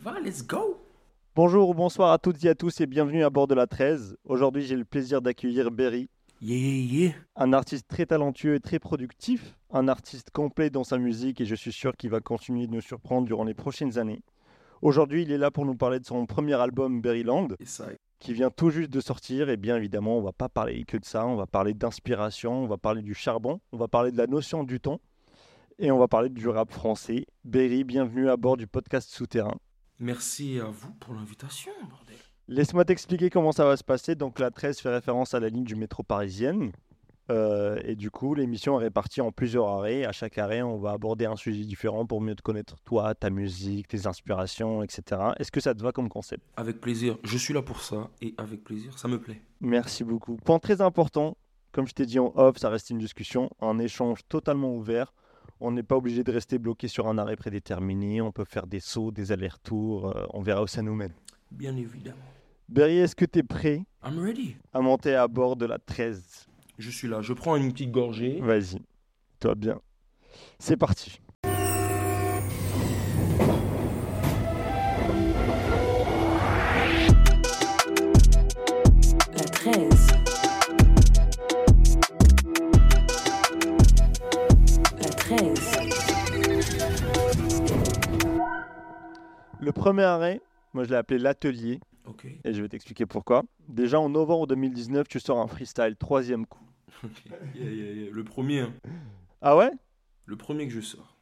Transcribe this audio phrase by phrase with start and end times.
[0.00, 0.80] va, let's go
[1.36, 4.16] Bonjour ou bonsoir à toutes et à tous et bienvenue à bord de la 13.
[4.24, 6.08] Aujourd'hui, j'ai le plaisir d'accueillir Berry,
[6.40, 7.12] Yeah, yeah, yeah.
[7.36, 11.54] un artiste très talentueux et très productif, un artiste complet dans sa musique et je
[11.54, 14.22] suis sûr qu'il va continuer de nous surprendre durant les prochaines années.
[14.80, 17.48] Aujourd'hui, il est là pour nous parler de son premier album Berryland
[18.20, 21.04] qui vient tout juste de sortir et bien évidemment, on va pas parler que de
[21.04, 24.26] ça, on va parler d'inspiration, on va parler du charbon, on va parler de la
[24.26, 25.00] notion du temps
[25.78, 27.26] et on va parler du rap français.
[27.44, 29.56] Berry, bienvenue à bord du podcast Souterrain.
[30.00, 32.16] Merci à vous pour l'invitation, bordel.
[32.48, 34.16] Laisse-moi t'expliquer comment ça va se passer.
[34.16, 36.72] Donc la 13 fait référence à la ligne du métro parisienne.
[37.30, 40.04] Euh, et du coup, l'émission est répartie en plusieurs arrêts.
[40.04, 43.30] À chaque arrêt, on va aborder un sujet différent pour mieux te connaître toi, ta
[43.30, 45.02] musique, tes inspirations, etc.
[45.38, 46.44] Est-ce que ça te va comme concept?
[46.56, 49.40] Avec plaisir, je suis là pour ça, et avec plaisir, ça me plaît.
[49.60, 50.36] Merci beaucoup.
[50.36, 51.36] Point très important,
[51.70, 55.12] comme je t'ai dit en off, ça reste une discussion, un échange totalement ouvert.
[55.60, 58.20] On n'est pas obligé de rester bloqué sur un arrêt prédéterminé.
[58.22, 60.16] On peut faire des sauts, des allers-retours.
[60.16, 61.12] euh, on verra où ça nous mène.
[61.50, 62.16] Bien évidemment.
[62.68, 64.56] Berry, est-ce que tu es prêt I'm ready.
[64.72, 66.46] à monter à bord de la 13
[66.78, 68.40] Je suis là, je prends une petite gorgée.
[68.40, 68.80] Vas-y,
[69.40, 69.80] toi bien.
[70.58, 71.20] C'est parti.
[89.60, 90.40] Le premier arrêt,
[90.72, 91.80] moi je l'ai appelé l'atelier,
[92.44, 93.44] et je vais t'expliquer pourquoi.
[93.68, 96.64] Déjà en novembre 2019, tu sors un freestyle, troisième coup.
[97.04, 97.10] ok.
[97.54, 98.10] Yeah, yeah, yeah.
[98.10, 98.72] Le premier, hein.
[99.42, 99.70] Ah ouais?
[100.26, 101.16] Le premier que je sors.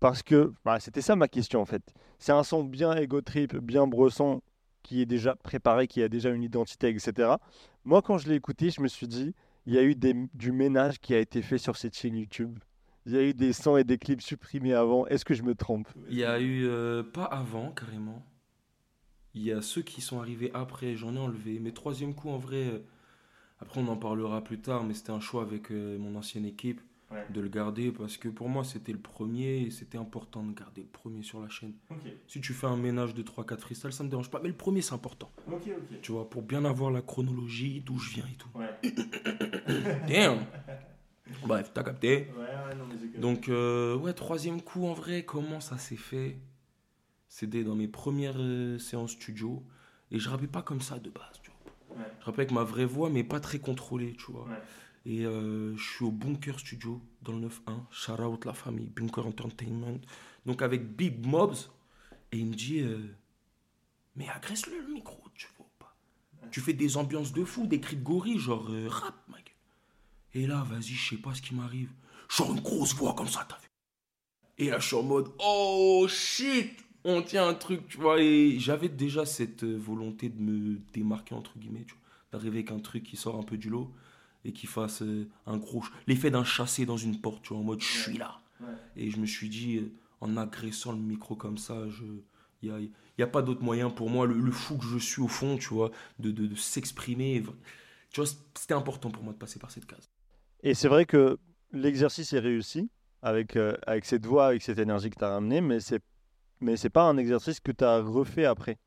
[0.00, 1.82] Parce que, bah, c'était ça ma question en fait.
[2.18, 4.42] C'est un son bien ego trip, bien bresson,
[4.82, 7.30] qui est déjà préparé, qui a déjà une identité, etc.
[7.84, 9.34] Moi quand je l'ai écouté, je me suis dit,
[9.64, 12.58] il y a eu des- du ménage qui a été fait sur cette chaîne YouTube.
[13.06, 15.06] Il y a eu des sons et des clips supprimés avant.
[15.06, 15.88] Est-ce que je me trompe?
[16.08, 18.24] Il y a eu, euh, pas avant carrément.
[19.34, 21.58] Il y a ceux qui sont arrivés après, j'en ai enlevé.
[21.60, 22.78] Mais troisième coup, en vrai, euh,
[23.60, 26.80] après on en parlera plus tard, mais c'était un choix avec euh, mon ancienne équipe
[27.12, 27.24] Ouais.
[27.30, 30.80] de le garder parce que pour moi c'était le premier et c'était important de garder
[30.82, 31.72] le premier sur la chaîne.
[32.26, 34.82] Si tu fais un ménage de 3-4 freestyles, ça me dérange pas, mais le premier
[34.82, 35.30] c'est important.
[36.02, 38.48] Tu vois, pour bien avoir la chronologie, d'où je viens et tout.
[40.08, 40.38] Damn!
[41.46, 42.26] Bref, t'as capté.
[43.18, 46.38] Donc, euh, ouais, troisième coup, en vrai, comment ça s'est fait?
[47.28, 49.64] C'était dans mes premières euh, séances studio.
[50.10, 51.98] Et je rappais pas comme ça de base, tu vois.
[51.98, 52.10] Ouais.
[52.20, 54.44] Je rappais avec ma vraie voix, mais pas très contrôlée, tu vois.
[54.44, 54.62] Ouais.
[55.06, 57.50] Et euh, je suis au Bunker Studio, dans le 9-1.
[57.90, 60.00] Shout out la famille, Bunker Entertainment.
[60.44, 61.56] Donc, avec Big Mobs.
[62.32, 62.84] Et il me dit,
[64.16, 65.96] mais agresse-le le micro, tu vois pas?
[66.50, 69.54] Tu fais des ambiances de fou, des cris de gorille, genre rap, mec.
[70.34, 71.92] Et là, vas-y, je sais pas ce qui m'arrive.
[72.28, 73.68] Genre une grosse voix comme ça, t'as vu.
[74.58, 76.72] Et là, je suis en mode, oh shit,
[77.04, 78.20] on tient un truc, tu vois.
[78.20, 82.02] Et j'avais déjà cette euh, volonté de me démarquer, entre guillemets, tu vois.
[82.32, 83.92] D'arriver avec un truc qui sort un peu du lot
[84.44, 85.84] et qui fasse euh, un gros.
[86.06, 88.40] L'effet d'un chassé dans une porte, tu vois, en mode, je suis là.
[88.96, 92.04] Et je me suis dit, euh, en agressant le micro comme ça, je.
[92.62, 92.88] Il n'y a,
[93.18, 95.58] y a pas d'autre moyen pour moi, le, le fou que je suis au fond,
[95.58, 97.42] tu vois, de, de, de s'exprimer.
[98.10, 100.10] Tu vois, c'était important pour moi de passer par cette case.
[100.62, 101.38] Et c'est vrai que
[101.76, 102.90] l'exercice est réussi
[103.22, 106.02] avec, euh, avec cette voix, avec cette énergie que tu as ramenée, mais c'est
[106.60, 108.78] mais c'est pas un exercice que tu as refait après.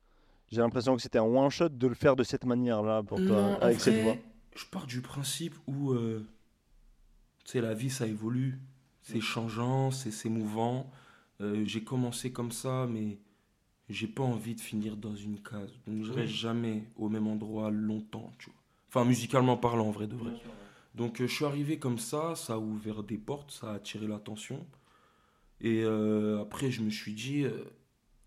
[0.50, 3.26] J'ai l'impression que c'était un one shot de le faire de cette manière-là pour toi,
[3.26, 4.16] Non, avec cette voix.
[4.56, 6.26] Je pars du principe où, euh,
[7.54, 8.58] la vie, ça évolue.
[9.02, 10.90] C'est changeant, c'est c'est mouvant.
[11.40, 13.18] Euh, j'ai commencé comme ça, mais
[13.88, 15.72] j'ai pas envie de finir dans une case.
[15.86, 18.60] Donc, je reste jamais au même endroit longtemps, tu vois.
[18.88, 20.32] Enfin, musicalement parlant, en vrai de vrai.
[20.94, 24.06] Donc, euh, je suis arrivé comme ça, ça a ouvert des portes, ça a attiré
[24.06, 24.66] l'attention.
[25.60, 27.64] Et euh, après, je me suis dit, euh,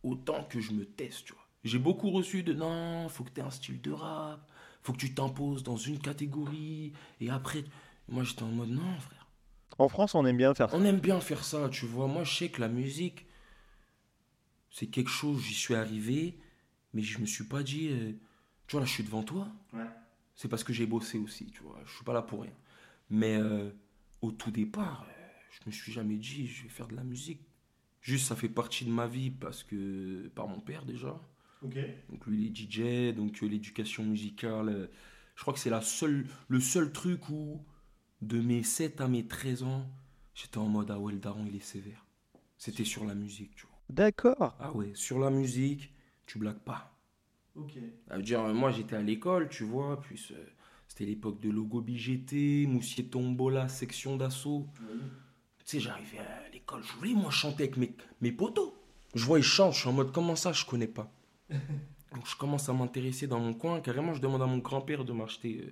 [0.04, 1.44] autant que je me teste, tu vois.
[1.64, 4.50] J'ai beaucoup reçu de non, faut que tu aies un style de rap,
[4.82, 6.92] faut que tu t'imposes dans une catégorie.
[7.22, 7.64] Et après,
[8.10, 9.28] moi j'étais en mode non, frère.
[9.78, 10.78] En France, on aime bien faire ça.
[10.78, 12.08] On aime bien faire ça, tu vois.
[12.08, 13.26] Moi, je sais que la musique,
[14.70, 16.38] c'est quelque chose, j'y suis arrivé,
[16.94, 18.12] mais je me suis pas dit, euh,
[18.68, 19.48] tu vois, là, je suis devant toi.
[20.36, 21.80] C'est parce que j'ai bossé aussi, tu vois.
[21.86, 22.54] Je suis pas là pour rien.
[23.10, 23.70] Mais euh,
[24.22, 27.42] au tout départ, euh, je me suis jamais dit, je vais faire de la musique.
[28.02, 31.20] Juste, ça fait partie de ma vie parce que, par mon père déjà.
[32.10, 34.88] Donc lui, il est DJ, donc euh, l'éducation musicale, euh,
[35.36, 37.64] je crois que c'est la seule, le seul truc où,
[38.22, 39.90] de mes 7 à mes 13 ans,
[40.34, 42.06] j'étais en mode, ah ouais, le daron, il est sévère.
[42.58, 43.80] C'était sur la musique, tu vois.
[43.90, 44.56] D'accord.
[44.60, 45.94] Ah ouais, sur la musique,
[46.26, 46.93] tu blagues pas.
[47.56, 47.74] Ok.
[48.08, 50.44] Ça veut dire, moi, j'étais à l'école, tu vois, puis euh,
[50.88, 54.68] c'était l'époque de Logo BGT, Moussier Tombola, section d'assaut.
[54.80, 58.74] Tu sais, j'arrivais à l'école, je voulais, moi, chanter avec mes, mes potos.
[59.16, 61.12] Je vois, ils chantent, je suis en mode, comment ça, je connais pas?
[62.14, 63.80] Donc je commence à m'intéresser dans mon coin.
[63.82, 65.72] Carrément, je demande à mon grand-père de m'acheter euh,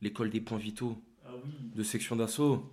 [0.00, 1.50] l'école des points vitaux Ah oui.
[1.74, 2.70] de section d'assaut.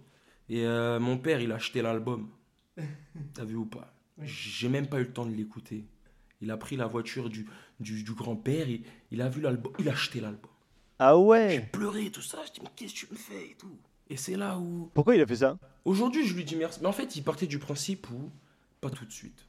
[0.47, 2.29] Et euh, mon père, il a acheté l'album.
[3.33, 3.93] T'as vu ou pas?
[4.17, 4.27] Oui.
[4.27, 5.85] J'ai même pas eu le temps de l'écouter.
[6.41, 7.47] Il a pris la voiture du,
[7.79, 10.51] du, du grand-père, il, il a vu l'album, il a acheté l'album.
[10.99, 12.39] Ah J'ai ouais pleuré, tout ça.
[12.47, 13.77] Je dis, mais qu'est-ce que tu me fais et tout.
[14.09, 14.89] Et c'est là où.
[14.93, 15.57] Pourquoi il a fait ça?
[15.83, 16.79] Aujourd'hui, je lui dis merci.
[16.81, 18.31] Mais en fait, il partait du principe où.
[18.81, 19.47] Pas tout de suite.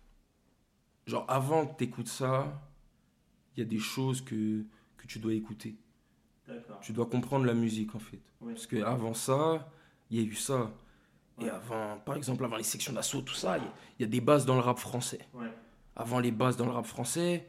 [1.06, 2.61] Genre, avant que t'écoutes ça,
[3.56, 4.64] il y a des choses que,
[4.96, 5.76] que tu dois écouter.
[6.81, 8.20] Tu dois comprendre la musique, en fait.
[8.40, 8.52] Ouais.
[8.55, 9.70] Parce qu'avant ça,
[10.11, 10.73] il y a eu ça.
[11.40, 14.05] Et avant, par exemple, avant les sections d'assaut, tout ça, il y a- il y,
[14.05, 15.20] a des bases dans le rap français.
[15.34, 15.52] Ouais.
[15.96, 17.46] Avant les bases dans le rap français,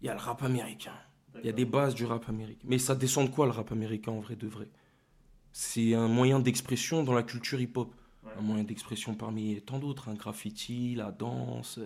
[0.00, 0.92] il y a le rap américain.
[1.40, 2.64] Il y a des bases du rap américain.
[2.64, 4.68] Mais ça descend de quoi le rap américain en vrai de vrai?
[5.52, 7.94] C'est un moyen d'expression dans la culture hip-hop.
[8.24, 8.32] Ouais.
[8.38, 10.08] Un moyen d'expression parmi tant d'autres.
[10.08, 11.78] Un graffiti, la danse,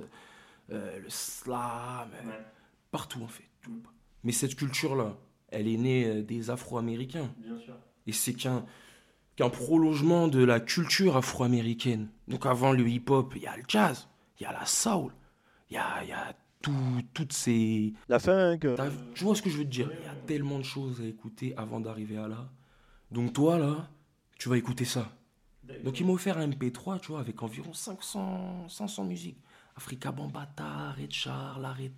[0.71, 2.41] euh, le slam, euh,
[2.91, 3.49] partout en fait.
[4.23, 5.17] Mais cette culture-là,
[5.49, 7.33] elle est née euh, des Afro-Américains.
[7.39, 7.75] Bien sûr.
[8.07, 8.65] Et c'est qu'un
[9.37, 12.09] qu'un prolongement de la culture afro-américaine.
[12.29, 14.09] Donc avant le hip-hop, il y a le jazz,
[14.39, 15.13] il y a la soul,
[15.71, 17.95] il y a, il y a tout- toutes ces...
[18.09, 18.59] La funk.
[18.65, 19.91] euh, T'as- Tu vois ce que je veux te dire?
[20.01, 22.51] Il y a tellement de choses à écouter avant d'arriver à là.
[23.11, 23.89] Donc toi, là,
[24.39, 25.11] tu vas écouter ça.
[25.85, 29.39] Donc il m'a offert un MP3, tu vois, avec environ 500, 500 musiques.
[29.77, 31.11] Africa Bambata, Red
[31.65, 31.93] Aret-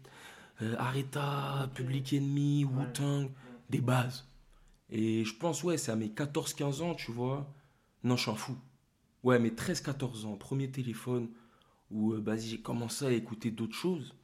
[0.60, 3.30] euh, Areta, Public Enemy, Wu-Tang,
[3.70, 4.26] des bases.
[4.90, 7.50] Et je pense, ouais, c'est à mes 14-15 ans, tu vois.
[8.04, 8.56] Non, je suis un fou.
[9.24, 11.28] Ouais, mes 13-14 ans, premier téléphone,
[11.90, 14.14] où euh, bah, j'ai commencé à écouter d'autres choses.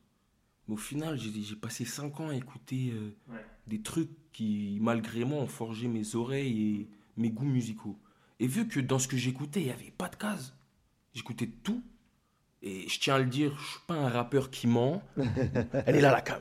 [0.68, 3.44] Mais au final, j'ai passé 5 ans à écouter euh, Ouais.
[3.66, 7.98] des trucs qui, malgré moi, ont forgé mes oreilles et mes goûts musicaux.
[8.38, 10.54] Et vu que dans ce que j'écoutais, il n'y avait pas de case,
[11.14, 11.82] j'écoutais de tout.
[12.62, 15.02] Et je tiens à le dire, je suis pas un rappeur qui ment.
[15.86, 16.40] Elle est là la cam.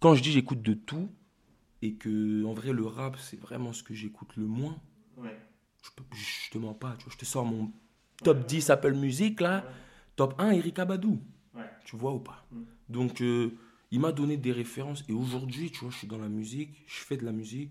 [0.00, 1.10] Quand je dis j'écoute de tout,
[1.82, 4.78] et que en vrai le rap c'est vraiment ce que j'écoute le moins,
[5.16, 5.34] Ouais.
[5.82, 7.70] je, peux, je te mens pas, tu vois, je te sors mon
[8.22, 9.64] top 10 Apple Music là,
[10.14, 11.20] top 1 Erika Badou.
[11.86, 12.62] Tu vois ou pas Mm.
[12.88, 13.50] Donc euh,
[13.92, 17.00] il m'a donné des références et aujourd'hui, tu vois, je suis dans la musique, je
[17.04, 17.70] fais de la musique,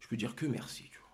[0.00, 1.08] je peux dire que merci, tu vois.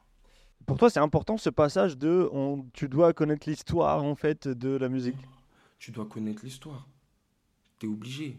[0.67, 4.71] Pour toi, c'est important ce passage de on, tu dois connaître l'histoire en fait de
[4.77, 5.17] la musique.
[5.79, 6.87] Tu dois connaître l'histoire.
[7.79, 8.39] T'es obligé.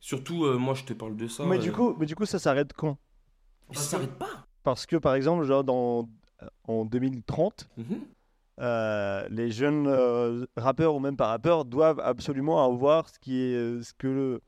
[0.00, 1.44] Surtout, euh, moi, je te parle de ça.
[1.44, 2.96] mais euh, du coup, mais du coup, ça s'arrête quand?
[3.72, 4.46] Ça s'arrête pas.
[4.62, 6.08] Parce que par exemple, genre dans
[6.68, 8.00] en 2030, Mhm.
[8.60, 13.54] Euh, les jeunes euh, rappeurs ou même pas rappeurs doivent absolument avoir ce qui est
[13.54, 14.40] euh, ce que le-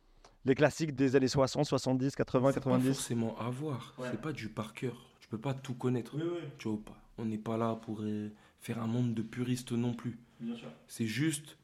[0.44, 2.92] les classiques des années 60, 70, 80, C'est pas 90.
[2.94, 3.94] forcément avoir.
[3.98, 4.08] Ouais.
[4.10, 4.96] C'est pas du par cœur.
[5.20, 6.12] Tu peux pas tout connaître.
[6.16, 6.22] oui,
[6.58, 6.96] Tu vois pas?
[7.18, 8.30] On n'est pas là pour euh,
[8.60, 10.18] faire un monde de puristes non plus.
[10.40, 10.68] bien sûr.
[10.88, 11.56] C'est juste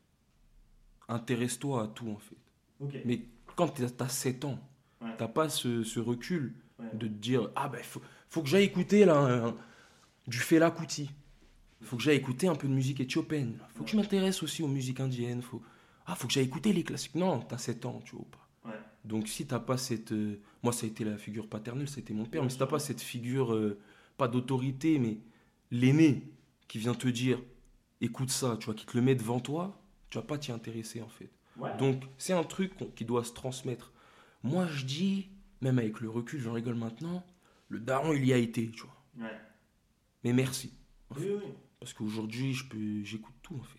[1.08, 2.36] intéresse-toi à tout en fait.
[2.80, 3.00] Ok.
[3.04, 3.22] Mais
[3.54, 4.58] quand tu as 7 ans,
[5.02, 5.10] Ouais.
[5.18, 6.86] t'as pas ce, ce recul Ouais.
[6.94, 9.54] de te dire ah ben faut, faut que j'aille écouter là un-
[10.26, 11.10] du Fela Kuti.
[11.82, 13.58] Faut que j'aille écouter un peu de musique éthiopienne.
[13.74, 15.42] Faut que je m'intéresse aussi aux musiques indiennes.
[15.42, 15.62] Faut
[16.06, 17.16] ah faut que j'aille écouter les classiques.
[17.16, 18.70] Non, t'as 7 ans, tu vois pas.
[18.70, 18.80] Ouais.
[19.04, 22.24] Donc si t'as pas cette euh, moi ça a été la figure paternelle, c'était mon
[22.24, 23.78] père, mais si t'as pas cette figure euh,
[24.16, 25.18] pas d'autorité mais
[25.70, 26.22] l'aîné
[26.68, 27.40] qui vient te dire
[28.00, 29.80] écoute ça, tu vois, qui te le met devant toi,
[30.10, 31.30] tu vas pas t'y intéresser en fait.
[31.78, 33.92] Donc c'est un truc qui doit se transmettre.
[34.42, 37.24] Moi je dis, même avec le recul, j'en rigole maintenant,
[37.68, 39.28] le daron il y a été, tu vois.
[40.22, 40.72] Mais merci.
[41.10, 41.30] en fait.
[41.86, 43.78] Parce qu'aujourd'hui je peux, j'écoute tout en fait.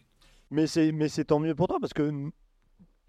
[0.50, 2.32] Mais c'est mais c'est tant mieux pour toi parce que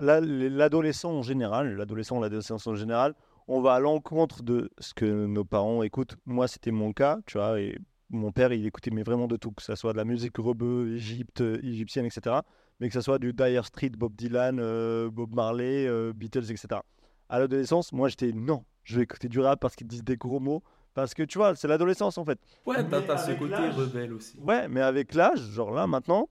[0.00, 3.14] là, les- l'adolescent en général, l'adolescent, l'adolescence en général,
[3.46, 6.16] on va à l'encontre de ce que nos parents écoutent.
[6.26, 7.78] Moi, c'était mon cas, tu vois, et
[8.10, 10.96] mon père, il écoutait mais vraiment de tout, que ce soit de la musique rebeu,
[10.96, 12.40] Égypte, égyptienne, etc.
[12.80, 16.80] Mais que ce soit du Dire Street, Bob Dylan, euh, Bob Marley, euh, Beatles, etc.
[17.28, 20.40] À l'adolescence, moi, j'étais non, je vais écouter du rap parce qu'ils disent des gros
[20.40, 20.64] mots.
[20.98, 22.40] Parce que tu vois, c'est l'adolescence en fait.
[22.66, 24.36] Ouais, t'as, ce côté rebelle aussi.
[24.40, 26.28] Ouais, mais avec l'âge, genre là maintenant,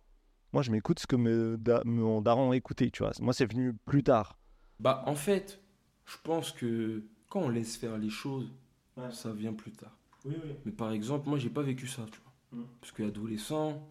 [0.52, 3.14] moi je m'écoute ce que me, da- mon daron écoutait, tu vois.
[3.22, 4.38] Moi c'est venu plus tard.
[4.82, 5.62] Bah en fait,
[6.06, 8.52] je pense que quand on laisse faire les choses,
[8.98, 9.10] Ouais.
[9.12, 9.98] ça vient plus tard.
[10.26, 10.52] Oui, oui.
[10.66, 12.60] Mais par exemple, moi, j'ai pas vécu ça, tu vois.
[12.60, 12.66] Mm.
[12.82, 13.88] Parce qu'adolescent,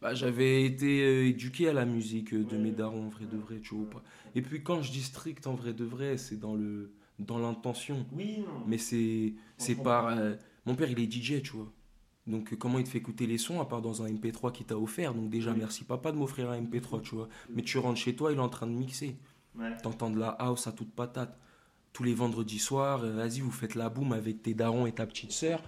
[0.00, 2.62] bah, j'avais été euh, éduqué à la musique euh, de Ouais.
[2.62, 4.02] mes darons, en vrai de vrai, tu vois ou pas.
[4.34, 8.06] Et puis quand je dis strict, en vrai de vrai, c'est dans le dans l'intention.
[8.12, 8.64] Oui, non.
[8.66, 10.06] Mais c'est c'est par...
[10.08, 10.34] euh,
[10.66, 11.72] mon père, il est DJ, tu vois.
[12.26, 14.66] Donc euh, comment il te fait écouter les sons à part dans un MP3 qu'il
[14.66, 15.14] t'a offert?
[15.14, 15.58] Donc déjà, Oui.
[15.60, 17.28] merci papa de m'offrir un MP3, tu vois.
[17.50, 19.16] Mais tu rentres chez toi, il est en train de mixer.
[19.58, 19.76] Ouais.
[19.82, 21.38] T'entends de la house à toute patate.
[21.94, 25.06] Tous les vendredis soirs, euh, vas-y, vous faites la boum avec tes darons et ta
[25.06, 25.62] petite sœur.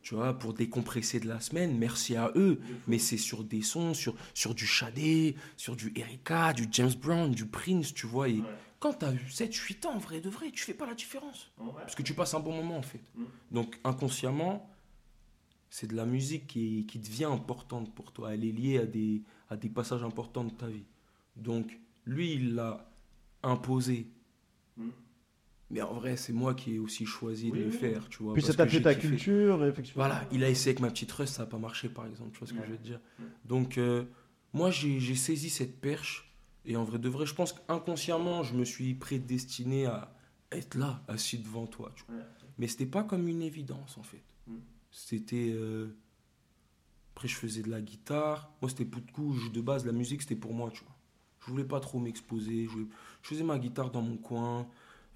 [0.00, 2.58] Tu vois, pour décompresser de la semaine, merci à eux.
[2.86, 7.30] Mais c'est sur des sons, sur, sur du Shadé, sur du Erika, du James Brown,
[7.32, 8.28] du Prince, tu vois.
[8.30, 8.40] Et
[8.80, 11.50] quand tu as 7-8 ans, en vrai de vrai, tu fais pas la différence.
[11.74, 13.02] Parce que tu passes un bon moment, en fait.
[13.16, 13.24] Mm.
[13.52, 14.70] Donc, inconsciemment,
[15.70, 18.34] c'est de la musique qui, qui devient importante pour toi.
[18.34, 20.84] Elle est liée à des, à des passages importants de ta vie.
[21.36, 22.88] Donc, lui, il l'a
[23.42, 24.06] imposé.
[24.76, 24.88] Mm.
[25.70, 27.76] Mais en vrai, c'est moi qui ai aussi choisi Oui, de le oui.
[27.76, 28.32] faire, tu vois.
[28.32, 29.08] Puis ça parce t'a fait j'ai ta kiffé.
[29.08, 30.04] culture, effectivement.
[30.04, 32.38] Voilà, il a essayé avec ma petite Rust, ça n'a pas marché, par exemple, tu
[32.38, 32.64] vois ce que Ouais.
[32.66, 33.00] je veux te dire.
[33.18, 33.22] Mm.
[33.44, 34.04] Donc, euh,
[34.54, 36.27] moi, j'ai j'ai saisi cette perche,
[36.68, 40.14] et en vrai de vrai, je pense qu'inconsciemment, je me suis prédestiné à
[40.52, 42.16] être là, assis devant toi, tu vois.
[42.16, 42.22] Ouais.
[42.58, 44.22] Mais c'était pas comme une évidence, en fait.
[44.46, 44.56] Mm.
[44.90, 45.50] C'était...
[45.54, 45.88] euh,
[47.14, 48.50] Après, je faisais de la guitare.
[48.62, 49.50] Moi, c'était pour de couche.
[49.52, 50.94] De base, la musique, c'était pour moi, tu vois.
[51.40, 52.66] Je voulais pas trop m'exposer.
[52.70, 52.78] Je,
[53.22, 54.66] je faisais ma guitare dans mon coin.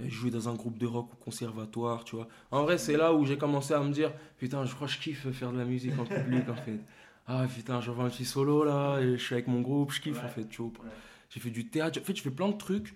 [0.01, 2.29] Je jouais dans un groupe de rock au conservatoire, tu vois.
[2.51, 4.99] En vrai, c'est là où j'ai commencé à me dire Putain, je crois que je
[4.99, 6.81] kiffe faire de la musique en public, en fait.
[7.27, 10.19] Ah putain, j'envoie un petit solo là, et je suis avec mon groupe, je kiffe
[10.19, 10.25] Ouais.
[10.25, 10.73] en fait, tu vois.
[10.83, 10.91] Ouais.
[11.33, 12.95] J'ai fait du théâtre, en fait, je fais plein de trucs.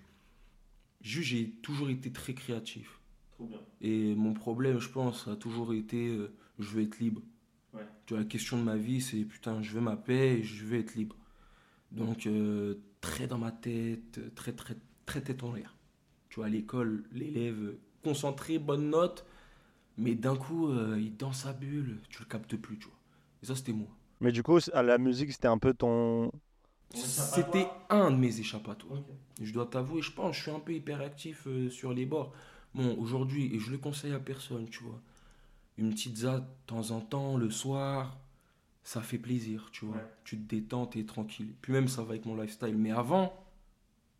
[1.01, 2.99] Juste, j'ai toujours été très créatif.
[3.31, 3.59] Trop bien.
[3.81, 7.21] Et mon problème, je pense, a toujours été euh, je veux être libre.
[7.73, 7.85] Ouais.
[8.05, 10.65] Tu vois, la question de ma vie, c'est putain, je veux ma paix et je
[10.65, 11.15] veux être libre.
[11.91, 14.75] Donc, euh, très dans ma tête, euh, très, très,
[15.05, 15.75] très tête en l'air.
[16.29, 19.25] Tu vois, à l'école, l'élève concentré, bonne note,
[19.97, 22.97] mais d'un coup, euh, il est dans sa bulle, tu le captes plus, tu vois.
[23.41, 23.87] Et ça, c'était moi.
[24.19, 26.31] Mais du coup, à la musique, c'était un peu ton.
[26.93, 29.01] C'était un de mes échappatoires.
[29.41, 32.33] Je dois t'avouer, je pense, je suis un peu hyperactif euh, sur les bords.
[32.73, 34.99] Bon, aujourd'hui, et je le conseille à personne, tu vois.
[35.77, 38.17] Une petite za de temps en temps, le soir,
[38.83, 39.97] ça fait plaisir, tu vois.
[39.97, 40.11] Ouais.
[40.23, 41.53] Tu te détends, t'es tranquille.
[41.61, 42.75] Puis même, ça va avec mon lifestyle.
[42.75, 43.33] Mais avant,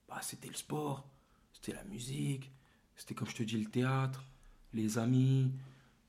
[0.08, 1.08] bah, c'était le sport,
[1.54, 2.52] c'était la musique,
[2.96, 4.24] c'était comme je te dis, le théâtre,
[4.74, 5.52] les amis.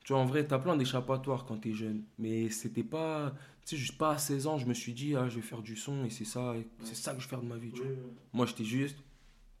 [0.09, 2.01] Tu vois, en vrai, t'as plein d'échappatoires quand t'es jeune.
[2.17, 3.31] Mais c'était pas.
[3.63, 5.61] Tu sais, juste pas à 16 ans, je me suis dit, ah, je vais faire
[5.61, 7.71] du son et c'est ça, et c'est ça que je vais faire de ma vie,
[7.71, 7.91] tu vois.
[8.33, 8.97] Moi, j'étais juste.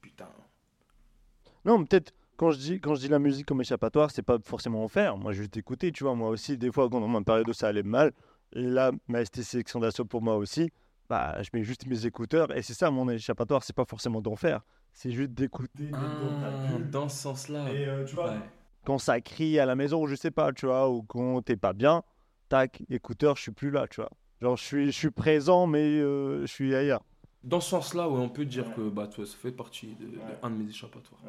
[0.01, 0.25] Putain.
[1.65, 4.39] Non, mais peut-être quand je dis quand je dis la musique comme échappatoire, c'est pas
[4.43, 5.17] forcément en faire.
[5.17, 6.15] Moi, juste écouter, tu vois.
[6.15, 8.11] Moi aussi, des fois, quand dans ma période où ça allait mal,
[8.53, 10.71] et là, ma ST sélection d'assaut pour moi aussi,
[11.09, 13.63] bah, je mets juste mes écouteurs et c'est ça mon échappatoire.
[13.63, 14.61] C'est pas forcément d'en faire,
[14.93, 15.91] c'est juste d'écouter.
[15.91, 17.71] dans Ah, dans ce sens-là.
[17.71, 18.39] Et euh, tu vois, Ouais.
[18.85, 21.73] Quand ça crie à la maison, je sais pas, tu vois, ou quand t'es pas
[21.73, 22.03] bien,
[22.49, 24.11] tac, écouteur, je suis plus là, tu vois.
[24.41, 27.03] Genre, je suis, je suis présent, mais euh, je suis ailleurs.
[27.43, 28.75] Dans ce sens-là, ouais, on peut dire Ouais.
[28.75, 31.21] que bah, toi, ça fait partie de, de un de mes échappatoires.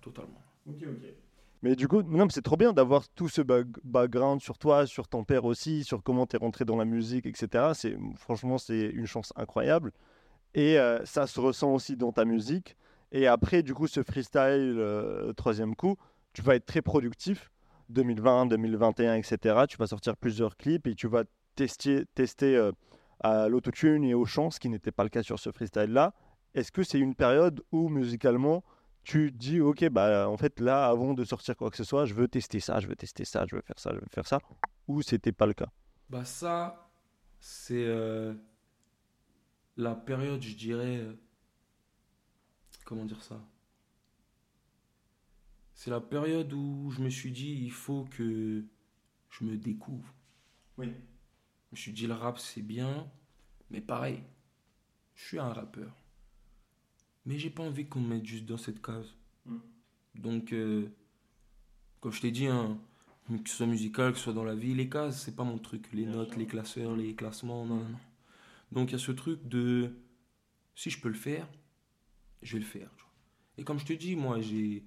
[0.00, 0.40] Totalement.
[1.62, 4.86] Mais du coup, non, mais c'est trop bien d'avoir tout ce bag- background sur toi,
[4.86, 7.74] sur ton père aussi, sur comment tu es rentré dans la musique, etc.
[7.74, 9.92] C'est, franchement, c'est une chance incroyable.
[10.54, 12.76] Et euh, ça se ressent aussi dans ta musique.
[13.12, 15.96] Et après, du coup, ce freestyle, euh, troisième coup,
[16.36, 17.50] tu vas être très productif.
[17.88, 19.64] 2020, 2021, etc.
[19.66, 21.24] Tu vas sortir plusieurs clips et tu vas
[21.54, 22.72] tester, tester euh,
[23.20, 26.12] à l'autotune et au chant, ce qui n'était pas le cas sur ce freestyle-là.
[26.52, 28.64] Est-ce que c'est une période où musicalement,
[29.02, 32.12] tu dis, ok, bah en fait là, avant de sortir quoi que ce soit, je
[32.12, 34.40] veux tester ça, je veux tester ça, je veux faire ça, je veux faire ça,
[34.88, 35.68] ou c'était pas le cas?
[36.10, 36.90] Bah, ça,
[37.40, 38.34] c'est euh,
[39.78, 40.96] la période, je dirais.
[40.98, 41.14] euh,
[42.84, 43.40] Comment dire ça?
[45.76, 48.64] C'est la période où je me suis dit, il faut que
[49.28, 50.10] je me découvre.
[50.78, 50.86] Oui.
[50.86, 53.06] Je me suis dit, le rap, c'est bien,
[53.70, 54.22] mais pareil,
[55.14, 55.94] je suis un rappeur.
[57.26, 59.14] Mais j'ai pas envie qu'on me mette juste dans cette case.
[59.44, 59.56] Mm.
[60.14, 60.88] Donc, euh,
[62.00, 62.78] comme je t'ai dit, hein,
[63.28, 65.58] que ce soit musical, que ce soit dans la vie, les cases, c'est pas mon
[65.58, 65.92] truc.
[65.92, 66.38] Les Bien notes, sûr.
[66.38, 67.98] les classeurs, les classements, non, non, non.
[68.72, 69.94] Donc, il y a ce truc de
[70.74, 71.46] si je peux le faire,
[72.40, 72.90] je vais le faire.
[73.58, 74.86] Et comme je te dis, moi, j'ai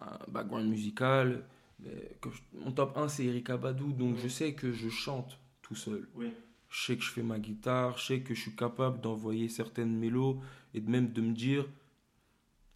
[0.00, 1.44] un background musical.
[1.84, 6.08] je- mon top 1, c'est Erika Badou, donc je sais que je chante tout seul.
[6.16, 6.26] Oui.
[6.70, 9.96] Je sais que je fais ma guitare, je sais que je suis capable d'envoyer certaines
[9.96, 10.40] mélos
[10.74, 11.66] et de même de me dire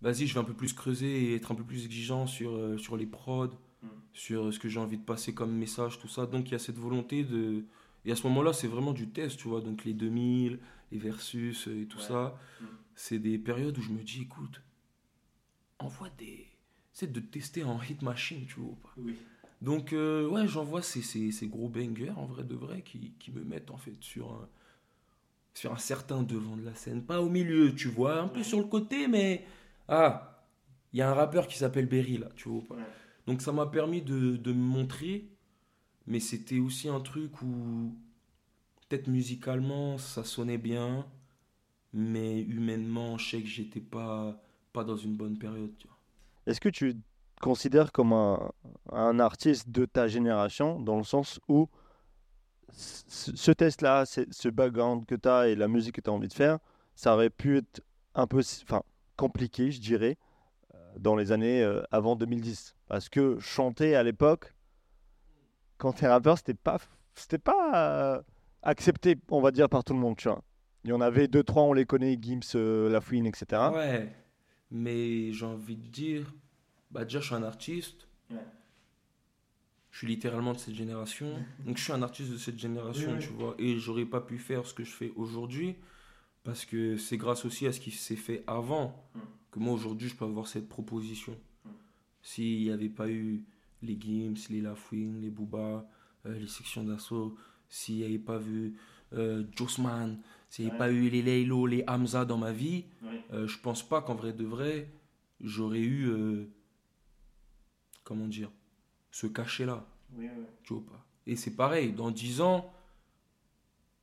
[0.00, 2.76] vas-y, je vais un peu plus creuser et être un peu plus exigeant sur, euh,
[2.78, 3.48] sur les prods,
[3.82, 3.86] Mm.
[4.12, 6.26] sur ce que j'ai envie de passer comme message, tout ça.
[6.26, 7.64] Donc il y a cette volonté de.
[8.04, 9.60] Et à ce moment-là, c'est vraiment du test, tu vois.
[9.60, 10.58] Donc les 2000,
[10.92, 12.04] les versus euh, et tout Ouais.
[12.04, 12.64] ça, Mm.
[12.94, 14.62] c'est des périodes où je me dis écoute,
[15.80, 16.46] envoie des.
[16.92, 18.70] C'est de tester en hit machine, tu vois.
[18.72, 18.92] ou pas.
[18.96, 19.16] Oui.
[19.60, 23.30] Donc, euh, ouais, j'envoie ces, ces, ces gros bangers, en vrai de vrai, qui, qui
[23.30, 24.48] me mettent en fait sur un,
[25.54, 27.02] sur un certain devant de la scène.
[27.04, 29.44] Pas au milieu, tu vois, un peu sur le côté, mais.
[29.88, 30.44] Ah,
[30.92, 32.58] il y a un rappeur qui s'appelle Berry là, tu vois.
[32.58, 32.74] ou pas.
[32.76, 32.82] Ouais.
[33.26, 35.28] Donc, ça m'a permis de, de me montrer,
[36.06, 37.94] mais c'était aussi un truc où,
[38.88, 41.06] peut-être musicalement, ça sonnait bien,
[41.92, 45.91] mais humainement, je sais que j'étais pas, pas dans une bonne période, tu vois.
[46.46, 47.00] Est-ce que tu te
[47.40, 48.50] considères comme un,
[48.90, 51.68] un artiste de ta génération, dans le sens où
[52.74, 56.32] ce test-là, ce background que tu as et la musique que tu as envie de
[56.32, 56.58] faire,
[56.94, 57.82] ça aurait pu être
[58.14, 58.82] un peu enfin,
[59.16, 60.16] compliqué, je dirais,
[60.74, 62.74] euh, dans les années euh, avant 2010.
[62.88, 64.54] Parce que chanter à l'époque,
[65.78, 66.78] quand tu es rappeur, c'était pas,
[67.44, 68.22] pas euh,
[68.62, 70.42] accepté, on va dire, par tout le monde, tu vois.
[70.84, 73.62] Il y en avait deux, trois, on les connaît, Gims, euh, Lafouine, etc.
[73.72, 74.08] Ouais,
[74.72, 76.32] mais j'ai envie de dire,
[76.90, 78.38] bah déjà je suis un artiste, Ouais.
[79.90, 81.34] je suis littéralement de cette génération,
[81.66, 83.24] donc je suis un artiste de cette génération, Oui, oui.
[83.26, 85.76] tu vois, et j'aurais pas pu faire ce que je fais aujourd'hui,
[86.44, 89.20] parce que c'est grâce aussi à ce qui s'est fait avant, Mm.
[89.52, 91.36] que moi aujourd'hui je peux avoir cette proposition.
[91.64, 91.68] Mm.
[92.22, 93.44] S'il n'y avait pas eu
[93.82, 95.86] les Gims, les Lafouine, les Booba,
[96.26, 97.36] euh, les sections d'assaut,
[97.68, 98.74] s'il n'y avait pas vu
[99.12, 100.18] euh, Jossman,
[100.52, 100.76] s'il n'y Ouais.
[100.76, 102.84] pas eu les Laylo, les Hamza dans ma vie,
[103.32, 104.92] euh, je pense pas qu'en vrai de vrai,
[105.40, 106.08] j'aurais eu.
[106.10, 106.44] euh,
[108.04, 108.50] comment dire
[109.10, 109.86] Ce cachet-là.
[110.62, 111.06] Tu vois pas?
[111.26, 112.70] Et c'est pareil, dans 10 ans,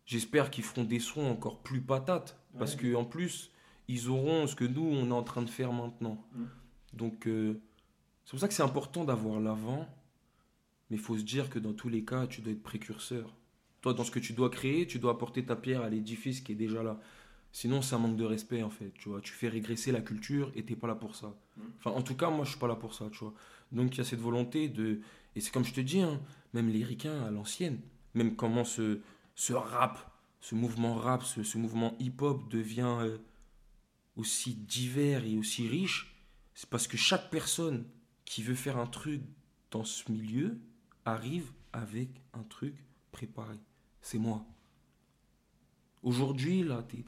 [0.07, 2.35] j'espère qu'ils feront des sons encore plus patates.
[2.57, 2.81] Parce Ouais.
[2.81, 3.51] que en plus,
[3.87, 6.25] ils auront ce que nous, on est en train de faire maintenant.
[6.93, 7.61] Donc, euh,
[8.25, 9.87] c'est pour ça que c'est important d'avoir l'avant.
[10.89, 13.35] Mais il faut se dire que dans tous les cas, tu dois être précurseur.
[13.81, 16.51] Toi, dans ce que tu dois créer, tu dois apporter ta pierre à l'édifice qui
[16.51, 16.99] est déjà là.
[17.51, 18.91] Sinon, c'est un manque de respect, en fait.
[18.93, 21.27] Tu vois, tu fais régresser la culture et t'es pas là pour ça.
[21.57, 21.61] Mm.
[21.77, 23.33] Enfin, en tout cas, moi, je suis pas là pour ça, tu vois.
[23.71, 25.01] Donc, il y a cette volonté de.
[25.35, 26.19] Et c'est comme je te dis, hein,
[26.53, 27.79] même les ricains à l'ancienne,
[28.13, 28.99] même comment ce,
[29.35, 33.17] ce rap, ce mouvement rap, ce, ce mouvement hip-hop devient euh,
[34.15, 36.15] aussi divers et aussi riche,
[36.53, 37.85] c'est parce que chaque personne
[38.25, 39.21] qui veut faire un truc
[39.71, 40.59] dans ce milieu
[41.05, 42.75] arrive avec un truc
[43.11, 43.55] préparé.
[44.01, 44.43] C'est moi.
[46.03, 47.03] Aujourd'hui, là, t'es-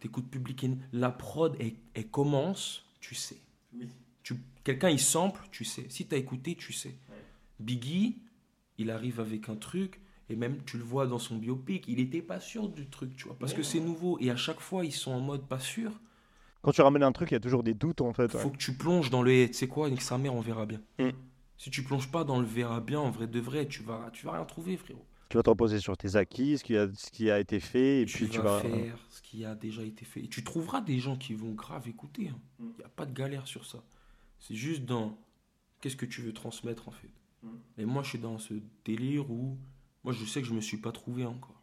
[0.00, 3.38] t'écoutes Public Enemy, la prod, elle, elle commence, tu sais.
[3.74, 3.88] Oui.
[4.22, 5.86] Tu, quelqu'un, il sample, tu sais.
[5.88, 6.94] Si t'as écouté, tu sais.
[7.60, 8.18] Biggie,
[8.78, 12.22] il arrive avec un truc, et même tu le vois dans son biopic, il était
[12.22, 14.18] pas sûr du truc, tu vois, parce Ouais, que c'est nouveau.
[14.20, 15.92] Et à chaque fois, ils sont en mode pas sûr.
[16.62, 18.32] Quand tu ramènes un truc, il y a toujours des doutes, en fait.
[18.34, 18.40] ouais.
[18.40, 20.80] Faut que tu plonges dans le tu sais quoi, nique sa mère, on verra bien.
[20.98, 21.10] Mm.
[21.58, 24.26] Si tu plonges pas dans le verra bien, en vrai de vrai, tu vas, tu
[24.26, 25.04] vas rien trouver, frérot.
[25.28, 28.02] Tu vas te reposer sur tes acquis, ce qui a, ce qui a été fait,
[28.02, 28.60] et tu puis tu vas vas...
[28.60, 30.20] faire ce qui a déjà été fait.
[30.24, 32.30] Et tu trouveras des gens qui vont grave écouter.
[32.60, 32.72] Il Mm.
[32.78, 33.82] n'y a pas de galère sur ça.
[34.38, 35.18] C'est juste dans
[35.80, 37.10] qu'est-ce que tu veux transmettre en fait.
[37.42, 37.48] Mm.
[37.78, 39.58] Et moi, je suis dans ce délire où
[40.04, 41.60] moi, je sais que je me suis pas trouvé encore.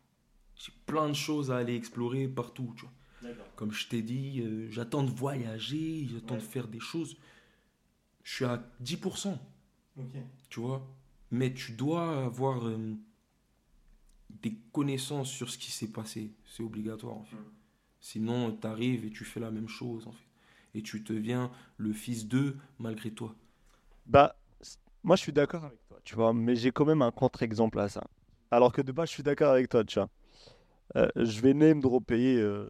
[0.56, 2.74] J'ai plein de choses à aller explorer partout.
[2.76, 3.34] Tu vois.
[3.56, 7.16] Comme je t'ai dit, euh, j'attends de voyager, j'attends de faire des choses.
[8.24, 9.38] Je suis à 10%,
[10.50, 10.88] tu vois.
[11.30, 12.96] Mais tu dois avoir euh,
[14.42, 16.32] des connaissances sur ce qui s'est passé.
[16.46, 17.36] C'est obligatoire, en fait.
[17.36, 17.52] Mm.
[18.00, 20.28] Sinon, tu arrives et tu fais la même chose, en fait.
[20.74, 23.36] Et tu deviens le fils d'eux malgré toi.
[24.06, 24.36] Bah,
[25.04, 27.90] moi, je suis d'accord avec toi, tu vois, mais j'ai quand même un contre-exemple à
[27.90, 28.04] ça.
[28.52, 30.10] Alors que de base, je suis d'accord avec toi, tu vois.
[30.98, 32.68] Euh, je vais name dropper euh,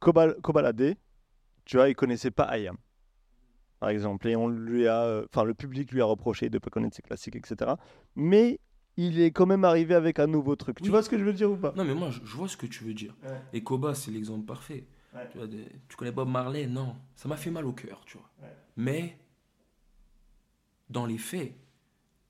[0.00, 0.96] Kobal- Kobalade,
[1.64, 2.76] tu vois, il connaissait pas Ayam,
[3.78, 6.70] par exemple, et on lui a, euh, enfin, le public lui a reproché de pas
[6.70, 7.78] connaître ses classiques, etc.
[8.14, 8.60] Mais
[9.06, 10.80] il est quand même arrivé avec un nouveau truc.
[10.82, 11.72] Tu vois ce que je veux dire ou pas?
[11.76, 13.14] Non, mais moi, je, je vois ce que tu veux dire.
[13.52, 14.84] Et Koba, c'est l'exemple parfait.
[15.14, 15.28] Ouais.
[15.32, 16.66] Tu, vois, des- tu connais Bob Marley?
[16.66, 16.94] Non.
[17.16, 18.30] Ça m'a fait mal au cœur, tu vois.
[18.42, 18.54] Ouais.
[18.76, 19.16] Mais,
[20.88, 21.54] dans les faits,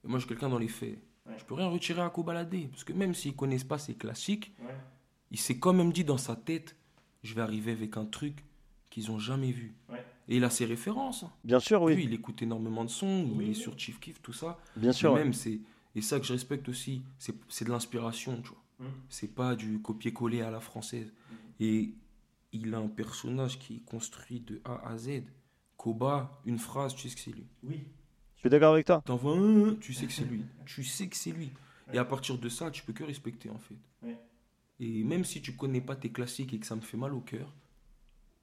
[0.05, 0.99] moi, je suis quelqu'un dans les faits,
[1.39, 2.55] je peux rien retirer à Kobalade.
[2.71, 4.53] Parce que même s'ils connaissent pas ses classiques,
[5.31, 6.77] il s'est quand même dit dans sa tête
[7.23, 8.45] je vais arriver avec un truc
[8.89, 9.75] qu'ils ont jamais vu.
[10.29, 11.25] Et il a ses références.
[11.45, 14.33] Bien sûr, oui, il écoute énormément de sons, Oui, il est sur Chief Keef, tout
[14.33, 14.59] ça.
[14.77, 15.11] bien sûr.
[15.11, 15.25] Et ouais.
[15.25, 15.61] même, c'est
[15.95, 18.63] et ça que je respecte aussi, c'est c'est de l'inspiration, tu vois.
[18.89, 18.93] Mm.
[19.09, 21.13] C'est pas du copier-coller à la française.
[21.59, 21.95] Et
[22.53, 25.23] il a un personnage qui est construit de A à Z.
[25.77, 27.47] Koba, une phrase, tu sais que c'est lui?
[28.37, 29.03] Je suis d'accord avec toi.
[29.05, 30.45] T'envoies un, tu sais que c'est lui.
[30.67, 31.51] Tu sais que c'est lui.
[31.93, 33.77] Et à partir de ça, tu peux que respecter en fait.
[34.03, 34.17] Ouais.
[34.79, 37.21] Et même si tu connais pas tes classiques et que ça me fait mal au
[37.21, 37.53] cœur,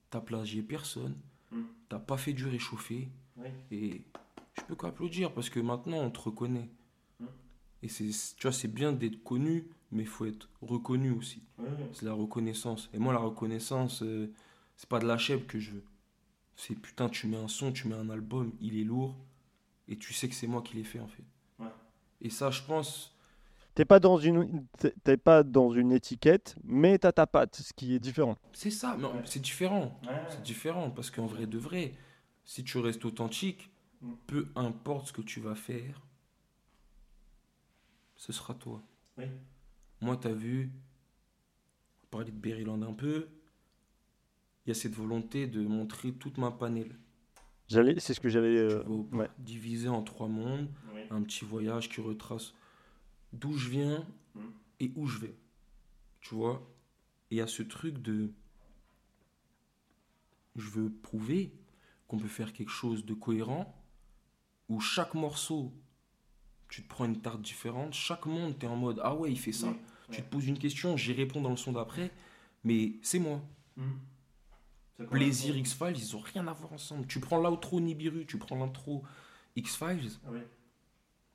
[0.10, 1.16] t'as plagié personne,
[1.52, 1.62] Mm.
[1.90, 3.08] t'as pas fait du réchauffé.
[3.72, 4.04] Et
[4.58, 6.70] je peux qu'applaudir parce que maintenant on te reconnaît.
[7.84, 11.44] Et c'est, tu vois, c'est bien d'être connu, mais il faut être reconnu aussi.
[11.94, 12.90] C'est la reconnaissance.
[12.94, 14.32] Et moi, la reconnaissance, euh,
[14.76, 15.84] c'est pas de la chèvre que je veux.
[16.56, 19.16] C'est putain, tu mets un son, tu mets un album, il est lourd,
[19.88, 21.24] et tu sais que c'est moi qui l'ai fait en fait.
[21.60, 21.68] Ouais.
[22.22, 23.14] Et ça, je pense,
[23.76, 24.66] T'es pas dans une,
[25.04, 28.36] t'es- pas dans une étiquette, mais t'as ta patte, ce qui est différent.
[28.52, 30.02] c'est ça, mais c'est différent.
[30.32, 31.94] C'est différent parce qu'en vrai de vrai,
[32.44, 33.70] si tu restes authentique,
[34.02, 34.14] Mm.
[34.28, 36.02] peu importe ce que tu vas faire,
[38.18, 38.84] ce sera toi.
[39.18, 39.26] Oui.
[40.02, 40.72] Moi, tu as vu,
[41.98, 43.28] on va parler de Berryland un peu,
[44.66, 46.94] il y a cette volonté de montrer toute ma panel.
[47.68, 48.58] J'allais, c'est ce que j'allais.
[48.58, 49.30] euh, ouais.
[49.40, 50.70] Divisé en trois mondes,
[51.10, 52.54] un petit voyage qui retrace
[53.34, 54.40] d'où je viens, Mm.
[54.82, 55.36] et où je vais.
[56.22, 56.62] Tu vois
[57.32, 58.32] Et il y a ce truc de.
[60.56, 61.54] Je veux prouver
[62.08, 63.74] qu'on peut faire quelque chose de cohérent,
[64.70, 65.74] où chaque morceau,
[66.70, 69.40] tu te prends une tarte différente, chaque monde, tu es en mode Ah ouais, il
[69.40, 69.74] fait ça.
[70.10, 70.24] Tu ouais.
[70.24, 72.12] te poses une question, j'y réponds dans le son d'après,
[72.64, 73.42] mais c'est moi.
[74.98, 75.56] Ça Plaisir.
[75.56, 77.06] X-Files, ils ont rien à voir ensemble.
[77.08, 79.04] Tu prends l'outro Nibiru, tu prends l'intro
[79.56, 80.12] X-Files.
[80.26, 80.32] Ah.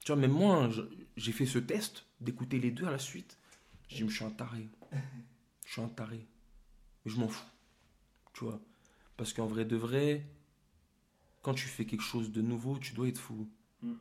[0.00, 0.68] Tu vois, même moi,
[1.16, 3.38] j'ai fait ce test d'écouter les deux à la suite.
[3.88, 4.68] Je dis, je suis un taré.
[5.64, 6.26] Je suis un taré.
[7.04, 7.46] Mais je m'en fous.
[8.34, 8.60] Tu vois.
[9.16, 10.26] Parce qu'en vrai de vrai,
[11.40, 13.48] quand tu fais quelque chose de nouveau, tu dois être fou.
[13.80, 13.94] Mm.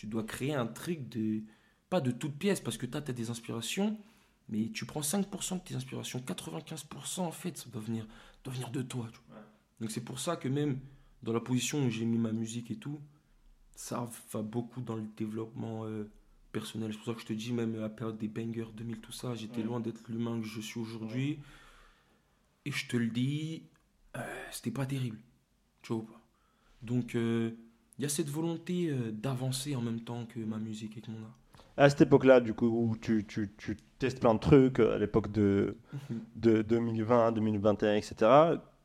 [0.00, 1.42] Tu dois créer un truc de.
[1.90, 3.98] Pas de toute pièce, parce que tu as, des inspirations,
[4.48, 8.06] mais tu prends 5% de tes inspirations, 95% en fait, ça doit venir,
[8.42, 9.08] doit venir de toi.
[9.12, 9.36] tu vois.
[9.36, 9.44] Ouais.
[9.80, 10.78] Donc c'est pour ça que même
[11.22, 12.98] dans la position où j'ai mis ma musique et tout,
[13.76, 16.10] ça va beaucoup dans le développement euh,
[16.50, 16.92] personnel.
[16.92, 19.12] C'est pour ça que je te dis, même à la période des bangers 2000, tout
[19.12, 19.64] ça, j'étais Ouais.
[19.64, 21.40] loin d'être l'humain que je suis aujourd'hui.
[22.64, 23.64] Et je te le dis,
[24.16, 25.18] euh, c'était pas terrible.
[25.82, 26.20] Tu vois ou pas?
[26.80, 27.50] Donc, euh,
[28.00, 31.10] il y a cette volonté euh, d'avancer en même temps que ma musique et que
[31.10, 31.36] mon art.
[31.76, 34.98] À cette époque-là, du coup, où tu, tu, tu testes plein de trucs, euh, à
[34.98, 35.76] l'époque de,
[36.36, 38.14] de 2020, 2021, etc.,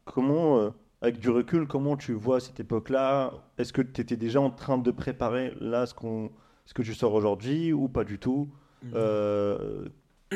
[0.03, 0.69] comment, euh,
[1.01, 3.31] avec du recul, comment tu vois cette époque-là?
[3.57, 6.29] Est-ce que tu étais déjà en train de préparer là ce, qu'on,
[6.65, 8.49] ce que tu sors aujourd'hui ou pas du tout?
[8.93, 9.87] Euh,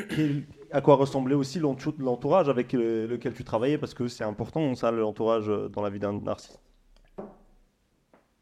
[0.08, 3.76] quel- À quoi ressemblait aussi l'entou- l'entourage avec le- lequel tu travaillais?
[3.78, 6.58] Parce que c'est important, ça, l'entourage dans la vie d'un artiste.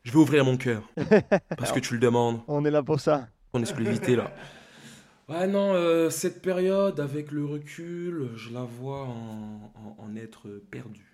[0.05, 0.83] Je vais ouvrir mon cœur.
[1.57, 2.41] parce que tu le demandes.
[2.49, 3.29] On est là pour ça.
[3.53, 4.33] En exclusivité là.
[5.29, 10.49] Ouais, non, euh, cette période, avec le recul, je la vois en, en- en être
[10.71, 11.05] perdu.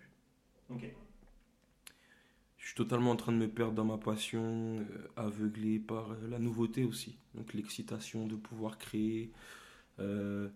[2.56, 4.40] Je suis totalement en train de me perdre dans ma passion,
[4.80, 4.84] euh,
[5.16, 7.18] aveuglé par euh, la nouveauté aussi.
[7.34, 9.30] Donc l'excitation de pouvoir créer.
[10.00, 10.48] Euh,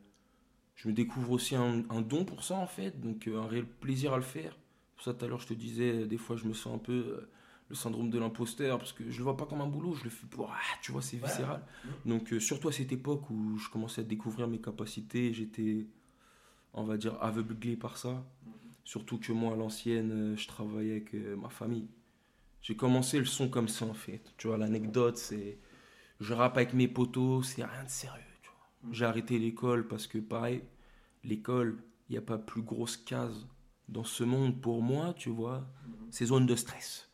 [0.76, 3.66] je me découvre aussi un, un don pour ça en fait, donc euh, un réel
[3.66, 4.58] plaisir à le faire.
[4.96, 6.78] Pour ça tout à l'heure je te disais, euh, des fois je me sens un
[6.78, 7.28] peu euh,
[7.68, 10.10] le syndrome de l'imposteur, parce que je le vois pas comme un boulot, je le
[10.10, 10.50] fais pour...
[10.50, 11.62] Ah, tu vois, c'est viscéral.
[12.06, 15.86] Donc euh, surtout à cette époque où je commençais à découvrir mes capacités, j'étais,
[16.72, 18.24] on va dire, aveuglé par ça.
[18.84, 21.88] Surtout que moi, à l'ancienne, euh, je travaillais avec euh, ma famille.
[22.62, 24.32] J'ai commencé le son comme ça, en fait.
[24.38, 25.58] Tu vois, l'anecdote, c'est...
[26.20, 28.92] Je rappe avec mes potos, c'est rien de sérieux, tu vois.
[28.94, 30.62] J'ai arrêté l'école parce que, pareil,
[31.22, 33.46] l'école, il n'y a pas plus grosse case
[33.88, 35.66] dans ce monde pour moi, tu vois.
[36.10, 37.07] C'est zone de stress.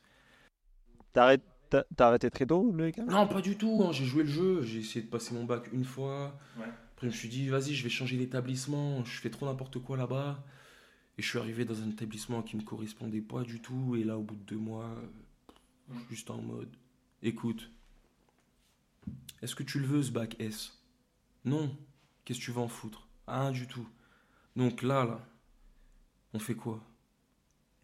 [1.15, 3.05] T'as arrêté, t'as- t'as arrêté très tôt, le gars?
[3.05, 3.83] Non, pas du tout.
[3.83, 3.93] hein.
[3.93, 4.63] J'ai joué le jeu.
[4.63, 6.39] J'ai essayé de passer mon bac une fois.
[6.59, 6.65] Ouais.
[6.67, 9.03] Après, je me suis dit, vas-y, je vais changer d'établissement.
[9.05, 10.45] Je fais trop n'importe quoi là-bas.
[11.17, 13.97] Et je suis arrivé dans un établissement qui me correspondait pas du tout.
[13.97, 15.07] Et là, au bout de deux mois, euh,
[15.95, 16.77] je suis juste en mode,
[17.23, 17.71] écoute,
[19.43, 20.83] est-ce que tu le veux ce bac S?
[21.45, 21.77] Non.
[22.25, 23.07] Qu'est-ce que tu vas en foutre?
[23.27, 23.87] Ah, du tout.
[24.57, 25.21] Donc là, là,
[26.33, 26.83] on fait quoi?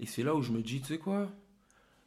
[0.01, 1.31] Et c'est là où je me dis, tu sais quoi?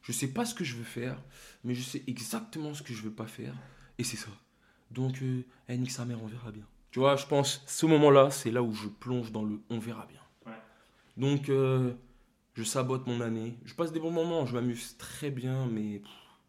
[0.04, 1.20] Je sais pas ce que je veux faire,
[1.64, 3.54] mais je sais exactement ce que je veux pas faire.
[3.98, 4.30] Et c'est ça.
[4.92, 6.66] Donc, euh, eh, nique sa mère, on verra bien.
[6.92, 10.06] Tu vois, je pense, ce moment-là, c'est là où je plonge dans le on verra
[10.06, 10.20] bien.
[10.46, 10.52] Ouais.
[11.16, 11.94] Donc, euh,
[12.54, 13.58] je sabote mon année.
[13.64, 16.02] Je passe des bons moments, je m'amuse très bien, mais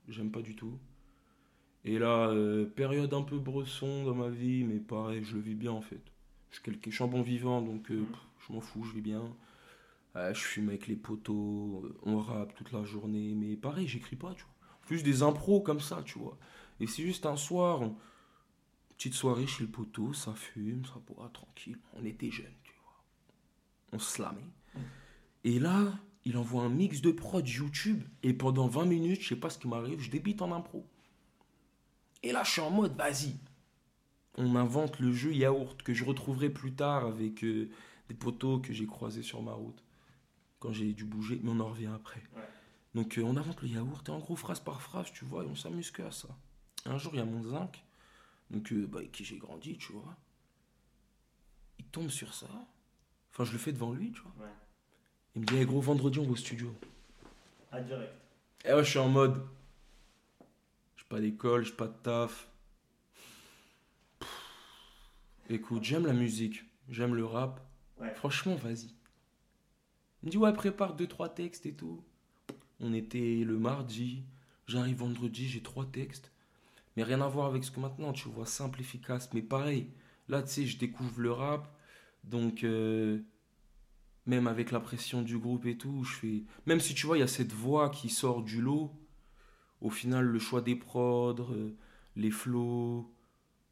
[0.10, 0.78] j'aime pas du tout.
[1.86, 5.56] Et là, euh, période un peu bresson dans ma vie, mais pareil, je le vis
[5.56, 6.02] bien en fait.
[6.50, 8.94] Je suis, quelqu'un- je suis un bon vivant, donc euh, pff, je m'en fous, je
[8.94, 9.22] vis bien.
[10.16, 14.16] Euh, je fume avec les potos, euh, on rappe toute la journée, mais pareil, j'écris
[14.16, 14.54] pas, tu vois.
[14.90, 16.38] Juste des impros comme ça, tu vois.
[16.80, 17.96] Et c'est juste un soir, on-
[18.98, 21.78] petite soirée chez le poteau, ça fume, ça boit, tranquille.
[22.00, 23.04] On était jeunes, tu vois.
[23.92, 24.42] On se slamait.
[25.44, 29.36] Et là, il envoie un mix de prod YouTube, et pendant 20 minutes, je sais
[29.36, 30.86] pas ce qui m'arrive, je débite en impro.
[32.24, 33.36] Et là, je suis en mode, vas-y.
[34.38, 37.70] On invente le jeu yaourt que je retrouverai plus tard avec euh,
[38.10, 39.82] des poteaux que j'ai croisés sur ma route.
[40.66, 42.24] Quand j'ai dû bouger, mais on en revient après.
[42.96, 45.48] Donc euh, on invente le yaourt et en gros phrase par phrase, tu vois, et
[45.48, 46.30] on s'amuse que à ça.
[46.86, 47.84] Un jour, il y a mon zinc,
[48.50, 50.18] donc euh, bah, avec qui j'ai grandi, tu vois.
[51.78, 52.48] Il tombe sur ça.
[53.32, 54.48] Enfin, je le fais devant lui, tu vois.
[54.48, 54.54] Ouais.
[55.36, 56.74] Il me dit, hey, gros, vendredi, on va au studio.
[57.72, 58.14] Ah, direct.
[58.64, 59.46] Et ouais, je suis en mode.
[60.96, 62.50] J'ai pas d'école, j'ai pas de taf.
[64.18, 64.30] Pff.
[65.50, 67.62] Écoute, j'aime la musique, j'aime le rap.
[68.00, 68.16] Ouais.
[68.16, 68.96] Franchement, vas-y.
[70.26, 72.04] Il me dit, ouais, prépare deux, trois textes et tout.
[72.80, 74.24] On était le mardi,
[74.66, 76.32] j'arrive vendredi, j'ai trois textes.
[76.98, 79.32] Mais rien à voir avec ce que maintenant, tu vois, simple, efficace.
[79.36, 79.88] Mais pareil,
[80.28, 81.72] là, tu sais, je découvre le rap.
[82.24, 83.20] Donc, euh,
[84.26, 86.44] même avec la pression du groupe et tout, je fais.
[86.66, 88.92] Même si tu vois, il y a cette voix qui sort du lot,
[89.80, 91.78] au final, le choix des prods, euh,
[92.16, 93.14] les flows,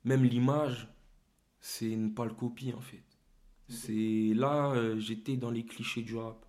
[0.04, 0.88] même l'image,
[1.62, 3.04] c'est une pâle copie en fait.
[3.70, 6.43] C'est là, euh, j'étais dans les clichés du rap.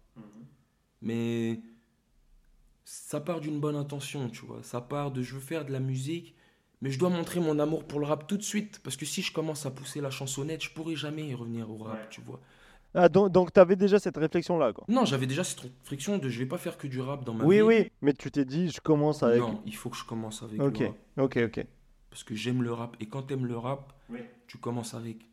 [1.02, 1.60] Mais
[2.84, 4.62] ça part d'une bonne intention, tu vois.
[4.62, 6.34] Ça part de je veux faire de la musique,
[6.80, 8.80] mais je dois montrer mon amour pour le rap tout de suite.
[8.82, 11.76] Parce que si je commence à pousser la chansonnette, je pourrai jamais y revenir au
[11.78, 12.06] rap, Ouais.
[12.10, 12.40] tu vois.
[12.96, 14.84] Ah, donc, donc tu avais déjà cette réflexion-là, quoi.
[14.88, 17.44] Non, j'avais déjà cette friction de je vais pas faire que du rap dans ma
[17.44, 17.62] Oui, vie.
[17.62, 19.40] oui, mais tu t'es dit, je commence avec.
[19.40, 20.96] Non, il faut que je commence avec Ok, le rap.
[21.18, 21.66] ok, ok.
[22.10, 22.96] Parce que j'aime le rap.
[23.00, 24.20] Et quand t'aimes le rap, Oui.
[24.46, 25.26] tu commences avec.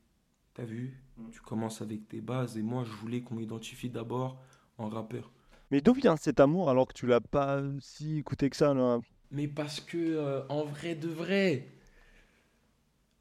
[0.56, 1.00] T'as vu?
[1.18, 1.30] Mm.
[1.32, 2.58] Tu commences avec tes bases.
[2.58, 4.42] Et moi, je voulais qu'on m'identifie d'abord
[4.82, 5.32] en rappeur.
[5.72, 9.00] Mais d'où vient cet amour alors que tu l'as pas si écouté que ça là?
[9.32, 11.68] Mais parce que, euh, en vrai de vrai,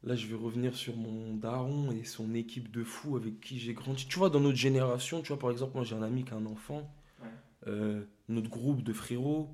[0.03, 3.73] là, je vais revenir sur mon daron et son équipe de fous avec qui j'ai
[3.73, 4.05] grandi.
[4.07, 6.35] Tu vois, dans notre génération, tu vois, par exemple, moi, j'ai un ami qui a
[6.35, 6.91] un enfant.
[7.21, 7.27] Ouais.
[7.67, 9.49] Euh, notre groupe de frérots,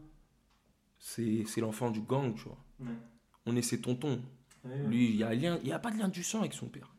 [1.00, 2.58] c'est c'est l'enfant du gang, tu vois.
[2.80, 2.96] Ouais.
[3.46, 4.22] On est ses tontons.
[4.86, 6.68] Lui, il n'y a, lien- il y a pas de lien du sang avec son
[6.68, 6.94] père.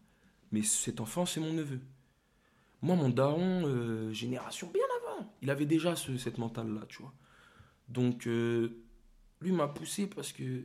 [0.52, 1.80] Mais cet enfant, c'est mon neveu.
[2.80, 4.82] Moi, mon daron, euh, génération bien
[5.42, 7.14] il avait déjà ce, cette mentale-là, tu vois.
[7.88, 8.82] Donc, euh,
[9.40, 10.64] lui m'a poussé parce que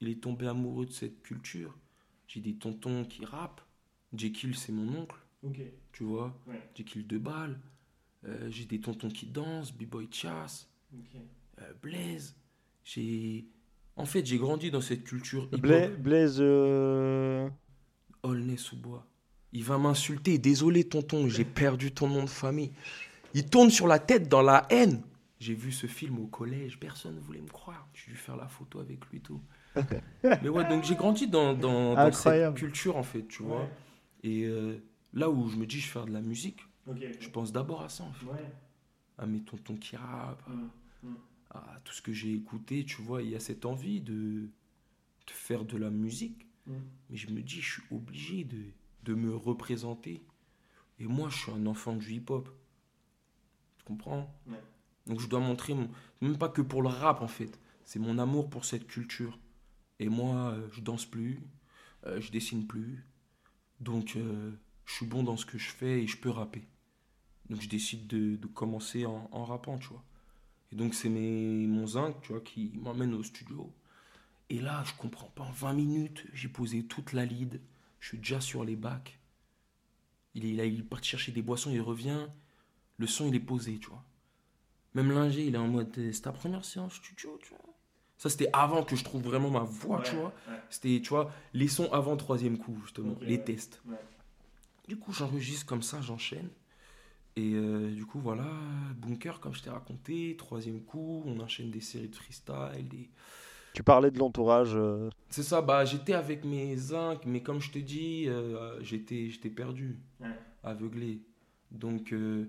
[0.00, 1.76] il est tombé amoureux de cette culture.
[2.26, 3.60] J'ai des tontons qui rappent.
[4.16, 5.60] Jekyll, c'est mon oncle, Ok.
[5.92, 6.36] tu vois?
[6.46, 6.60] Ouais.
[6.76, 7.58] Jekyll de balle.
[8.26, 11.20] Euh, j'ai des tontons qui dansent, B-Boy Chass, Ok.
[11.60, 12.34] euh, Blaze.
[12.84, 13.46] J'ai...
[13.96, 15.46] En fait, j'ai grandi dans cette culture.
[15.48, 16.38] Bla- Blaise.
[16.40, 17.48] euh,
[18.22, 19.06] Aulnay-sous-Bois.
[19.52, 20.38] Il va m'insulter.
[20.38, 22.72] Désolé, tonton, j'ai perdu ton nom de famille.
[23.34, 25.02] Il tourne sur la tête dans la haine.
[25.40, 26.78] J'ai vu ce film au collège.
[26.78, 27.88] Personne ne voulait me croire.
[27.92, 29.40] J'ai dû faire la photo avec lui, tout.
[30.22, 33.60] Mais ouais, donc j'ai grandi dans, dans, dans cette culture, en fait, tu vois.
[33.62, 33.70] Ouais.
[34.22, 34.78] Et euh,
[35.12, 36.60] là où je me dis, je vais faire de la musique,
[37.20, 38.26] je pense d'abord à ça, en fait.
[38.26, 38.52] Ouais.
[39.18, 40.42] À mes tontons qui rappent,
[41.02, 41.08] Mm.
[41.50, 43.20] à tout ce que j'ai écouté, tu vois.
[43.20, 44.12] Il y a cette envie de,
[44.44, 44.48] de
[45.30, 46.46] faire de la musique.
[46.66, 46.72] Mm.
[47.10, 48.62] Mais je me dis, je suis obligé de,
[49.02, 50.22] de me représenter.
[50.98, 52.48] Et moi, je suis un enfant du hip-hop.
[53.84, 54.62] Tu comprends Ouais.
[55.06, 55.88] Donc je dois montrer, mon...
[56.20, 59.38] même pas que pour le rap en fait, c'est mon amour pour cette culture.
[59.98, 61.40] Et moi, euh, je danse plus,
[62.06, 63.04] euh, je dessine plus.
[63.80, 64.52] Donc euh,
[64.86, 66.66] je suis bon dans ce que je fais et je peux rapper.
[67.50, 70.02] Donc je décide de, de commencer en, en rappant, tu vois.
[70.72, 73.72] Et donc c'est mes, mon zinc, tu vois, qui m'emmène au studio.
[74.50, 77.60] Et là, je comprends pas, en 20 minutes, j'ai posé toute la lead.
[78.00, 79.18] Je suis déjà sur les bacs.
[80.34, 82.26] Il est, il est parti chercher des boissons, il revient.
[82.98, 84.02] Le son, il est posé, tu vois.
[84.94, 87.58] Même l'ingé, il est en mode, euh, c'est ta première séance studio, tu vois.
[88.16, 90.32] Ça, c'était avant que je trouve vraiment ma voix, tu vois.
[90.48, 90.60] ouais.
[90.70, 93.42] C'était, tu vois, les sons avant troisième coup, justement, les ouais.
[93.44, 93.82] tests.
[93.86, 93.96] Ouais.
[94.86, 96.48] Du coup, j'enregistre comme ça, j'enchaîne.
[97.36, 98.46] Et euh, du coup, voilà,
[98.96, 103.10] Bunker, comme je t'ai raconté, troisième coup, on enchaîne des séries de freestyle, des...
[103.72, 104.70] Tu parlais de l'entourage.
[104.76, 109.30] euh, C'est ça, bah j'étais avec mes zinc, mais comme je te dis, euh, j'étais,
[109.30, 110.28] j'étais perdu, Ouais.
[110.62, 111.20] aveuglé.
[111.72, 112.48] Donc, euh,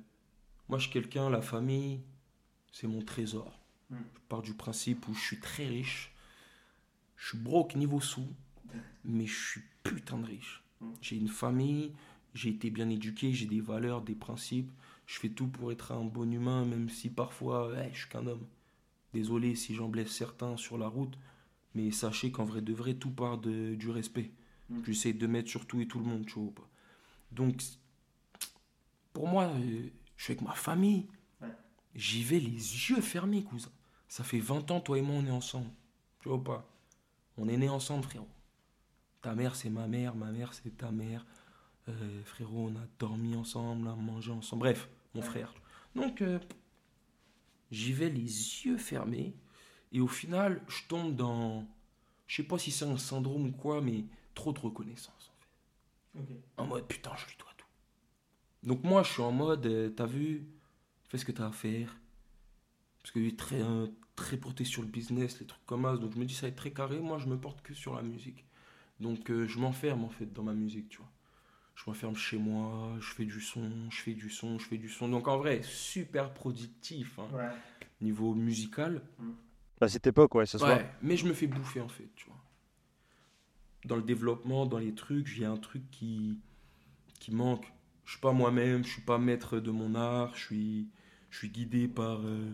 [0.69, 2.01] moi, je suis quelqu'un, la famille,
[2.71, 3.59] c'est mon trésor.
[3.89, 3.97] Mm.
[4.13, 6.13] Je pars du principe où je suis très riche,
[7.17, 8.27] je suis broke niveau sous,
[9.03, 10.63] mais je suis putain de riche.
[10.81, 10.87] Mm.
[11.01, 11.93] J'ai une famille,
[12.33, 14.71] j'ai été bien éduqué, j'ai des valeurs, des principes.
[15.05, 18.25] Je fais tout pour être un bon humain, même si parfois, ouais, je suis qu'un
[18.25, 18.45] homme.
[19.13, 21.17] Désolé si j'en blesse certains sur la route,
[21.75, 24.31] mais sachez qu'en vrai de vrai, tout part de, du respect.
[24.69, 24.79] Mm.
[24.85, 26.51] J'essaie de mettre sur tout et tout le monde, tu vois.
[27.31, 27.61] Donc,
[29.13, 31.07] pour moi, euh, je suis avec ma famille.
[31.41, 31.47] Ouais.
[31.95, 32.51] J'y vais les
[32.89, 33.69] yeux fermés, cousin.
[34.07, 35.69] Ça fait 20 ans, toi et moi, on est ensemble.
[36.21, 36.65] Tu vois pas?
[37.37, 38.27] On est nés ensemble, frérot.
[39.21, 41.25] Ta mère, c'est ma mère, ma mère, c'est ta mère.
[41.89, 44.61] Euh, frérot, on a dormi ensemble, on a mangé ensemble.
[44.61, 45.27] Bref, mon Ouais.
[45.27, 45.53] frère.
[45.95, 46.39] Donc, euh,
[47.71, 48.21] j'y vais les
[48.65, 49.33] yeux fermés.
[49.91, 51.65] Et au final, je tombe dans.
[52.27, 55.31] Je sais pas si c'est un syndrome ou quoi, mais trop de reconnaissance,
[56.17, 56.41] en fait.
[56.57, 57.49] En mode, putain, je lui dois.
[58.65, 60.47] Donc, moi, je suis en mode, euh, t'as vu,
[61.09, 61.95] fais ce que t'as à faire.
[63.01, 65.97] Parce que lui est très, euh, très porté sur le business, les trucs comme ça.
[65.97, 66.99] Donc, je me dis, ça va être très carré.
[66.99, 68.43] Moi, je me porte que sur la musique.
[68.99, 71.11] Donc, euh, je m'enferme, en fait, dans ma musique, tu vois.
[71.75, 74.89] Je m'enferme chez moi, je fais du son, je fais du son, je fais du
[74.89, 75.09] son.
[75.09, 77.49] Donc, en vrai, super productif, hein, Ouais.
[77.99, 79.01] niveau musical.
[79.81, 80.77] À cette époque, ouais, ce soir.
[80.77, 82.37] Ouais, mais je me fais bouffer en fait, tu vois.
[83.83, 86.39] Dans le développement, dans les trucs, il y a un truc qui,
[87.19, 87.71] qui manque.
[88.05, 90.87] Je suis pas moi-même, je suis pas maître de mon art, je suis,
[91.31, 92.45] je suis guidé par euh,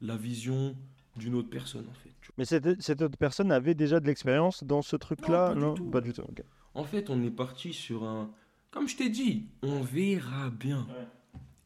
[0.00, 0.76] la vision
[1.16, 2.10] d'une autre personne en fait.
[2.38, 5.74] Mais cette, cette autre personne avait déjà de l'expérience dans ce truc-là pas du Non,
[5.74, 5.90] tout.
[5.90, 6.22] pas du tout.
[6.74, 8.30] En fait, on est parti sur un...
[8.70, 10.86] Comme je t'ai dit, on verra bien.
[10.88, 11.06] Ouais.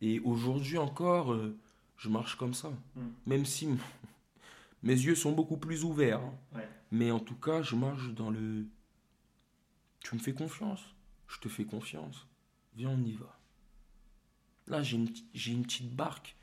[0.02, 1.56] Et aujourd'hui encore, euh,
[1.96, 2.70] je marche comme ça.
[2.96, 3.00] Mm.
[3.26, 3.68] Même si
[4.82, 6.20] mes yeux sont beaucoup plus ouverts.
[6.20, 6.34] hein.
[6.56, 6.68] Ouais.
[6.90, 8.66] Mais en tout cas, je marche dans le...
[10.00, 10.80] Tu me fais confiance.
[11.28, 12.26] je te fais confiance.
[12.78, 13.36] Viens, on y va.
[14.68, 16.36] Là, j'ai une, j'ai une petite barque.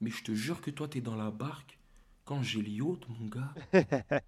[0.00, 1.78] Mais je te jure que toi, t'es dans la barque.
[2.24, 3.54] Quand j'ai le yacht, mon gars,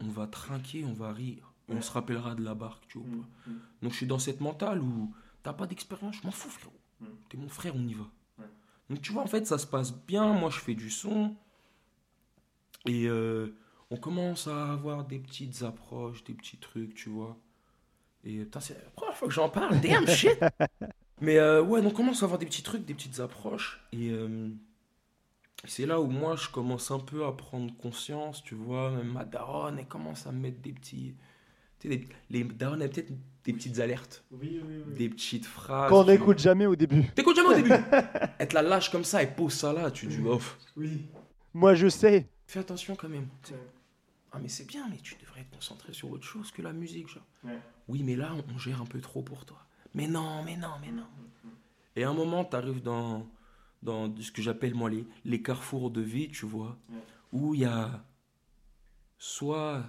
[0.00, 1.54] on va trinquer, on va rire.
[1.70, 3.06] Et on se rappellera de la barque, tu vois.
[3.06, 3.50] Mm, pas.
[3.80, 6.78] Donc je suis dans cette mentale où t'as pas d'expérience, je m'en fous, frérot.
[7.00, 7.06] Mm.
[7.30, 8.06] T'es mon frère, on y va.
[8.90, 10.34] Donc tu vois, en fait, ça se passe bien.
[10.34, 11.34] Moi, je fais du son.
[12.84, 13.56] Et euh,
[13.88, 17.38] on commence à avoir des petites approches, des petits trucs, tu vois.
[18.24, 19.80] Et putain, c'est la première fois que j'en parle.
[19.80, 20.38] Damn shit!
[21.20, 23.80] Mais euh, ouais, donc on commence à avoir des petits trucs, des petites approches.
[23.92, 24.48] Et euh,
[25.64, 28.90] c'est là où moi, je commence un peu à prendre conscience, tu vois.
[28.90, 31.14] Même ma daronne, elle commence à me mettre des petits.
[31.80, 33.12] Tu sais, des- les daronnes, elles peut-être
[33.44, 34.94] des petites alertes, Oui, oui, oui.
[34.94, 35.88] des petites phrases.
[35.90, 37.04] Qu'on n'écoute jamais au début.
[37.14, 37.72] T'écoutes jamais au début.
[38.38, 40.38] Elle te la lâche comme ça, elle pose ça là, tu dis, oh,
[40.76, 41.06] Oui.
[41.54, 42.28] Moi, je sais.
[42.46, 43.26] fais attention quand même.
[43.42, 43.58] tu sais.
[44.32, 47.08] Ah mais c'est bien, mais tu devrais te concentrer sur autre chose que la musique,
[47.08, 47.24] genre.
[47.44, 47.58] Ouais.
[47.88, 49.64] Oui, mais là, on gère un peu trop pour toi.
[49.94, 51.06] Mais non, mais non, mais non.
[51.96, 53.26] Et à un moment, tu arrives dans,
[53.82, 56.98] dans ce que j'appelle moi les, les carrefours de vie, tu vois, Ouais.
[57.32, 58.04] où il y a
[59.18, 59.84] soit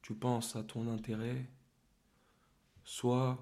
[0.00, 1.46] tu penses à ton intérêt,
[2.84, 3.38] soit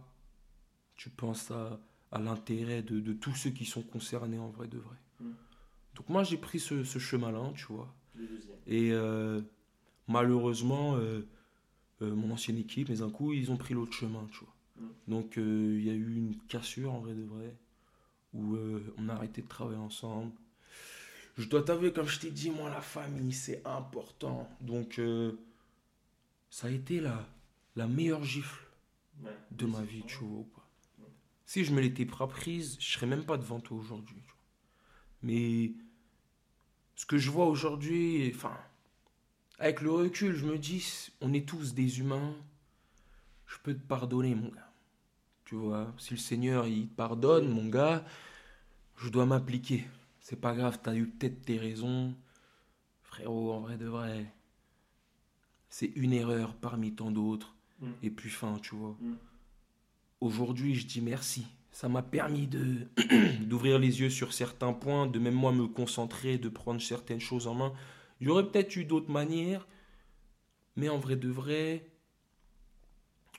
[0.97, 1.81] tu penses à,
[2.13, 4.97] à l'intérêt de, de tous ceux qui sont concernés en vrai de vrai.
[5.21, 5.31] Mm.
[5.95, 7.95] Donc moi, j'ai pris ce, ce chemin-là, tu vois.
[8.67, 9.41] Et euh,
[10.11, 11.27] malheureusement, euh,
[12.03, 14.55] euh, mon ancienne équipe, mais un coup, ils ont pris l'autre chemin, tu vois.
[14.77, 14.89] Mm.
[15.09, 17.57] Donc euh, il y a eu une cassure en vrai de vrai,
[18.35, 18.57] où
[18.99, 20.33] on a arrêté de travailler ensemble.
[21.39, 24.49] Je dois t'avouer, comme je t'ai dit, moi, la famille, c'est important.
[24.61, 25.01] Donc
[26.51, 27.27] ça a été la,
[27.77, 28.63] la meilleure gifle
[29.51, 30.45] de ma vie, tu vois.
[31.47, 34.23] Si je me l'étais pas prise, je serais même pas devant toi aujourd'hui.
[35.23, 35.73] Mais
[36.95, 38.57] ce que je vois aujourd'hui, enfin,
[39.61, 42.35] avec le recul, je me dis, on est tous des humains.
[43.47, 44.73] Je peux te pardonner, mon gars.
[45.45, 48.05] Tu vois, si le Seigneur il te pardonne, mon gars,
[48.97, 49.85] je dois m'appliquer.
[50.21, 52.15] C'est pas grave, t'as eu peut-être tes raisons.
[53.03, 54.33] Frérot, en vrai de vrai,
[55.69, 57.55] c'est une erreur parmi tant d'autres.
[57.81, 57.91] Mm.
[58.03, 58.97] Et puis fin, tu vois.
[59.01, 59.17] Mm.
[60.21, 61.47] Aujourd'hui, je dis merci.
[61.73, 62.87] Ça m'a permis de
[63.41, 67.47] d'ouvrir les yeux sur certains points, de même moi me concentrer, de prendre certaines choses
[67.47, 67.73] en main.
[68.21, 69.67] Il y aurait peut-être eu d'autres manières,
[70.77, 71.87] mais en vrai de vrai,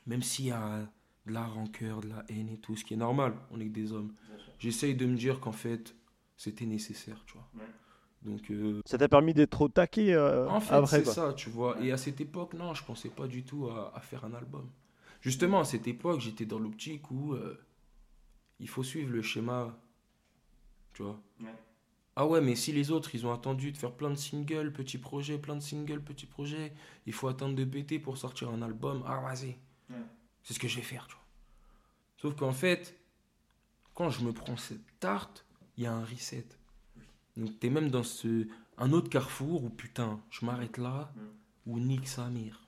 [0.08, 0.80] même s'il y a
[1.28, 3.74] de la rancœur, de la haine et tout, ce qui est normal, on est que
[3.74, 4.13] des hommes,
[4.60, 5.96] j'essaye de me dire qu'en fait,
[6.36, 7.48] c'était nécessaire, tu vois.
[7.56, 7.70] Ouais.
[8.24, 11.50] Donc, euh, Ça t'a permis d'être au taquet euh, en fait, après, c'est ça, tu
[11.50, 11.80] vois.
[11.82, 14.70] Et à cette époque, non, je pensais pas du tout à, à faire un album.
[15.22, 17.60] Justement, à cette époque, j'étais dans l'optique où euh,
[18.60, 19.80] il faut suivre le schéma,
[20.94, 21.20] tu vois.
[21.39, 21.54] Ouais.
[22.22, 25.00] Ah ouais, mais si les autres, ils ont attendu de faire plein de singles, petits
[25.00, 26.72] projets, plein de singles, petits projets,
[27.08, 29.02] il faut attendre de péter pour sortir un album.
[29.08, 29.58] Ah, vas-y.
[29.90, 29.96] Ouais.
[30.44, 31.24] C'est ce que je vais faire, tu vois.
[32.18, 32.96] Sauf qu'en fait,
[33.96, 36.46] quand je me prends cette tarte, il y a un reset.
[37.38, 41.12] Donc t'es même dans ce un autre carrefour où putain, je m'arrête là,
[41.66, 42.68] où nique sa mère.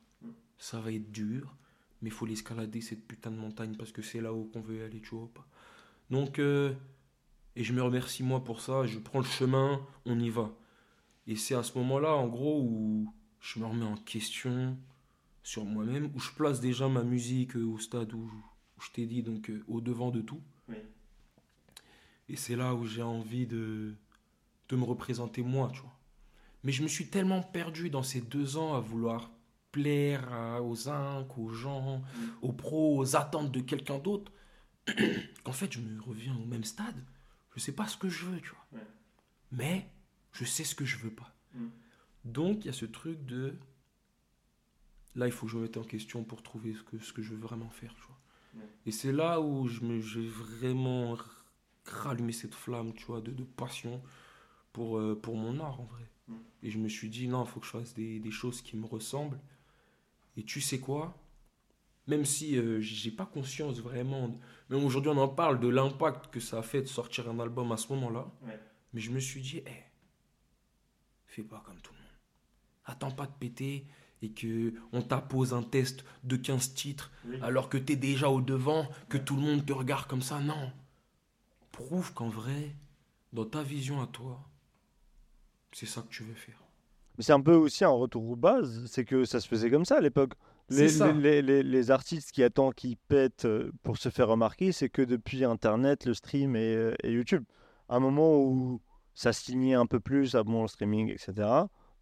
[0.58, 1.56] Ça va être dur,
[2.02, 5.00] mais il faut l'escalader cette putain de montagne parce que c'est là-haut qu'on veut aller,
[5.00, 5.46] tu vois pas.
[6.10, 6.74] Donc, euh,
[7.56, 10.52] et je me remercie moi pour ça, je prends le chemin, on y va.
[11.28, 14.78] Et c'est à ce moment-là, en gros, où je me remets en question
[15.44, 18.32] sur moi-même, où je place déjà ma musique euh, au stade où,
[18.82, 20.42] je t'ai dit, donc euh, au devant de tout.
[20.68, 20.78] Oui.
[22.30, 23.96] Et c'est là où j'ai envie de,
[24.70, 25.98] de me représenter moi, tu vois.
[26.63, 29.32] Mais je me suis tellement perdu dans ces deux ans à vouloir
[29.72, 30.30] plaire
[30.63, 32.02] aux inc, aux gens,
[32.42, 34.32] aux pros, aux attentes de quelqu'un d'autre,
[35.44, 37.04] qu'en fait je me reviens au même stade.
[37.56, 38.80] Je sais pas ce que je veux, tu vois.
[38.80, 38.88] Ouais.
[39.52, 39.89] Mais
[40.32, 41.34] je sais ce que je veux pas.
[41.54, 41.68] Mm.
[42.26, 43.56] Donc il y a ce truc de
[45.16, 47.22] là il faut que je me mette en question pour trouver ce que, ce que
[47.22, 48.20] je veux vraiment faire, tu vois.
[48.56, 48.70] Ouais.
[48.86, 51.18] Et c'est là où je me j'ai vraiment
[51.86, 54.02] rallumé cette flamme, tu vois, de, de passion
[54.72, 56.10] pour, euh, pour mon art en vrai.
[56.28, 56.36] Mm.
[56.63, 58.78] Et je me suis dit non, il faut que je fasse des, des choses qui
[58.78, 59.39] me ressemblent.
[60.36, 61.16] Et tu sais quoi?
[62.08, 64.38] Même si euh, j'ai pas conscience vraiment,
[64.70, 67.71] même aujourd'hui on en parle de l'impact que ça a fait de sortir un album
[67.71, 68.60] à ce moment-là, Ouais.
[68.94, 69.84] mais je me suis dit, hé,
[71.27, 72.08] fais pas comme tout le monde.
[72.86, 73.88] Attends pas de péter
[74.21, 77.38] et que on t'impose un test de 15 titres Oui.
[77.42, 80.40] alors que t'es déjà au devant, que tout le monde te regarde comme ça.
[80.40, 80.71] Non.
[81.71, 82.75] Prouve qu'en vrai,
[83.32, 84.40] dans ta vision à toi,
[85.71, 86.62] c'est ça que tu veux faire.
[87.17, 89.86] Mais c'est un peu aussi un retour aux bases, c'est que ça se faisait comme
[89.86, 90.34] ça à l'époque.
[90.76, 91.12] Les, ça.
[91.12, 95.02] les, les- les artistes qui attendent qu'ils pètent euh, pour se faire remarquer, c'est que
[95.02, 97.44] depuis Internet, le stream et, euh, et YouTube.
[97.90, 98.82] À un moment où
[99.13, 101.34] ça signait un peu plus à bon le streaming, etc.,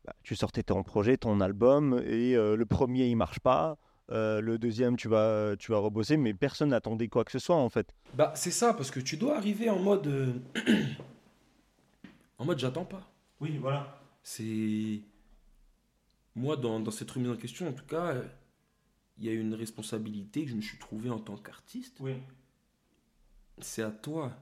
[0.06, 3.78] bah, tu sortais ton projet, ton album, et euh, le premier il marche pas,
[4.12, 7.56] Euh, le deuxième, tu vas, tu vas rebosser, mais personne n'attendait quoi que ce soit
[7.56, 7.88] en fait.
[8.14, 10.08] Bah, c'est ça, parce que tu dois arriver en mode.
[10.08, 10.34] euh,
[12.38, 13.04] en mode, j'attends pas.
[13.40, 13.98] Oui, voilà.
[14.24, 15.02] C'est.
[16.36, 18.24] Moi, dans, dans cette remise en question, en tout cas, euh,
[19.18, 21.98] il y a une responsabilité que je me suis trouvé en tant qu'artiste.
[22.00, 22.16] Oui.
[23.60, 24.34] C'est à toi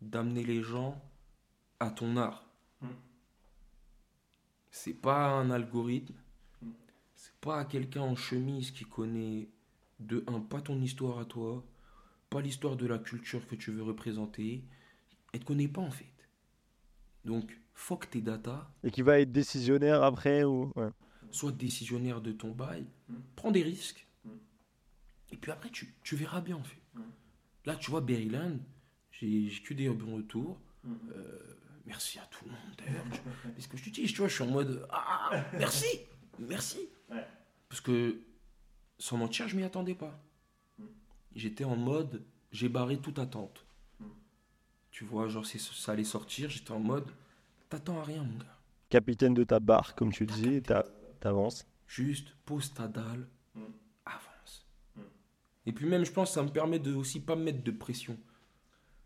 [0.00, 1.00] d'amener les gens
[1.78, 2.44] à ton art.
[2.80, 2.88] Mm.
[4.70, 6.14] C'est pas un algorithme.
[6.62, 6.70] Mm.
[7.14, 9.48] C'est pas quelqu'un en chemise qui connaît
[10.00, 11.64] de un pas ton histoire à toi,
[12.30, 14.64] pas l'histoire de la culture que tu veux représenter.
[15.32, 16.06] Elle te connaît pas en fait.
[17.24, 20.72] Donc, fuck tes data, Et qui va être décisionnaire après ou.
[20.76, 20.90] ouais.
[21.30, 23.14] Sois décisionnaire de ton bail, Mm.
[23.36, 24.06] prends des risques.
[24.24, 24.28] Mm.
[25.32, 26.80] Et puis après, tu, tu verras bien en fait.
[26.94, 27.00] Mm.
[27.66, 28.58] Là, tu vois, Berryland,
[29.12, 30.58] j'ai j'ai que des bons retours.
[30.84, 30.92] Mm.
[31.14, 31.38] Euh,
[31.86, 33.04] merci à tout le monde d'ailleurs.
[33.12, 35.86] Je- Parce que je te dis, tu vois, je suis en mode Ah, merci,
[36.38, 36.78] merci.
[37.10, 37.26] Ouais.
[37.68, 38.20] Parce que,
[38.98, 40.18] sans mentir, je m'y attendais pas.
[40.78, 40.84] Mm.
[41.36, 42.22] J'étais en mode
[42.52, 43.64] J'ai barré toute attente.
[44.90, 47.06] Tu vois, genre, ça allait sortir, j'étais en mode
[47.68, 48.58] T'attends à rien, mon gars.
[48.88, 50.84] Capitaine de ta barre, comme tu dis, t'a-
[51.20, 51.66] t'avances.
[51.86, 53.62] Juste pose ta dalle, Mm.
[54.06, 54.66] avance.
[54.96, 55.00] Mm.
[55.66, 58.16] Et puis même, je pense, ça me permet de aussi pas me mettre de pression.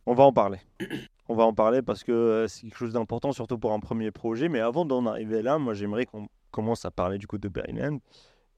[0.07, 0.59] On va en parler.
[1.29, 4.11] On va en parler parce que euh, c'est quelque chose d'important, surtout pour un premier
[4.11, 4.51] projet.
[4.51, 7.99] Mais avant d'en arriver là, moi j'aimerais qu'on commence à parler du coup de Berryland.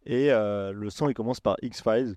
[0.05, 2.17] Et euh, le son, il commence par X-Files.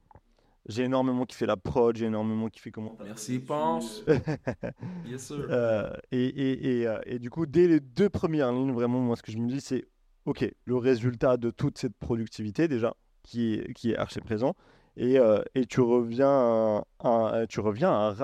[0.67, 2.97] J'ai énormément kiffé la prod, j'ai énormément kiffé comment.
[3.03, 4.03] Merci, pense.
[5.05, 5.45] Yes, sir.
[5.49, 9.21] Euh, et, et, et, et du coup, dès les deux premières lignes, vraiment, moi, ce
[9.23, 9.85] que je me dis, c'est
[10.29, 14.55] OK, le résultat de toute cette productivité, déjà, qui est, qui est archi présent,
[14.95, 18.15] et, euh, et tu reviens à, à- tu reviens à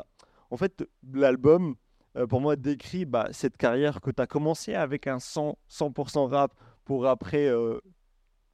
[0.51, 1.73] En fait, l'album,
[2.15, 6.27] euh, pour moi, décrit bah, cette carrière que tu as commencé avec un 100%, 100%
[6.29, 6.53] rap
[6.83, 7.79] pour après euh,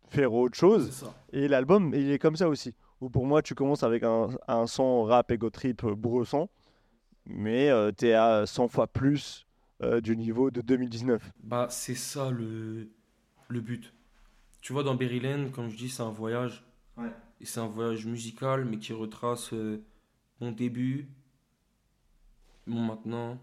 [0.07, 0.87] faire autre chose.
[1.33, 2.73] Et l'album, il est comme ça aussi.
[3.01, 6.47] Où pour moi, tu commences avec un, un son rap ego trip brosson,
[7.25, 9.45] mais tu es à 100 fois plus
[10.03, 11.31] du niveau de 2019.
[11.43, 12.91] Bah, c'est ça le,
[13.51, 13.93] le but.
[14.61, 16.63] Tu vois, dans Berryland, comme je dis, c'est un voyage.
[16.97, 17.11] Ouais.
[17.39, 19.83] Et c'est un voyage musical, mais qui retrace euh,
[20.39, 21.07] mon début,
[22.67, 23.39] mon maintenant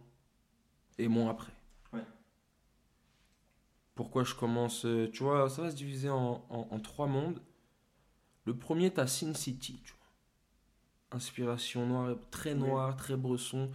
[0.99, 1.53] et mon après.
[1.93, 2.05] Ouais.
[3.95, 7.41] Pourquoi je commence euh, Tu vois, ça va se diviser en, en- en trois mondes.
[8.45, 11.17] Le premier, t'as Sin City, tu vois.
[11.17, 13.71] Inspiration noire, très noire, très bresson.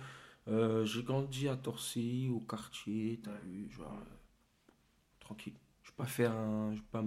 [0.47, 3.97] Euh, j'ai grandi à Torcy, au quartier, t'as vu, genre,
[5.19, 5.53] tranquille.
[5.97, 6.71] Vais pas faire un.
[6.73, 7.03] Je vais pas,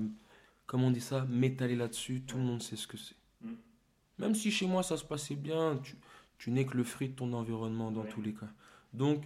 [0.67, 3.17] comment on dit ça, m'étaler là-dessus, tout le monde sait ce que c'est.
[3.43, 3.55] Mm.
[4.19, 5.97] Même si chez moi ça se passait bien, tu,
[6.39, 8.09] tu n'es que le fruit de ton environnement dans Ouais.
[8.09, 8.49] tous les cas.
[8.93, 9.25] Donc,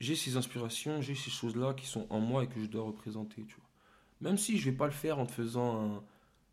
[0.00, 3.44] j'ai ces inspirations, j'ai ces choses-là qui sont en moi et que je dois représenter,
[3.46, 3.64] tu vois.
[4.20, 6.02] Même si je vais pas le faire en te faisant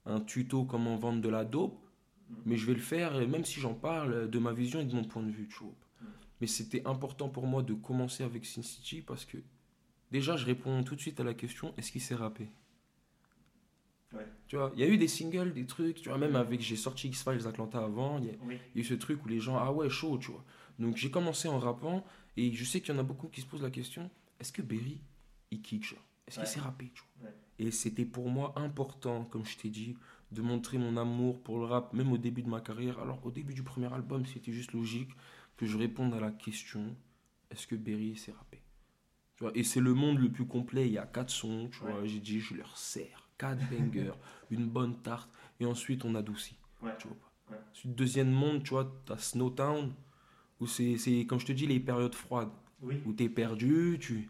[0.06, 1.80] un, un tuto comment vendre de la dope,
[2.28, 2.34] Mm.
[2.48, 5.04] mais je vais le faire, même si j'en parle, de ma vision et de mon
[5.04, 5.76] point de vue, tu vois.
[6.02, 6.06] Mm.
[6.42, 9.38] Mais c'était important pour moi de commencer avec Sin City parce que
[10.16, 12.48] déjà, je réponds tout de suite à la question est-ce qu'il rapper
[14.14, 14.26] Ouais.
[14.48, 16.78] Tu vois, il y a eu des singles, des trucs, tu vois, même avec, j'ai
[16.78, 18.58] sorti X-Files Atlanta avant, il y, a Oui.
[18.74, 20.46] il y a eu ce truc où les gens, ah ouais, chaud, tu vois.
[20.80, 22.06] Donc j'ai commencé en rappant
[22.38, 24.10] et je sais qu'il y en a beaucoup qui se posent la question
[24.40, 25.02] est-ce que Berry,
[25.52, 25.96] il kick,
[26.28, 26.46] Est-ce Ouais.
[26.78, 27.30] qu'il tu vois?
[27.30, 27.36] Ouais.
[27.60, 29.96] Et c'était pour moi important, comme je t'ai dit,
[30.32, 33.00] de montrer mon amour pour le rap, même au début de ma carrière.
[33.00, 35.12] Alors, au début du premier album, c'était juste logique
[35.58, 36.96] que je réponde à la question
[37.50, 38.55] est-ce que Berry sait rapper
[39.36, 40.88] tu vois, Et c'est le monde le plus complet.
[40.88, 42.00] Il y a quatre sons, tu vois.
[42.02, 42.08] Ouais.
[42.08, 44.14] J'ai dit, je leur sers quatre bangers,
[44.52, 45.30] une bonne tarte,
[45.60, 46.58] et ensuite on adoucit.
[46.82, 46.92] Ouais.
[47.00, 47.54] Tu vois pas.
[47.56, 47.60] Ouais.
[47.72, 49.94] Ensuite, deuxième monde, tu vois, t'as Snowtown,
[50.62, 52.50] où c'est, c'est, comme je te dis, les périodes froides
[52.82, 53.02] Oui.
[53.06, 54.30] où tu es perdu, tu,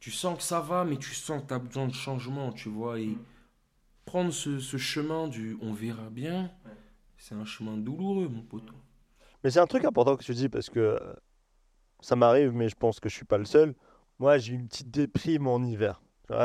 [0.00, 2.68] tu sens que ça va, mais tu sens que tu as besoin de changement, tu
[2.68, 3.00] vois.
[3.00, 3.18] Et Mm.
[4.04, 6.72] prendre ce, ce chemin du on verra bien, Ouais.
[7.16, 8.74] c'est un chemin douloureux, mon poteau.
[9.42, 11.14] Mais c'est un truc important que tu dis parce que euh,
[12.00, 13.74] ça m'arrive, mais je pense que je suis pas le seul.
[14.22, 16.00] Moi, j'ai une petite déprime en hiver.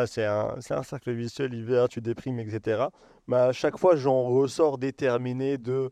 [0.07, 2.85] C'est un, un cercle vicieux, l'hiver, tu déprimes, etc.
[3.27, 5.91] Mais à chaque fois, j'en ressors déterminé de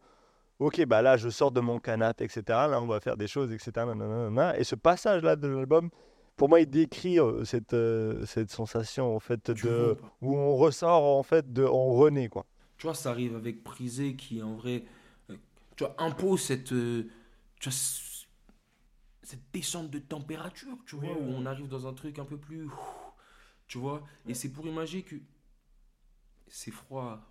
[0.58, 2.42] Ok, bah là, je sors de mon canapé, etc.
[2.48, 3.86] Là, on va faire des choses, etc.
[3.86, 4.58] nanana.
[4.58, 5.92] Et ce passage-là de l'album,
[6.36, 11.04] pour moi, il décrit euh, cette, euh, cette sensation en fait de où on ressort
[11.04, 12.48] en fait de on renaît quoi.
[12.80, 14.86] Tu vois, ça arrive avec Prisé qui, en vrai,
[15.30, 15.36] euh,
[15.76, 17.04] tu vois, impose cette, euh,
[17.60, 17.78] tu vois,
[19.26, 22.68] cette descente de température, tu vois, où on arrive dans un truc un peu plus.
[23.68, 25.16] Tu vois, et c'est pour imaginer que
[26.48, 27.22] c'est froid.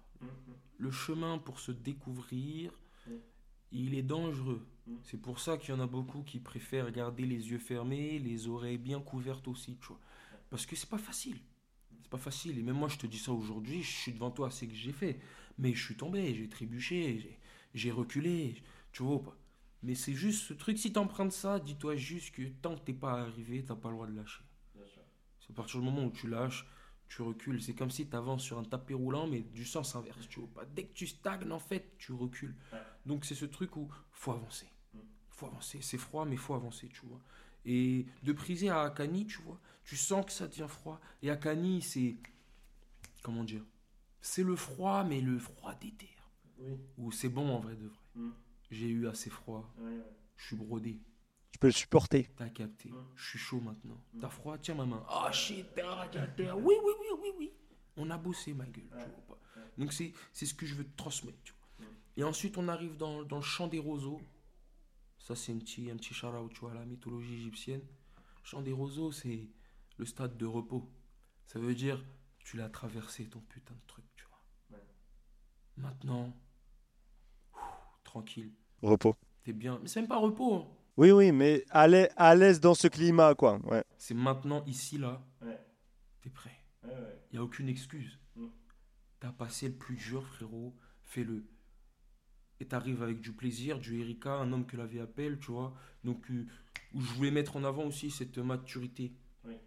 [0.78, 2.72] Le chemin pour se découvrir,
[3.07, 3.11] Mm.
[3.72, 4.66] il est dangereux.
[4.86, 4.95] Mm.
[5.05, 8.49] C'est pour ça qu'il y en a beaucoup qui préfèrent garder les yeux fermés, les
[8.49, 10.01] oreilles bien couvertes aussi, tu vois.
[10.51, 11.38] Parce que c'est pas facile.
[12.03, 12.59] C'est pas facile.
[12.59, 14.92] Et même moi, je te dis ça aujourd'hui, je suis devant toi, c'est que j'ai
[14.92, 15.20] fait.
[15.59, 17.38] Mais je suis tombé, j'ai trébuché,
[17.74, 19.36] j'ai- reculé, tu vois pas.
[19.85, 23.20] Mais c'est juste ce truc, si t'empruntes ça, dis-toi juste que tant que t'es pas
[23.20, 24.43] arrivé, t'as pas le droit de lâcher.
[25.41, 26.66] C'est à partir du moment où tu lâches,
[27.09, 27.62] tu recules.
[27.62, 30.26] C'est comme si tu avances sur un tapis roulant, mais du sens inverse.
[30.28, 30.64] Tu vois pas.
[30.64, 32.55] Dès que tu stagnes, en fait, tu recules.
[33.05, 34.66] Donc c'est ce truc où faut avancer.
[34.95, 34.99] Mm.
[35.28, 35.80] faut avancer.
[35.82, 37.20] C'est froid, mais faut avancer, tu vois.
[37.66, 40.99] Et de priser à Akani, tu vois, tu sens que ça devient froid.
[41.22, 42.16] Et Akani, c'est.
[43.22, 43.64] Comment dire
[44.22, 46.09] C'est le froid, mais le froid d'été.
[46.59, 46.78] Oui.
[46.97, 47.99] Où c'est bon en vrai de vrai.
[48.14, 48.30] Mm.
[48.74, 49.72] J'ai eu assez froid.
[50.36, 51.00] Je suis brodé.
[51.52, 52.28] Tu peux le supporter.
[52.36, 52.90] T'as capté.
[53.14, 54.00] Je suis chaud maintenant.
[54.20, 54.58] T'as froid?
[54.58, 55.06] Tiens ma main.
[55.08, 56.58] Oh shit, t'es un radiateur.
[56.58, 57.52] Oui, oui, oui, oui, oui.
[57.96, 58.88] On a bossé ma gueule.
[58.90, 59.38] tu vois pas.
[59.60, 59.66] Ouais.
[59.78, 61.38] Donc c'est c'est ce que je veux te transmettre.
[61.44, 61.86] tu vois.
[62.16, 64.20] Et ensuite, on arrive dans, dans le champ des roseaux.
[65.18, 67.82] Ça, c'est un petit, un petit shout-out, tu vois, à la mythologie égyptienne.
[68.42, 69.48] Champ des roseaux, c'est
[69.96, 70.90] le stade de repos.
[71.46, 72.04] Ça veut dire,
[72.40, 74.76] tu l'as traversé ton putain de truc, tu vois.
[74.78, 74.84] Ouais.
[75.76, 76.36] Maintenant,
[77.54, 77.60] ouf,
[78.04, 78.52] tranquille.
[78.85, 79.16] Repos.
[79.45, 79.78] T'es bien.
[79.82, 80.55] Mais c'est même pas repos.
[80.55, 80.66] hein.
[80.97, 83.59] Oui, oui, mais à l'ai- à l'aise dans ce climat, quoi.
[83.64, 83.82] Ouais.
[83.99, 85.20] C'est maintenant, ici, là.
[85.43, 85.59] Ouais.
[86.22, 86.53] T'es prêt.
[86.85, 86.91] Il
[87.32, 88.18] n'y a aucune excuse.
[88.37, 88.47] Mm.
[89.20, 90.74] T'as passé le plus dur, frérot.
[91.03, 91.45] Fais-le.
[92.61, 95.74] Et t'arrives avec du plaisir, du Erika, un homme que la vie appelle, tu vois.
[96.05, 96.47] Donc, euh,
[96.95, 99.12] où je voulais mettre en avant aussi cette maturité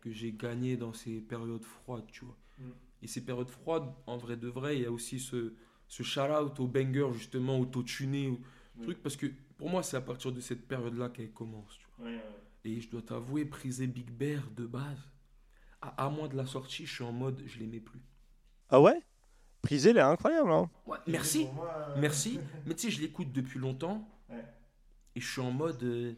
[0.01, 2.37] que j'ai gagnée dans ces périodes froides, tu vois.
[2.59, 2.69] Mm.
[3.01, 5.53] Et ces périodes froides, en vrai de vrai, il y a aussi ce,
[5.87, 8.39] ce shout-out au banger, justement, auto-tuné, au
[8.77, 8.83] Oui.
[8.83, 9.03] truc.
[9.03, 12.09] Parce que pour moi, c'est à partir de cette période-là qu'elle commence, tu vois.
[12.63, 14.99] Et je dois t'avouer, priser Big Bear de base,
[15.81, 18.01] à un mois de la sortie, je suis en mode, je l'aimais plus.
[18.69, 19.01] Ah ouais?
[19.61, 20.69] Prisé, elle est incroyable, hein.
[20.85, 21.47] Ouais, merci,
[21.97, 22.39] merci.
[22.65, 24.07] Mais tu sais, je l'écoute depuis longtemps.
[24.29, 24.43] Ouais.
[25.15, 25.81] Et je suis en mode.
[25.83, 26.13] euh,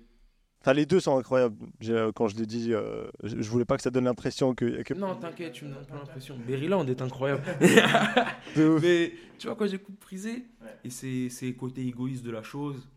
[0.62, 1.56] Enfin, les deux sont incroyables.
[1.88, 4.82] Euh, Quand je l'ai dit, euh, je, voulais pas que ça donne l'impression que.
[4.84, 6.38] que- Non, t'inquiète, tu me donnes pas l'impression.
[6.38, 7.44] Berryland est incroyable.
[8.82, 10.46] Mais tu vois, quand j'écoute Prisé,
[10.84, 12.88] et c'est côté égoïste de la chose,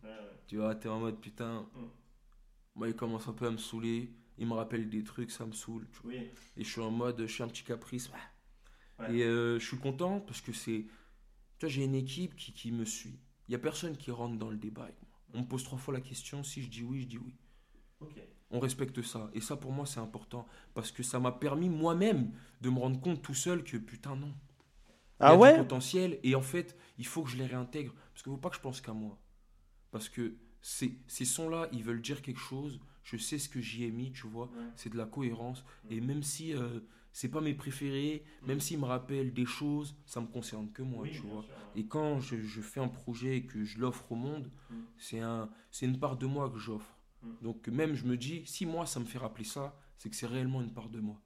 [0.47, 1.61] tu vois, t'es en mode putain.
[1.75, 1.81] Mm.
[2.75, 4.09] Moi, il commence un peu à me saouler.
[4.39, 5.87] Il me rappelle des trucs, ça me saoule.
[5.93, 6.11] tu vois.
[6.11, 6.27] Oui.
[6.57, 8.09] Et je suis en mode, je suis un petit caprice.
[8.99, 9.15] Ouais.
[9.15, 10.85] Et euh, je suis content parce que c'est.
[11.59, 13.19] Tu vois, j'ai une équipe qui, qui me suit.
[13.47, 15.11] Il n'y a personne qui rentre dans le débat avec moi.
[15.35, 16.43] On me pose trois fois la question.
[16.43, 17.35] Si je dis oui, je dis oui.
[18.51, 19.29] On respecte ça.
[19.33, 20.45] Et ça, pour moi, c'est important.
[20.75, 22.31] Parce que ça m'a permis moi-même
[22.61, 24.27] de me rendre compte tout seul que putain, non.
[25.19, 26.19] Il y Ah a du potentiel.
[26.23, 27.93] Et en fait, il faut que je les réintègre.
[28.13, 29.17] Parce qu'il ne faut pas que je pense qu'à moi.
[29.91, 32.79] Parce que ces, ces sons-là, ils veulent dire quelque chose.
[33.03, 34.49] Je sais ce que j'y ai mis, tu vois.
[34.75, 35.65] C'est de la cohérence.
[35.89, 36.79] Et même si euh,
[37.11, 41.05] c'est pas mes préférés, même s'ils me rappellent des choses, ça me concerne que moi,
[41.11, 41.43] tu vois.
[41.75, 44.49] Et quand je, je fais un projet et que je l'offre au monde,
[44.97, 46.92] c'est un, c'est une part de moi que j'offre.
[47.23, 47.27] Mm.
[47.41, 50.27] Donc même je me dis, si moi ça me fait rappeler ça, c'est que c'est
[50.27, 51.21] réellement une part de moi.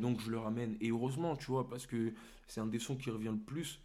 [0.00, 0.76] Donc je le ramène.
[0.80, 2.14] Et heureusement, tu vois, parce que
[2.46, 3.80] c'est un des sons qui revient le plus.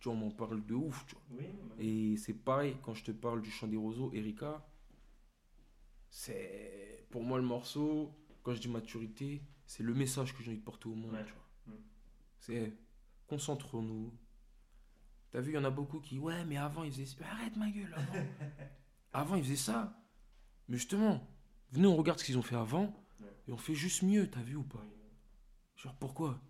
[0.00, 1.44] Tu vois, on m'en parle de ouf, tu vois.
[1.78, 4.66] Et c'est pareil, quand je te parle du chant des roseaux, Erika,
[6.08, 8.10] c'est pour moi le morceau,
[8.42, 11.24] quand je dis maturité, c'est le message que j'ai envie de porter au monde, Ouais.
[11.24, 11.74] tu vois.
[11.74, 11.80] Mm.
[12.38, 12.72] C'est
[13.26, 14.12] concentrons-nous.
[15.30, 17.22] T'as vu, il y en a beaucoup qui, ouais, mais avant ils faisaient.
[17.24, 18.12] Arrête ma gueule, avant.
[19.12, 19.98] avant ils faisaient ça.
[20.68, 21.26] Mais justement,
[21.70, 22.94] venez, on regarde ce qu'ils ont fait avant,
[23.46, 24.84] et on fait juste mieux, t'as vu ou pas?
[25.76, 26.40] Genre pourquoi?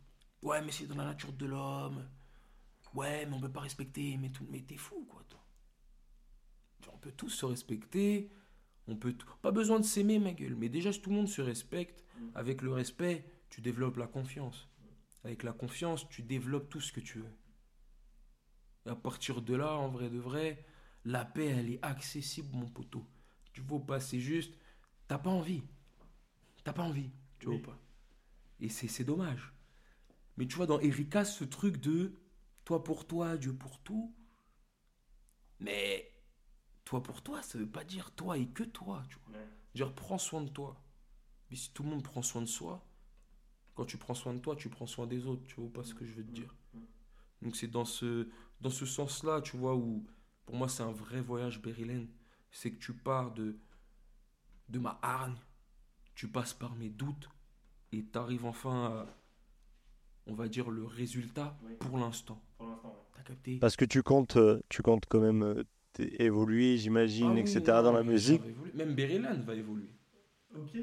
[0.42, 2.08] Ouais, mais c'est dans la nature de l'homme.
[2.94, 4.16] Ouais, mais on peut pas respecter.
[4.16, 4.46] Mais, tout...
[4.50, 5.44] mais t'es fou, quoi, toi.
[6.92, 8.30] On peut tous se respecter.
[8.86, 10.54] On peut Pas besoin de s'aimer, ma gueule.
[10.54, 12.04] Mais déjà, si tout le monde se respecte,
[12.34, 14.68] avec le respect, tu développes la confiance.
[15.24, 17.36] Avec la confiance, tu développes tout ce que tu veux.
[18.86, 20.64] Et à partir de là, en vrai de vrai,
[21.04, 23.06] la paix, elle est accessible, mon poteau.
[23.54, 24.54] Tu vois pas, c'est juste,
[25.08, 25.62] t'as pas envie.
[26.64, 27.56] T'as pas envie, tu Oui.
[27.58, 27.78] vois pas.
[28.60, 29.52] Et c'est c'est dommage.
[30.36, 32.12] Mais tu vois, dans Erika, ce truc de
[32.64, 34.14] toi pour toi, Dieu pour tout.
[35.60, 36.12] Mais
[36.84, 39.38] toi pour toi, ça veut pas dire toi et que toi, tu vois.
[39.74, 40.82] Dire prends soin de toi.
[41.50, 42.86] Mais si tout le monde prend soin de soi,
[43.74, 45.94] quand tu prends soin de toi, tu prends soin des autres, tu vois pas ce
[45.94, 46.54] que je veux te dire.
[47.42, 48.28] Donc c'est dans ce,
[48.60, 50.06] dans ce sens-là, tu vois, où
[50.46, 52.08] pour moi c'est un vrai voyage Berylène.
[52.56, 53.56] C'est que tu pars de,
[54.68, 55.34] de ma hargne,
[56.14, 57.28] tu passes par mes doutes
[57.92, 59.06] et tu arrives enfin à,
[60.28, 61.74] on va dire, le résultat Oui.
[61.80, 62.40] pour l'instant.
[63.16, 63.56] T'as capté?
[63.58, 65.64] Parce que tu comptes, euh, tu comptes quand même euh,
[65.98, 67.60] évoluer, j'imagine, Ah oui, etc.
[67.82, 68.40] dans la musique.
[68.74, 69.90] Même Berylène va évoluer.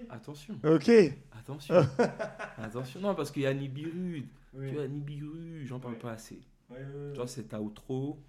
[0.09, 0.89] Attention, Ok.
[1.31, 1.75] attention,
[2.57, 2.99] attention.
[2.99, 5.99] Non, parce qu'il y a Nibiru, tu vois, Nibiru, j'en parle Oui.
[6.01, 6.41] pas assez.
[6.67, 8.21] Tu vois, cet outro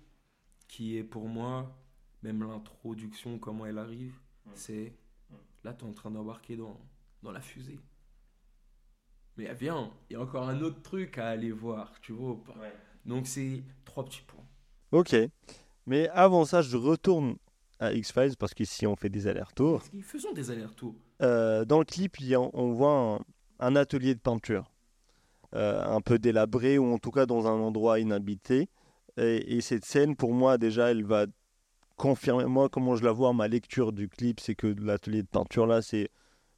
[0.69, 1.82] qui est pour moi,
[2.23, 4.15] même l'introduction, comment elle arrive,
[4.47, 4.51] Mm.
[4.55, 4.93] c'est
[5.31, 5.35] Mm.
[5.65, 6.79] là, tu es en train d'embarquer dans,
[7.23, 7.79] dans la fusée.
[9.37, 12.37] Mais viens, il y a encore un autre truc à aller voir, tu vois ou
[12.37, 12.55] pas
[13.07, 14.45] Donc, c'est trois petits points.
[14.93, 15.17] Ok.
[15.87, 17.37] Mais avant ça, je retourne
[17.81, 19.79] à X-Files parce qu'ici, on fait des allers-retours.
[19.79, 20.95] Parce qu'ils faisons des allers-retours.
[21.23, 22.93] Euh, dans le clip, il y a- on voit
[23.61, 24.71] un, un atelier de peinture.
[25.55, 28.69] Euh, un peu délabré ou en tout cas dans un endroit inhabité.
[29.19, 31.27] Et, et cette scène, pour moi, déjà, elle va
[32.03, 32.45] confirmer.
[32.47, 35.83] Moi, comment je la vois, ma lecture du clip, c'est que l'atelier de peinture là,
[35.83, 36.11] c'est.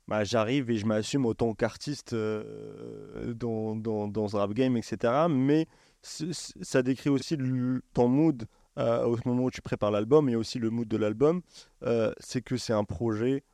[0.09, 5.29] Bah, J'arrive et je m'assume autant qu'artiste euh, dans, dans, dans ce rap game, etc.
[5.31, 5.67] Mais
[6.03, 8.45] ça décrit aussi le- ton mood
[8.79, 11.41] euh, au moment où tu prépares l'album et aussi le mood de l'album.
[11.85, 13.45] Euh, c'est que c'est un projet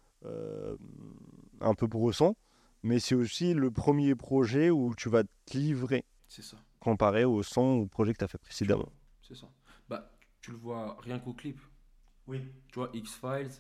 [1.61, 2.35] un peu brosson,
[2.83, 6.57] mais c'est aussi le premier projet où tu vas te livrer C'est ça.
[6.81, 8.89] comparé au son ou projet que tu as fait précédemment.
[9.23, 9.49] C'est ça.
[9.89, 10.11] Bah,
[10.41, 11.59] tu le vois rien qu'au clip.
[12.31, 12.41] Oui.
[12.69, 13.51] Tu vois, X-Files.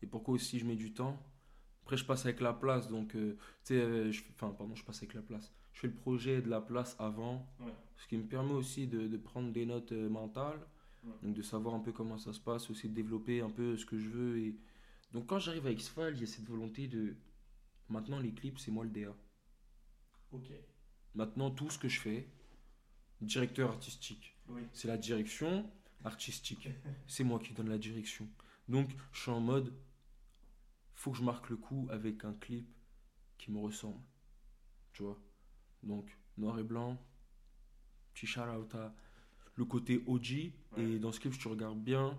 [0.00, 1.20] Et pourquoi aussi je mets du temps?
[1.82, 2.88] Après, je passe avec la place.
[2.88, 3.32] Donc, euh,
[3.64, 5.52] tu sais, euh, enfin, pardon, je passe avec la place.
[5.72, 7.48] Je fais le projet de la place avant.
[7.60, 7.74] Ouais.
[7.96, 10.60] Ce qui me permet aussi de, de prendre des notes euh, mentales.
[11.04, 11.12] Ouais.
[11.24, 12.70] Donc, de savoir un peu comment ça se passe.
[12.70, 14.38] Aussi de développer un peu ce que je veux.
[14.38, 14.56] Et...
[15.12, 17.16] Donc, quand j'arrive à X-Files, il y a cette volonté de.
[17.88, 19.14] Maintenant, les clips, c'est moi le DA.
[20.30, 20.50] Ok.
[21.16, 22.28] Maintenant, tout ce que je fais,
[23.20, 24.36] directeur artistique.
[24.48, 24.62] Oui.
[24.72, 25.68] C'est la direction
[26.04, 26.68] artistique.
[27.06, 28.28] C'est moi qui donne la direction.
[28.68, 29.72] Donc, je suis en mode,
[30.94, 32.68] faut que je marque le coup avec un clip
[33.38, 34.00] qui me ressemble.
[34.92, 35.18] Tu vois?
[35.82, 36.98] Donc, noir et blanc,
[38.14, 38.94] petit shout-out à
[39.56, 40.52] le côté OG.
[40.76, 42.18] Et dans ce clip, si tu regardes bien,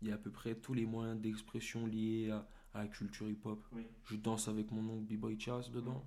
[0.00, 3.28] il y a à peu près tous les moyens d'expression liés à, à la culture
[3.28, 3.66] hip-hop.
[3.72, 3.86] Oui.
[4.04, 6.06] Je danse avec mon oncle B-Boy Chas dedans.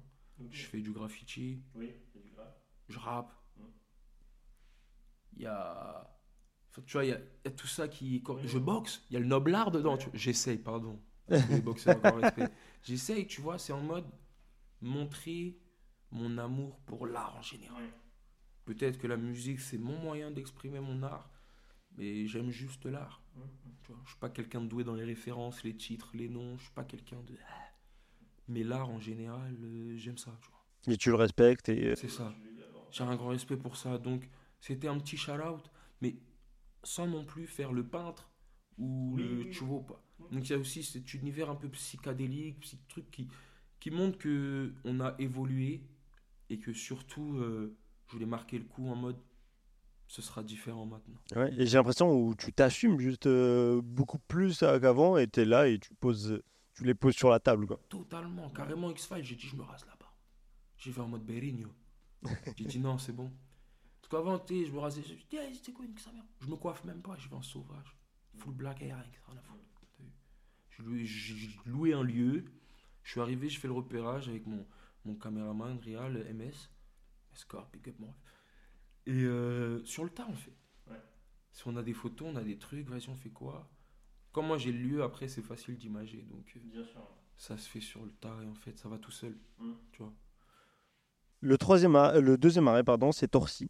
[0.50, 1.62] Je fais du graffiti.
[1.76, 1.92] Oui.
[2.88, 3.32] Je rappe.
[3.58, 3.64] Mm.
[5.38, 6.13] Il y a.
[6.74, 8.22] enfin, tu vois, il y, a, il y a tout ça qui.
[8.22, 9.98] quand Je boxe, il y a le noblard dedans.
[10.14, 11.00] J'essaye, pardon.
[11.30, 12.50] Tous les boxeurs, encore respect.
[12.84, 14.06] J'essaye, tu vois, c'est en mode
[14.82, 15.58] montrer
[16.12, 17.84] mon amour pour l'art en général.
[18.66, 21.30] Peut-être que la musique, c'est mon moyen d'exprimer mon art,
[21.98, 23.22] mais j'aime juste l'art.
[23.84, 26.58] Tu vois, je suis pas quelqu'un de doué dans les références, les titres, les noms.
[26.58, 27.36] Je suis pas quelqu'un de.
[28.50, 30.94] Mais l'art en général, euh, j'aime ça, tu vois.
[30.94, 31.88] Et tu le respectes et.
[31.92, 32.34] euh, C'est ça.
[32.92, 33.98] J'ai un grand respect pour ça.
[33.98, 35.72] Donc, c'était un petit shout-out,
[36.02, 36.16] mais
[36.84, 38.30] sans non plus faire le peintre
[38.78, 40.04] ou Oui, le oui, tu vois pas.
[40.32, 43.28] Donc, il y a aussi cet univers un peu psychédélique, ce truc qui,
[43.80, 45.84] qui montre que on a évolué
[46.50, 47.76] et que surtout, euh,
[48.08, 49.18] je voulais marquer le coup en mode
[50.08, 51.16] ce sera différent maintenant.
[51.36, 51.52] ouais.
[51.58, 55.68] Et j'ai l'impression où tu t'assumes juste euh, beaucoup plus qu'avant et tu es là
[55.68, 56.40] et tu poses,
[56.76, 57.66] tu les poses sur la table.
[57.66, 57.80] Quoi.
[57.90, 60.14] Totalement, carrément X-Files, j'ai dit je me rase là-bas.
[60.78, 61.70] J'ai fait en mode Berigno.
[62.58, 63.32] j'ai dit non, c'est bon.
[64.04, 66.48] Parce qu'avant, tu je me rasais, je dis, hey, c'était quoi une sa mère Je
[66.48, 67.98] me coiffe même pas, je vais en sauvage.
[68.36, 69.64] Full black hair, rien à foutre.
[70.76, 71.06] T'as vu?
[71.06, 72.44] Je loué un lieu,
[73.04, 74.68] je suis arrivé, je fais le repérage avec mon,
[75.06, 76.70] mon caméraman, Real, MS.
[77.34, 78.16] Escort, pick up, mon ref.
[79.06, 80.54] Et euh, sur le tas, on fait.
[80.90, 81.02] Ouais.
[81.54, 83.70] Si on a des photos, on a des trucs, vas-y, on fait quoi?
[84.34, 86.24] Comme moi j'ai le lieu, après c'est facile d'imager.
[86.24, 86.84] Donc euh,
[87.38, 89.38] ça se fait sur le tas et en fait ça va tout seul.
[89.94, 90.14] Tu vois.
[91.40, 93.70] Le, troisième le deuxième arrêt, pardon, c'est Torcy.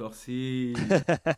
[0.00, 0.72] Torsi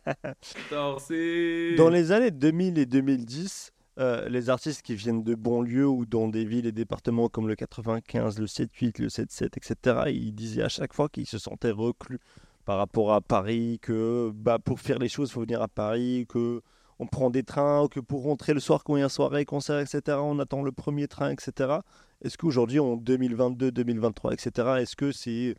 [0.69, 6.05] Torsi Dans les années 2000 et 2010, euh, les artistes qui viennent de banlieues ou
[6.05, 9.75] dans des villes et départements comme le 95, le 7-8, le 7-7, etc.,
[10.13, 12.21] ils disaient à chaque fois qu'ils se sentaient reclus
[12.63, 16.25] par rapport à Paris, que bah, pour faire les choses, il faut venir à Paris,
[16.29, 16.61] que
[16.99, 19.79] on prend des trains, que pour rentrer le soir quand il y a soirée, concert,
[19.79, 21.79] etc., on attend le premier train, etc.
[22.21, 25.55] Est-ce qu'aujourd'hui, en 2022, 2023, etc., est-ce que c'est...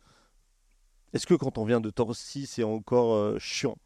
[1.15, 3.77] Est-ce que quand on vient de Torcy, c'est encore euh, chiant?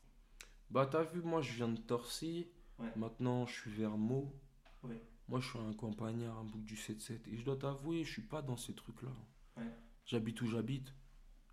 [0.72, 2.48] Bah t'as vu, moi je viens de Torcy.
[2.80, 2.92] Ouais.
[2.96, 4.34] Maintenant je suis vers Meaux.
[4.82, 5.00] Ouais.
[5.28, 7.20] Moi je suis un campagnard, un bouc du 7-7.
[7.32, 9.12] Et je dois t'avouer, je suis pas dans ces trucs-là.
[9.58, 9.72] Ouais.
[10.08, 10.92] J'habite où j'habite.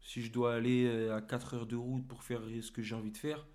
[0.00, 2.94] Si je dois aller euh, à 4 heures de route pour faire ce que j'ai
[2.94, 3.46] envie de faire,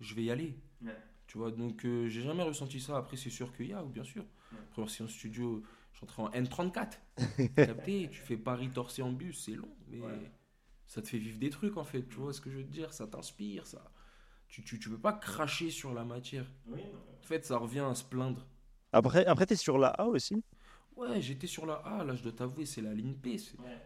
[0.00, 0.60] je vais y aller.
[0.82, 0.94] Ouais.
[1.28, 2.98] Tu vois, donc euh, j'ai jamais ressenti ça.
[2.98, 4.26] Après, c'est sûr qu'il y a, ou bien sûr.
[4.52, 5.62] Après, si en studio,
[5.92, 6.98] je suis entré en N34.
[7.56, 10.30] Capté, tu fais Paris-Torcy en bus, c'est long, mais Ouais.
[10.90, 12.02] Ça te fait vivre des trucs en fait.
[12.08, 13.90] Tu vois ce que je veux te dire Ça t'inspire, ça.
[14.48, 16.44] Tu, tu, tu peux pas cracher sur la matière.
[16.68, 18.44] En fait, ça revient à se plaindre.
[18.92, 20.42] Après, après tu es sur la A aussi?
[20.96, 23.38] Ouais, j'étais sur la A, là, je dois t'avouer, c'est la ligne P.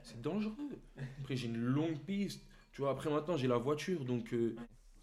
[0.03, 0.81] C'est dangereux.
[1.21, 2.43] Après, j'ai une longue piste.
[2.73, 4.33] Tu vois, après, maintenant, j'ai la voiture, donc.
[4.33, 4.57] euh,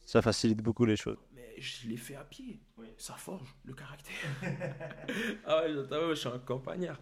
[0.06, 1.20] Ça facilite beaucoup les choses.
[1.36, 2.60] Mais je l'ai fait à pied.
[2.98, 4.14] Ça forge le caractère.
[5.46, 7.00] ah ouais, je t'avoue, je suis un campagnard.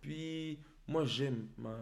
[0.00, 1.76] Puis, moi, j'aime ma,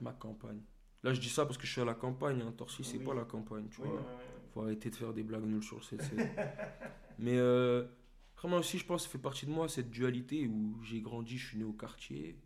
[0.00, 0.60] ma campagne.
[1.02, 2.42] Là, je dis ça parce que je suis à la campagne.
[2.42, 2.52] Hein.
[2.56, 4.04] Torcy, c'est pas la campagne, tu vois.
[4.52, 6.00] Faut arrêter de faire des blagues nulles sur le 7
[7.18, 7.86] Mais euh,
[8.36, 11.38] vraiment aussi, je pense que ça fait partie de moi, cette dualité où j'ai grandi,
[11.38, 12.36] je suis né au quartier.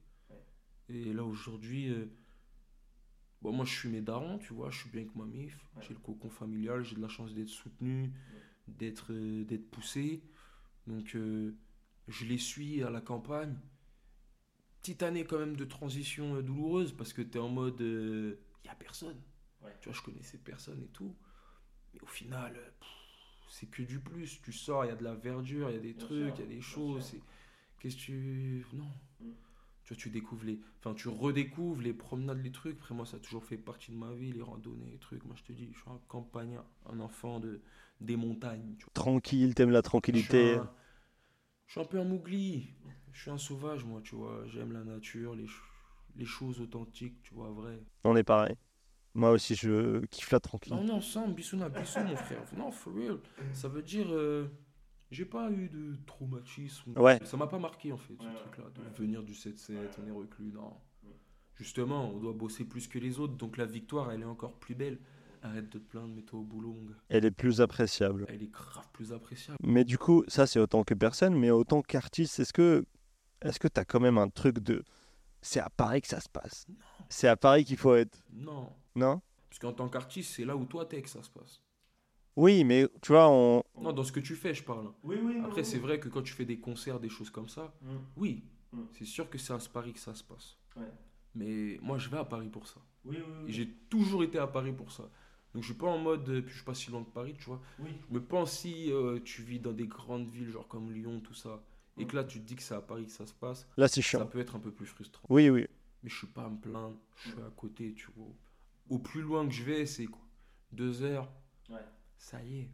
[0.89, 2.07] Et là, aujourd'hui, euh,
[3.43, 4.71] bon, moi, je suis mes darons, tu vois.
[4.71, 5.59] Je suis bien avec ma mif.
[5.81, 8.13] J'ai le cocon familial, j'ai de la chance d'être soutenu.
[8.69, 10.23] d'être euh, d'être poussé.
[10.87, 11.17] Donc,
[12.09, 13.57] je les suis à la campagne.
[14.83, 17.83] Petite année quand même de transition douloureuse parce que tu es en mode.
[18.65, 19.21] Il n'y a personne.
[19.63, 19.75] Ouais.
[19.81, 21.15] Tu vois, je connaissais personne et tout.
[21.95, 22.57] Mais au final,
[23.49, 24.41] c'est que du plus.
[24.43, 26.41] Tu sors, il y a de la verdure, il y a des Bien trucs, il
[26.41, 27.15] y a des choses.
[27.81, 28.67] Qu'est-ce que tu.
[28.73, 28.91] Non.
[29.21, 29.31] Mm.
[29.85, 30.61] Tu vois, tu découvres les.
[30.81, 32.77] Enfin, tu redécouvres les promenades, les trucs.
[32.79, 35.25] Après, moi, ça a toujours fait partie de ma vie, les randonnées, les trucs.
[35.25, 37.61] Moi, je te dis, je suis un campagnard, un enfant de...
[38.01, 38.77] des montagnes.
[38.79, 38.93] Tu vois.
[38.95, 40.55] Tranquille, t'aimes la Je suis tranquillité.
[40.55, 40.71] un-
[41.67, 42.69] je suis un peu un mougli.
[43.13, 44.47] Je suis un sauvage, moi, tu vois.
[44.49, 45.47] J'aime la nature, les,
[46.17, 47.83] les choses authentiques, tu vois, vraies.
[48.05, 48.57] On est pareil.
[49.15, 50.85] Moi aussi, je kiffe la Non, tranquillité.
[50.85, 52.43] non, sans bissouna, bisou, mon frère.
[52.57, 53.19] Non, for real.
[53.53, 54.07] Ça veut dire.
[54.11, 54.49] euh,
[55.11, 56.99] j'ai pas eu de traumatisme.
[56.99, 57.21] Ouais.
[57.25, 58.65] Ça m'a pas marqué, en fait, ce Ouais, truc-là.
[58.75, 58.89] De ouais.
[58.99, 60.73] venir du 7-7, on est reclus, non.
[61.05, 61.15] Ouais.
[61.55, 64.75] Justement, on doit bosser plus que les autres, donc la victoire, elle est encore plus
[64.75, 64.99] belle.
[65.43, 66.95] Arrête de te plaindre, mets-toi au boulot, mon gars.
[67.11, 68.25] Elle est plus appréciable.
[68.31, 69.59] Elle est grave plus appréciable.
[69.63, 71.35] Mais du coup, ça, c'est autant que personne.
[71.35, 72.85] Mais autant qu'artiste, est-ce que
[73.43, 74.83] est-ce que t'as quand même un truc de.
[75.47, 76.67] C'est à Paris que ça se passe.
[77.11, 78.19] C'est à Paris qu'il faut être.
[78.33, 78.73] Non.
[78.95, 79.21] Non?
[79.51, 81.61] Parce qu'en tant qu'artiste, c'est là où toi t'es que ça se passe.
[82.35, 83.63] Oui, mais tu vois, on.
[83.79, 84.91] Non, dans ce que tu fais, je parle.
[85.03, 85.41] Oui, oui.
[85.45, 87.73] Après, c'est vrai que quand tu fais des concerts, des choses comme ça,
[88.17, 88.43] oui,
[88.73, 88.87] Mm.
[88.99, 90.57] c'est sûr que c'est à Paris que ça se passe.
[90.77, 90.91] Ouais.
[91.37, 92.81] Mais moi, je vais à Paris pour ça.
[93.05, 95.05] Oui, Et j'ai toujours été à Paris pour ça.
[95.53, 97.35] Donc, je suis pas en mode, euh, puis je suis pas si loin de Paris,
[97.39, 97.61] tu vois.
[97.79, 97.91] Oui.
[98.09, 101.35] Je me pense si euh, tu vis dans des grandes villes, genre comme Lyon, tout
[101.35, 101.63] ça,
[101.97, 103.89] et que là, tu te dis que c'est à Paris que ça se passe, Là,
[103.89, 104.27] c'est ça chiant.
[104.27, 105.23] peut être un peu plus frustrant.
[105.29, 105.67] Oui, oui.
[106.03, 108.27] Mais je suis pas à me plaindre, je suis à côté, tu vois.
[108.91, 110.21] Au plus loin que je vais, c'est quoi?
[110.73, 111.31] Deux heures
[111.71, 111.81] Ouais.
[112.19, 112.71] Ça y est,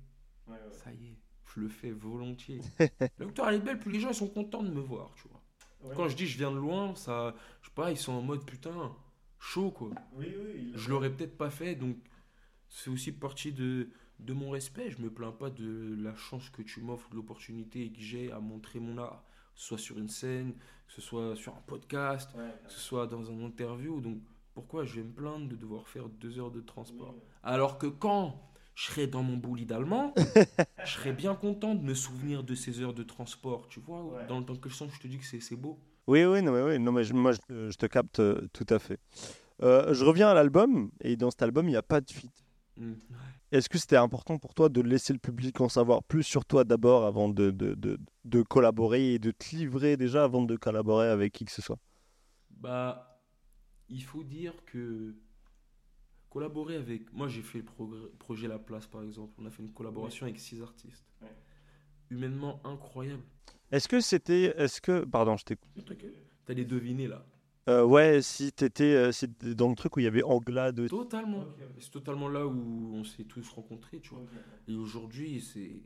[0.72, 1.16] ça y est,
[1.54, 2.60] je le fais volontiers.
[3.18, 5.28] la victoire elle est belle, puis les gens ils sont contents de me voir, tu
[5.28, 5.94] vois.
[5.94, 8.44] Quand je dis je viens de loin, ça, je sais pas, ils sont en mode
[8.44, 8.94] putain,
[9.38, 9.90] chaud quoi.
[10.12, 10.72] Oui, oui.
[10.74, 11.96] Je l'aurais peut-être pas fait, donc
[12.68, 13.88] c'est aussi partie de,
[14.24, 14.90] de mon respect.
[14.90, 18.40] Je me plains pas de la chance que tu m'offres, de l'opportunité que j'ai à
[18.40, 20.54] montrer mon art, que ce soit sur une scène,
[20.86, 22.30] que ce soit sur un podcast,
[22.66, 24.00] que ce soit dans un interview.
[24.00, 24.18] Donc
[24.54, 27.14] pourquoi je vais me plaindre de devoir faire deux heures de transport?
[27.42, 28.40] Alors que quand
[28.74, 30.14] je serai dans mon bolide allemand,
[30.84, 33.68] je serais bien content de me souvenir de ces heures de transport.
[33.68, 34.26] Tu vois, Ouais.
[34.26, 35.78] dans le temps que je sens, je te dis que c'est c'est beau.
[36.06, 38.66] Oui, oui, non, mais, oui, non, mais je- moi, je, je te capte euh, tout
[38.70, 38.98] à fait.
[39.62, 42.32] Euh, je reviens à l'album, et dans cet album, il n'y a pas de feat.
[42.78, 42.94] Mm.
[43.52, 46.64] Est-ce que c'était important pour toi de laisser le public en savoir plus sur toi
[46.64, 51.08] d'abord avant de, de, de, de collaborer et de te livrer déjà avant de collaborer
[51.08, 51.78] avec qui que ce soit?
[52.50, 53.20] Bah,
[53.88, 55.16] il faut dire que
[56.28, 57.12] collaborer avec.
[57.12, 59.32] Moi, j'ai fait le progr- projet La Place, par exemple.
[59.38, 61.04] On a fait une collaboration avec six artistes.
[62.08, 63.22] Humainement incroyable.
[63.72, 64.54] Est-ce que c'était.
[64.56, 65.04] Est-ce que.
[65.04, 65.70] Pardon, je t'écoute.
[66.44, 67.24] T'allais deviner là.
[67.70, 70.88] Euh, ouais, si t'étais euh, si t'étais dans le truc où il y avait Anglade.
[70.88, 71.46] Totalement.
[71.78, 74.24] C'est totalement là où on s'est tous rencontrés, tu vois.
[74.68, 75.82] Et aujourd'hui, c'est.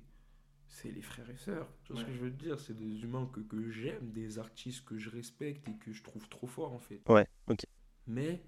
[0.67, 1.69] C'est les frères et sœurs.
[1.85, 2.59] Tu vois ce que je veux te dire?
[2.59, 6.29] C'est des humains que, que j'aime, des artistes que je respecte et que je trouve
[6.29, 7.01] trop forts, en fait.
[7.09, 7.61] Ouais, ok.
[8.09, 8.43] Mais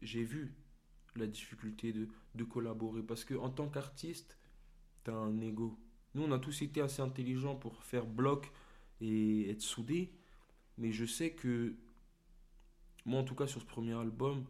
[0.00, 0.54] j'ai vu
[1.16, 4.38] la difficulté de, de collaborer parce que en tant qu'artiste,
[5.04, 5.76] tu as un ego.
[6.14, 8.52] Nous, on a tous été assez intelligents pour faire bloc
[9.00, 10.12] et être soudés,
[10.78, 11.74] mais je sais que
[13.04, 14.44] moi, en tout cas, sur ce premier album,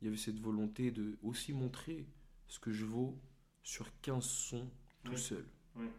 [0.00, 2.06] il y avait cette volonté de aussi montrer
[2.48, 3.18] ce que je vaux
[3.62, 4.70] sur 15 sons
[5.04, 5.16] tout Ouais.
[5.18, 5.44] seul.
[5.74, 5.90] Ouais.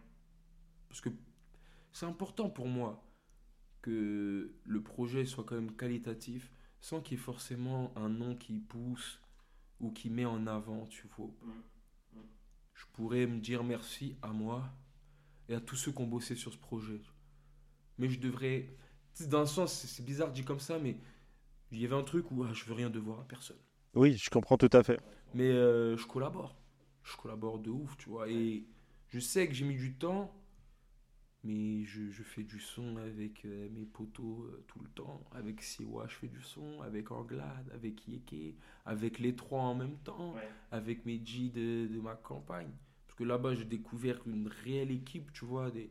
[0.88, 1.10] Parce que
[1.92, 3.04] c'est important pour moi
[3.82, 6.50] que le projet soit quand même qualitatif
[6.80, 9.20] sans qu'il y ait forcément un nom qui pousse
[9.80, 11.30] ou qui met en avant, tu vois.
[12.74, 14.70] Je pourrais me dire merci à moi
[15.48, 17.00] et à tous ceux qui ont bossé sur ce projet.
[17.98, 18.76] Mais je devrais...
[19.28, 20.96] Dans un sens, c'est bizarre dit comme ça, mais
[21.72, 23.56] il y avait un truc où ah, je veux rien devoir à personne.
[23.94, 25.00] Oui, je comprends tout à fait.
[25.34, 26.56] Mais euh, je collabore.
[27.02, 28.28] Je collabore de ouf, tu vois.
[28.28, 28.64] Et
[29.08, 30.34] je sais que j'ai mis du temps,
[31.44, 35.24] mais je, je fais du son avec euh, mes potos euh, tout le temps.
[35.32, 36.80] Avec Siwa, je fais du son.
[36.82, 40.34] Avec Anglade, avec Yeke, avec les trois en même temps.
[40.70, 42.70] Avec mes G de, de ma campagne.
[43.06, 45.70] Parce que là-bas, j'ai découvert une réelle équipe, tu vois.
[45.70, 45.90] Des,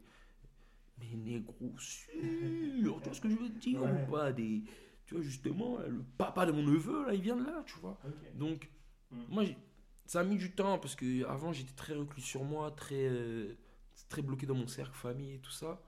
[1.00, 2.12] mes négros sûrs.
[2.22, 3.92] Tu vois ce que je veux dire Ouais.
[4.08, 4.64] ou pas des,
[5.08, 7.98] Tu vois, justement, le papa de mon neveu, là, il vient de là, tu vois.
[8.36, 8.70] Donc,
[9.10, 9.22] Mm.
[9.30, 9.44] moi,
[10.06, 13.56] ça a mis du temps parce que avant j'étais très reclus sur moi, très, euh,
[14.10, 15.82] très bloqué dans mon cercle famille et tout ça.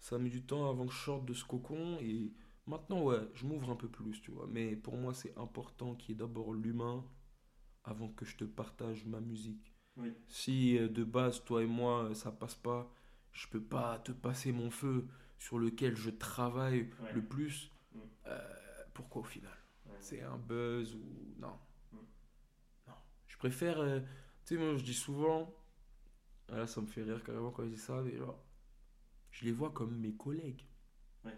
[0.00, 2.32] Ça a mis du temps avant que je sorte de ce cocon et
[2.66, 4.48] maintenant, ouais, je m'ouvre un peu plus, tu vois.
[4.50, 7.04] Mais pour moi, c'est important qu'il y ait d'abord l'humain
[7.84, 9.72] avant que je te partage ma musique.
[9.96, 10.12] Oui.
[10.28, 12.92] Si euh, de base, toi et moi, euh, ça passe pas,
[13.32, 15.06] je peux pas te passer mon feu
[15.38, 17.12] sur lequel je travaille Ouais.
[17.14, 17.70] le plus.
[17.96, 18.00] Mm.
[18.26, 19.52] Euh, pourquoi au final
[20.00, 21.58] c'est un buzz ou non.
[21.92, 22.94] Non.
[23.26, 23.80] Je préfère.
[23.80, 24.00] euh,
[24.44, 25.52] tu sais, moi, je dis souvent,
[26.48, 28.38] la là, ça me fait rire carrément quand je dis ça, mais genre,
[29.30, 30.64] je les vois comme mes collègues.
[31.24, 31.36] Ouais.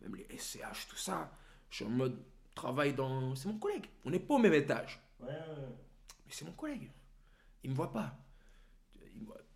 [0.00, 1.30] Même les SCH, tout ça.
[1.70, 2.22] Je suis en mode
[2.54, 3.34] travail dans.
[3.34, 3.86] C'est mon collègue.
[4.04, 5.00] On n'est pas au même étage.
[5.20, 5.76] Ouais, ouais.
[6.26, 6.90] Mais c'est mon collègue.
[7.62, 8.16] Ils me voient pas.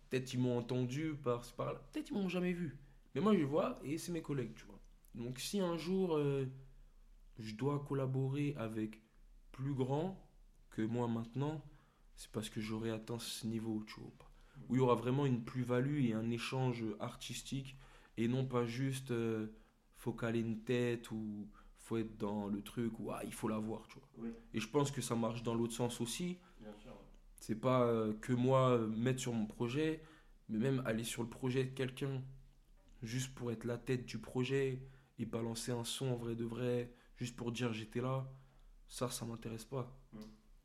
[0.09, 1.81] Peut-être ils m'ont entendu par par là.
[1.91, 2.77] Peut-être ils m'ont jamais vu.
[3.15, 4.72] Mais moi je les vois et c'est mes collègues, tu vois.
[5.15, 6.45] Donc si un jour euh,
[7.39, 9.01] je dois collaborer avec
[9.51, 10.19] plus grand
[10.71, 11.63] que moi maintenant,
[12.15, 14.11] c'est parce que j'aurai atteint ce niveau, tu vois.
[14.69, 17.77] Où il y aura vraiment une plus-value et un échange artistique
[18.17, 19.47] et non pas juste euh,
[19.97, 23.87] faut caler une tête ou faut être dans le truc où ah, il faut l'avoir,
[23.87, 24.09] tu vois.
[24.17, 24.29] Oui.
[24.53, 26.37] Et je pense que ça marche dans l'autre sens aussi.
[26.61, 26.93] Bien sûr.
[27.39, 30.01] C'est pas euh, que moi euh, mettre sur mon projet,
[30.49, 32.23] mais même aller sur le projet de quelqu'un,
[33.01, 34.81] juste pour être la tête du projet
[35.19, 38.27] et balancer un son en vrai de vrai, juste pour dire j'étais là,
[38.87, 39.91] ça, ça m'intéresse pas.
[40.13, 40.19] Mm.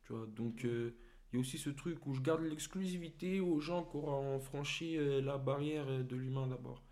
[0.04, 0.96] Tu vois, donc euh,
[1.32, 4.96] il y a aussi ce truc où je garde l'exclusivité aux gens qui auront franchi
[4.96, 6.82] euh, la barrière euh, de l'humain d'abord.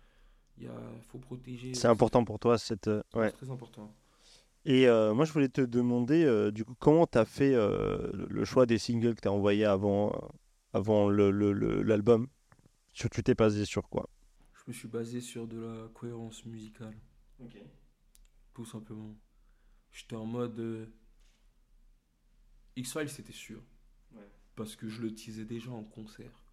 [0.57, 0.73] Il y a,
[1.09, 1.73] faut protéger.
[1.73, 2.87] C'est important pour toi, cette.
[2.87, 3.31] euh, C'est ouais.
[3.31, 3.93] très important.
[4.65, 8.11] Et euh, moi, je voulais te demander, euh, du coup, comment tu as fait euh,
[8.13, 10.11] le- le choix des singles que tu as envoyés avant,
[10.73, 12.27] avant le- le- le- l'album?
[12.93, 14.09] Sur- Tu t'es basé sur quoi?
[14.53, 16.97] Je me suis basé sur de la cohérence musicale.
[18.53, 19.15] Tout simplement.
[19.91, 20.59] J'étais en mode.
[20.59, 20.85] euh,
[22.75, 23.61] X-Files, c'était sûr.
[24.11, 24.29] Ouais.
[24.55, 26.43] Parce que je le teasais déjà en concert.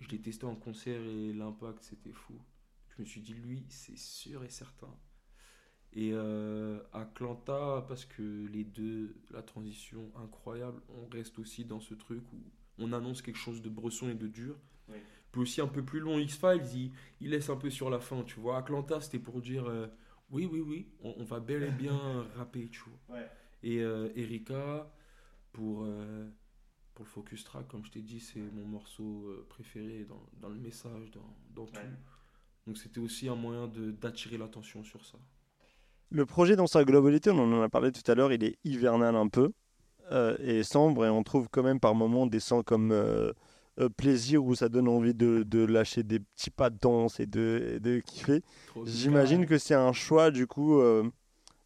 [0.00, 2.34] Je l'ai testé en concert et l'impact, c'était fou.
[2.88, 4.94] Je me suis dit, lui, c'est sûr et certain.
[5.94, 11.94] Et euh, Atlanta, parce que les deux, la transition incroyable, on reste aussi dans ce
[11.94, 12.42] truc où
[12.78, 14.58] on annonce quelque chose de bresson et de dur.
[15.30, 18.22] Puis aussi un peu plus long, X-Files, il, il laisse un peu sur la fin,
[18.24, 18.58] tu vois.
[18.58, 19.86] Atlanta, c'était pour dire, euh,
[20.32, 23.18] oui, oui, oui, on, on va bel et bien rapper, tu vois.
[23.18, 23.28] Ouais.
[23.62, 24.90] Et euh, Erika,
[25.52, 26.28] pour, euh,
[26.94, 30.48] pour le focus track, comme je t'ai dit, c'est mon morceau euh, préféré dans, dans
[30.48, 31.80] le message, dans, dans tout.
[31.80, 31.88] Ouais.
[32.66, 35.18] Donc c'était aussi un moyen de- d'attirer l'attention sur ça.
[36.10, 39.16] Le projet dans sa globalité, on en a parlé tout à l'heure, il est hivernal
[39.16, 39.52] un peu
[40.10, 42.92] euh, et sombre et on trouve quand même par moments des sons comme
[43.78, 47.26] euh, Plaisir où ça donne envie de, de lâcher des petits pas de danse et
[47.26, 48.42] de, et de kiffer.
[48.84, 51.08] J'imagine que c'est un choix du coup euh,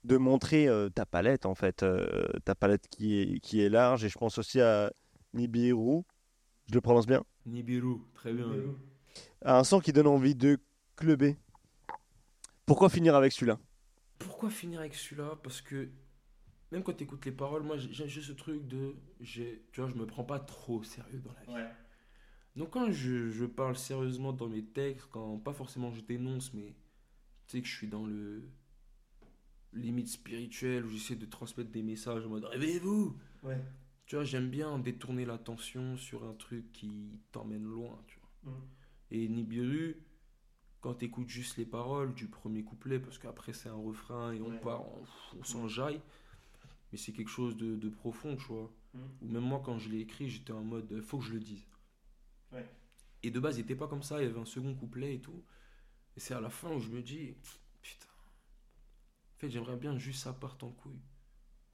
[0.05, 4.05] de montrer euh, ta palette en fait, euh, ta palette qui est, qui est large
[4.05, 4.93] et je pense aussi à
[5.35, 6.03] Nibiru,
[6.69, 8.47] je le prononce bien, Nibiru, très bien.
[9.43, 10.59] un son qui donne envie de
[10.97, 11.37] clubber.
[12.65, 13.59] Pourquoi finir avec celui-là?
[14.19, 15.39] Pourquoi finir avec celui-là?
[15.43, 15.89] Parce que
[16.73, 18.97] même quand tu écoutes les paroles, moi j'ai ce truc de.
[19.23, 21.69] Tu vois, je me prends pas trop sérieux dans la vie.
[22.57, 26.75] Donc quand je, je parle sérieusement dans mes textes, quand pas forcément je dénonce, mais
[27.47, 28.43] tu sais que je suis dans le
[29.73, 33.17] limite spirituel où j'essaie de transmettre des messages en mode réveillez-vous.
[33.43, 33.61] Ouais.
[34.07, 38.55] Tu vois, j'aime bien détourner l'attention sur un truc qui t'emmène loin, tu vois.
[39.11, 39.97] Et Nibiru,
[40.81, 44.51] quand t'écoutes juste les paroles du premier couplet, parce qu'après c'est un refrain et on
[44.51, 44.61] Ouais.
[44.61, 45.05] part, on,
[45.41, 46.01] on s'enjaille,
[46.93, 48.73] mais c'est quelque chose de, de profond, tu vois.
[48.95, 48.99] Mm.
[49.23, 51.67] Ou même moi, quand je l'ai écrit, j'étais en mode, faut que je le dise.
[52.53, 52.69] Ouais.
[53.23, 55.21] Et de base, il était pas comme ça, il y avait un second couplet et
[55.21, 55.45] tout.
[56.17, 57.35] Et c'est à la fin où je me dis,
[57.83, 61.01] putain, en fait, j'aimerais bien juste ça parte en couille.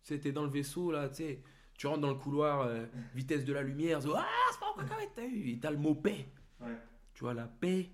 [0.02, 1.42] Tu sais, t'es dans le vaisseau, là, tu sais,
[1.74, 5.26] tu rentres dans le couloir, euh, vitesse de la lumière, ah, c'est pas encore t'as
[5.26, 6.28] vu, et t'as le mot paix.
[6.60, 6.76] Ouais.
[7.14, 7.90] Tu vois, la paix,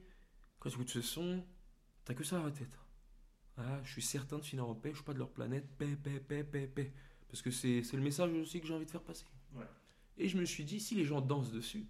[0.59, 1.45] quand tu écoutes ce son,
[2.05, 2.79] t'as que ça dans la tête.
[3.57, 5.97] Ah, je suis certain de finir en paix, je suis pas de leur planète, paix,
[5.97, 6.93] paix, paix, paix, paix.
[7.29, 9.27] Parce que c'est c'est le message aussi que j'ai envie de faire passer.
[9.55, 9.67] Ouais.
[10.17, 11.87] Et je me suis dit, si les gens dansent dessus,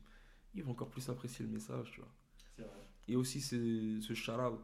[0.54, 2.68] ils vont encore plus apprécier le message, tu vois.
[3.06, 4.60] Et aussi ce, shout-out.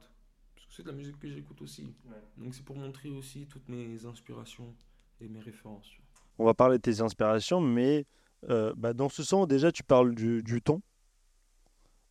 [0.55, 1.95] Parce que c'est de la musique que j'écoute aussi.
[2.07, 2.16] Ouais.
[2.37, 4.74] Donc c'est pour montrer aussi toutes mes inspirations
[5.20, 5.89] et mes références.
[5.89, 6.22] tu vois.
[6.39, 8.07] On va parler de tes inspirations, mais
[8.51, 10.82] euh, bah, dans ce son, déjà, tu parles du, du ton.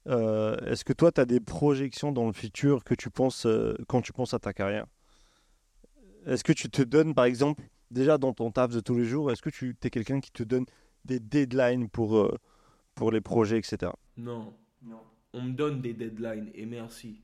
[0.07, 3.75] Euh, Est-ce que toi, tu as des projections dans le futur que tu penses euh,
[3.87, 4.85] quand tu penses à ta carrière?
[6.25, 9.31] Est-ce que tu te donnes, par exemple, déjà dans ton taf de tous les jours,
[9.31, 10.65] est-ce que tu es quelqu'un qui te donne
[11.05, 12.37] des deadlines pour, euh,
[12.95, 13.91] pour les projets, etc.
[14.17, 15.01] Non, Non.
[15.33, 17.21] on me donne des deadlines et merci.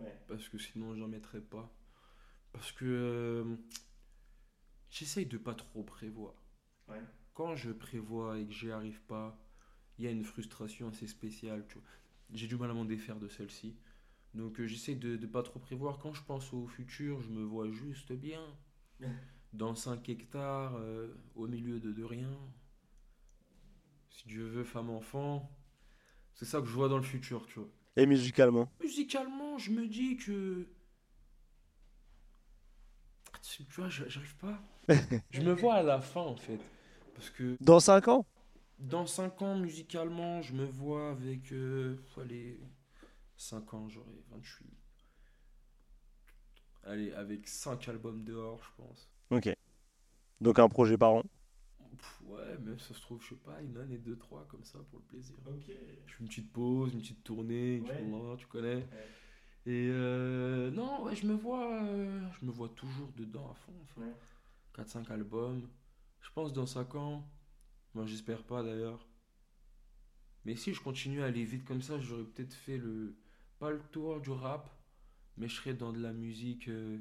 [0.00, 0.14] Ouais.
[0.28, 1.72] Parce que sinon, j'en mettrais pas.
[2.52, 3.56] Parce que euh,
[4.90, 6.34] j'essaye de pas trop prévoir.
[6.88, 7.00] Ouais.
[7.34, 9.38] Quand je prévois et que j'y arrive pas,
[9.98, 11.64] il y a une frustration assez spéciale.
[11.68, 11.84] tu vois.
[12.32, 13.76] J'ai du mal à m'en défaire de celle-ci.
[14.34, 15.98] Donc euh, j'essaie de ne pas trop prévoir.
[15.98, 18.42] Quand je pense au futur, je me vois juste bien.
[19.52, 22.30] Dans 5 hectares, euh, au milieu de, de rien.
[24.12, 25.50] Si Dieu veut, femme-enfant.
[26.34, 27.68] C'est ça que je vois dans le futur, tu vois.
[27.96, 30.68] Et musicalement Musicalement, je me dis que.
[33.42, 34.62] Tu vois, j'arrive pas.
[35.30, 36.60] je me vois à la fin, en fait.
[37.14, 38.26] Parce que Dans 5 ans?
[38.78, 41.52] Dans 5 ans, musicalement, je me vois avec.
[41.52, 42.60] Euh, allez,
[43.36, 44.66] 5 ans, j'aurai 28.
[46.84, 49.10] Allez, avec 5 albums dehors, je pense.
[49.30, 49.54] Ok.
[50.40, 51.22] Donc un projet par an?
[51.96, 54.78] Pff, ouais, mais ça se trouve, je sais pas, une année, deux, trois, comme ça,
[54.90, 55.36] pour le plaisir.
[56.06, 57.96] Je fais une petite pause, une petite tournée, Ouais.
[57.98, 58.86] tournée, tu connais.
[59.66, 63.72] Et euh, non, ouais, je me vois, euh, je me vois toujours dedans à fond.
[63.82, 64.14] Enfin, Ouais.
[64.74, 65.68] 4-5 albums.
[66.20, 67.28] Je pense dans 5 ans.
[67.94, 69.06] Moi, j'espère pas d'ailleurs.
[70.44, 73.16] Mais si je continue à aller vite comme ça, j'aurais peut-être fait le.
[73.58, 74.68] Pas le tour du rap,
[75.36, 76.68] mais je serais dans de la musique.
[76.68, 76.98] euh,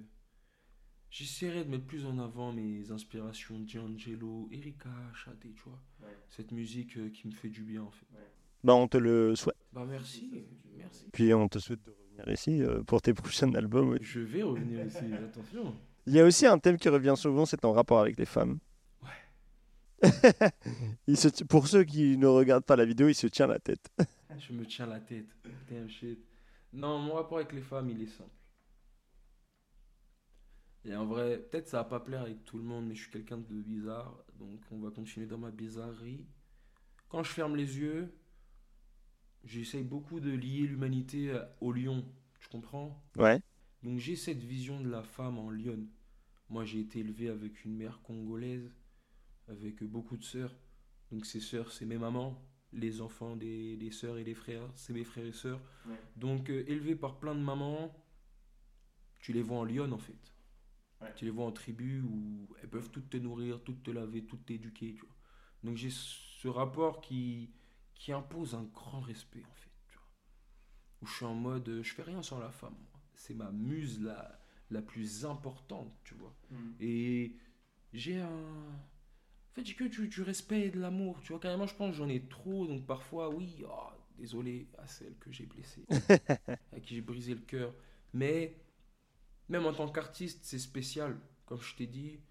[1.12, 5.78] J'essaierai de mettre plus en avant mes inspirations D'Angelo, Erika, Shadé, tu vois.
[6.02, 6.16] Ouais.
[6.30, 8.06] Cette musique euh, qui me fait du bien en fait.
[8.64, 9.58] Bah on te le souhaite.
[9.74, 10.32] Bah merci,
[10.78, 11.06] merci.
[11.12, 13.98] Puis on te souhaite de revenir ici euh, pour tes prochains albums.
[14.02, 15.76] Je vais revenir ici, attention.
[16.08, 18.60] Il y a aussi un thème qui revient souvent, c'est en rapport avec les femmes.
[19.04, 20.10] Ouais.
[21.08, 23.60] Il se ti- pour ceux qui ne regardent pas la vidéo, il se tient la
[23.60, 23.90] tête.
[24.40, 25.28] Je me tiens la tête.
[25.70, 26.20] Damn shit.
[26.74, 28.30] Non, mon rapport avec les femmes, il est simple.
[30.84, 33.12] Et en vrai, peut-être ça va pas plaire avec tout le monde, mais je suis
[33.12, 36.26] quelqu'un de bizarre, donc on va continuer dans ma bizarrerie.
[37.10, 38.12] Quand je ferme les yeux,
[39.44, 42.04] j'essaye beaucoup de lier l'humanité au lion,
[42.40, 43.04] tu comprends?
[43.16, 43.42] Ouais.
[43.84, 45.88] Donc j'ai cette vision de la femme en lionne.
[46.50, 48.72] Moi j'ai été élevé avec une mère congolaise,
[49.48, 50.56] avec beaucoup de sœurs.
[51.12, 52.44] Donc ces sœurs, c'est mes mamans.
[52.74, 55.62] Les enfants des, des sœurs et des frères, c'est mes frères et sœurs.
[55.86, 55.96] Ouais.
[56.16, 57.94] Donc euh, élevé par plein de mamans,
[59.20, 60.31] tu les vois en lionne en fait.
[61.02, 61.14] Ouais.
[61.16, 64.46] Tu les vois en tribu où elles peuvent toutes te nourrir, toutes te laver, toutes
[64.46, 64.94] t'éduquer.
[64.94, 65.16] Tu vois.
[65.64, 67.52] Donc j'ai ce rapport qui,
[67.96, 69.72] qui impose un grand respect en fait.
[69.90, 70.08] Tu vois.
[71.02, 72.78] Où je suis en mode, euh, je fais rien sans la femme.
[73.16, 74.40] C'est ma muse la,
[74.70, 76.36] la plus importante, tu vois.
[76.80, 77.36] Et
[77.94, 78.28] j'ai un.
[78.30, 81.40] En fait, j'ai que du, du respect et de l'amour, tu vois.
[81.40, 85.32] Carrément, je pense que j'en ai trop, donc parfois, oui, oh, désolé à celle que
[85.32, 85.86] j'ai blessée,
[86.72, 87.74] à qui j'ai brisé le cœur.
[88.14, 88.56] Mais,
[89.52, 91.18] même en tant qu'artiste, c'est spécial.
[91.48, 92.22] Comme je t'ai dit,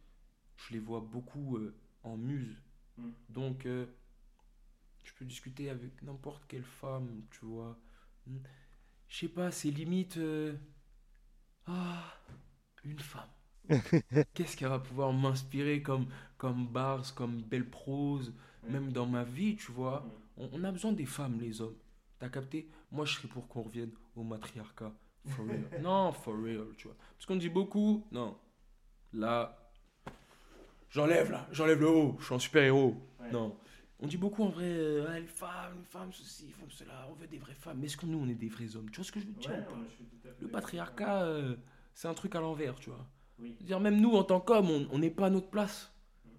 [0.57, 2.59] je les vois beaucoup euh, en muse.
[2.99, 3.11] Mm.
[3.31, 3.87] Donc, euh,
[5.05, 7.79] je peux discuter avec n'importe quelle femme, tu vois.
[8.27, 8.37] Mm.
[9.09, 10.17] Je sais pas, c'est limite.
[10.19, 10.55] euh,
[11.67, 12.15] Ah,
[12.85, 13.29] une femme.
[14.35, 16.07] Qu'est-ce qu'elle va pouvoir m'inspirer comme,
[16.39, 18.35] comme bars, comme belle prose,
[18.69, 20.07] même dans ma vie, tu vois.
[20.37, 21.77] On, on a besoin des femmes, les hommes.
[22.19, 22.69] T'as capté?
[22.93, 24.93] Moi, je serais pour qu'on revienne au matriarcat.
[25.27, 25.83] For real.
[25.83, 26.97] non, for real, tu vois.
[27.17, 28.37] Parce qu'on dit beaucoup, non.
[29.13, 29.57] Là,
[30.91, 32.97] j'enlève là, j'enlève le haut, je suis un super-héros.
[33.21, 33.31] Ouais.
[33.31, 33.57] Non.
[34.03, 37.07] On dit beaucoup en vrai, euh, Ah, les femmes, les femmes, ceci, les femmes, cela,
[37.11, 37.79] on veut des vraies femmes.
[37.81, 38.89] Mais est-ce que nous, on est des vrais hommes?
[38.91, 39.75] Tu vois ce que je veux dire pas?
[40.41, 41.57] Le patriarcat, euh,
[41.95, 43.07] c'est un truc à l'envers, tu vois.
[43.39, 43.57] Oui.
[43.61, 45.93] Dire même nous, en tant qu'hommes, on n'est pas à notre place.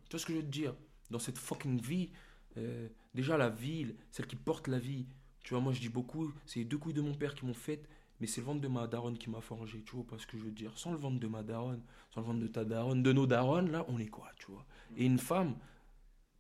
[0.06, 0.74] Tu vois ce que je veux te dire?
[1.12, 2.12] Dans cette fucking vie,
[2.58, 5.06] euh, déjà la vie, celle qui porte la vie,
[5.44, 7.54] tu vois, moi je dis beaucoup, c'est les deux couilles de mon père qui m'ont
[7.54, 7.88] fait,
[8.22, 10.38] mais c'est le ventre de ma daronne qui m'a forgé, tu vois pas ce que
[10.38, 11.82] je veux dire Sans le ventre de ma daronne,
[12.14, 14.66] sans le ventre de ta daronne, de nos daronnes, là, on est quoi, tu vois?
[14.96, 15.56] Et une femme,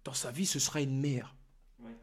[0.04, 1.36] dans sa vie, ce sera une mère.
[1.80, 1.98] Ouais.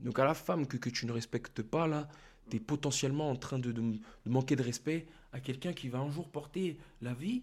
[0.00, 2.08] Donc à la femme que, que tu ne respectes pas, là,
[2.50, 5.98] tu es potentiellement en train de, de, de manquer de respect à quelqu'un qui va
[5.98, 7.42] un jour porter la vie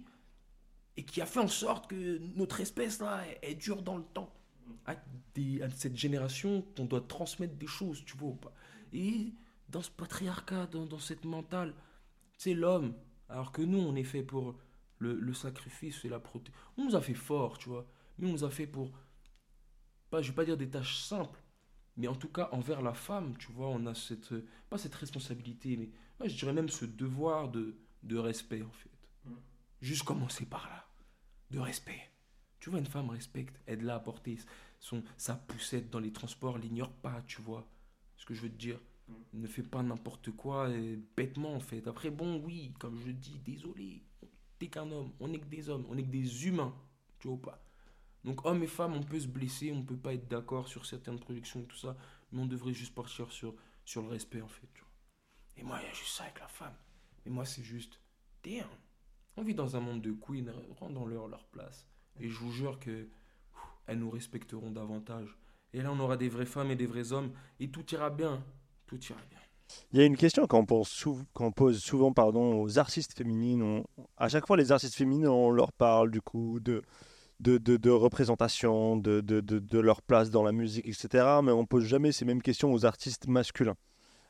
[0.98, 4.32] et qui a fait en sorte que notre espèce, là, elle dure dans le temps.
[4.88, 4.96] À,
[5.36, 8.54] des- à cette génération qu'on doit transmettre des choses, tu vois ou pas.
[8.94, 9.32] Et
[9.70, 11.74] dans ce patriarcat, dans, dans cette mentale,
[12.38, 12.93] c'est l'homme.
[13.30, 14.55] Alors que nous, on est fait pour
[14.99, 16.53] le, le sacrifice et la protection.
[16.78, 17.88] On nous a fait fort, tu vois.
[18.18, 18.91] Mais on nous a fait pour,
[20.09, 21.41] pas, je vais pas dire des tâches simples,
[21.97, 24.34] mais en tout cas envers la femme, tu vois, on a cette,
[24.70, 25.89] pas cette responsabilité, mais
[26.20, 29.09] moi, je dirais même ce devoir de, de respect, en fait.
[29.26, 29.34] Mm.
[29.82, 30.88] Juste commencer par là,
[31.51, 32.11] de respect.
[32.59, 34.38] Tu vois, une femme respecte, aide-la à porter
[34.80, 37.68] son, sa poussette dans les transports, l'ignore pas, tu vois
[38.16, 38.80] ce que je veux te dire.
[39.08, 39.14] Mm.
[39.34, 41.88] Ne fais pas n'importe quoi, euh, bêtement, en fait.
[41.88, 44.01] Après, bon, oui, comme je dis, désolé,
[44.60, 46.74] t'es qu'un homme, on n'est que des hommes, on n'est que des humains,
[47.20, 47.66] tu vois pas
[48.26, 51.20] donc hommes et femmes, on peut se blesser, on peut pas être d'accord sur certaines
[51.20, 51.95] productions et tout ça,
[52.32, 53.53] mais on devrait juste partir sur,
[53.86, 54.68] sur le respect en fait.
[55.58, 56.74] Et moi, il y a juste ça avec la femme.
[57.24, 57.99] Mais moi, c'est juste,
[58.43, 58.68] damn,
[59.38, 61.86] on vit dans un monde de queens, rendons-leur leur place.
[62.20, 63.08] Et je vous jure que
[63.86, 65.38] elles nous respecteront davantage.
[65.74, 68.43] Et là, on aura des vraies femmes et des vrais hommes, et tout ira bien.
[68.88, 69.40] Tout ira bien.
[69.92, 70.88] Il y a une question qu'on pose,
[71.80, 73.64] souvent pardon, aux artistes féminines.
[73.64, 73.84] On-
[74.18, 76.84] à chaque fois, les artistes féminines, on leur parle du coup de,
[77.40, 81.40] de, représentation, de, de, leur place dans la musique, etc.
[81.44, 83.76] Mais on pose jamais ces mêmes questions aux artistes masculins.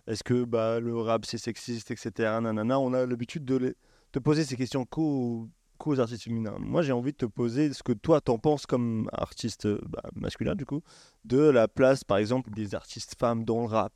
[0.08, 2.12] Est-ce que bah, le rap c'est sexiste, etc.
[2.41, 3.76] Nanana, on a l'habitude de
[4.20, 6.57] poser ces questions qu'aux qu'aux artistes féminins.
[6.59, 10.03] Moi, j'ai envie de te poser ce que toi, t'en penses comme artiste euh, bah,
[10.15, 10.82] masculin, du coup,
[11.23, 13.93] de la place, par exemple, des artistes femmes dans le rap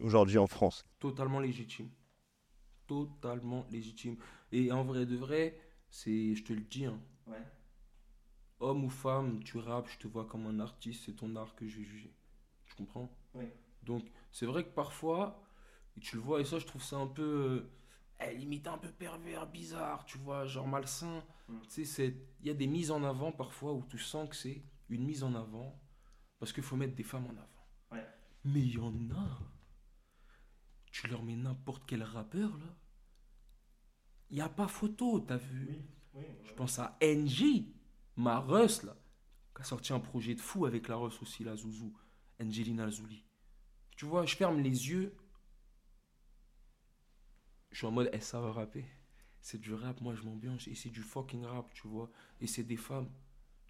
[0.00, 0.84] aujourd'hui en France.
[0.98, 1.88] Totalement légitime.
[2.86, 4.16] Totalement légitime.
[4.52, 5.58] Et en vrai de vrai,
[5.90, 6.98] c'est, je te le dis, hein,
[8.60, 11.66] homme ou femme, tu rappes, je te vois comme un artiste, c'est ton art que
[11.66, 12.12] je vais juger.
[12.66, 13.10] Tu comprends?
[13.34, 13.44] Oui.
[13.82, 15.42] Donc, c'est vrai que parfois,
[15.96, 17.68] et tu le vois, et ça, je trouve ça un peu,
[18.20, 21.22] euh, eh, limite un peu pervers, bizarre, tu vois, genre malsain.
[21.48, 21.60] Mm.
[21.62, 24.36] Tu sais, c'est- il y a des mises en avant parfois où tu sens que
[24.36, 25.80] c'est une mise en avant
[26.38, 27.66] parce qu'il faut mettre des femmes en avant.
[27.92, 28.06] Ouais.
[28.44, 29.38] Mais il y en a.
[30.90, 32.74] Tu leur mets n'importe quel rappeur, là.
[34.30, 35.80] Il n'y a pas photo, t'as vu?
[36.42, 37.66] Je pense à NJ,
[38.16, 38.96] ma Russ, là,
[39.54, 41.96] qui a sorti un projet de fou avec la Russ aussi, la Zouzou,
[42.42, 43.24] Angelina Zouli.
[43.96, 45.14] Tu vois, je ferme les yeux.
[47.70, 48.84] Je suis en mode, elles savent rapper.
[49.40, 50.66] C'est du rap, moi je m'ambiance.
[50.68, 52.10] Et c'est du fucking rap, tu vois.
[52.40, 53.08] Et c'est des femmes.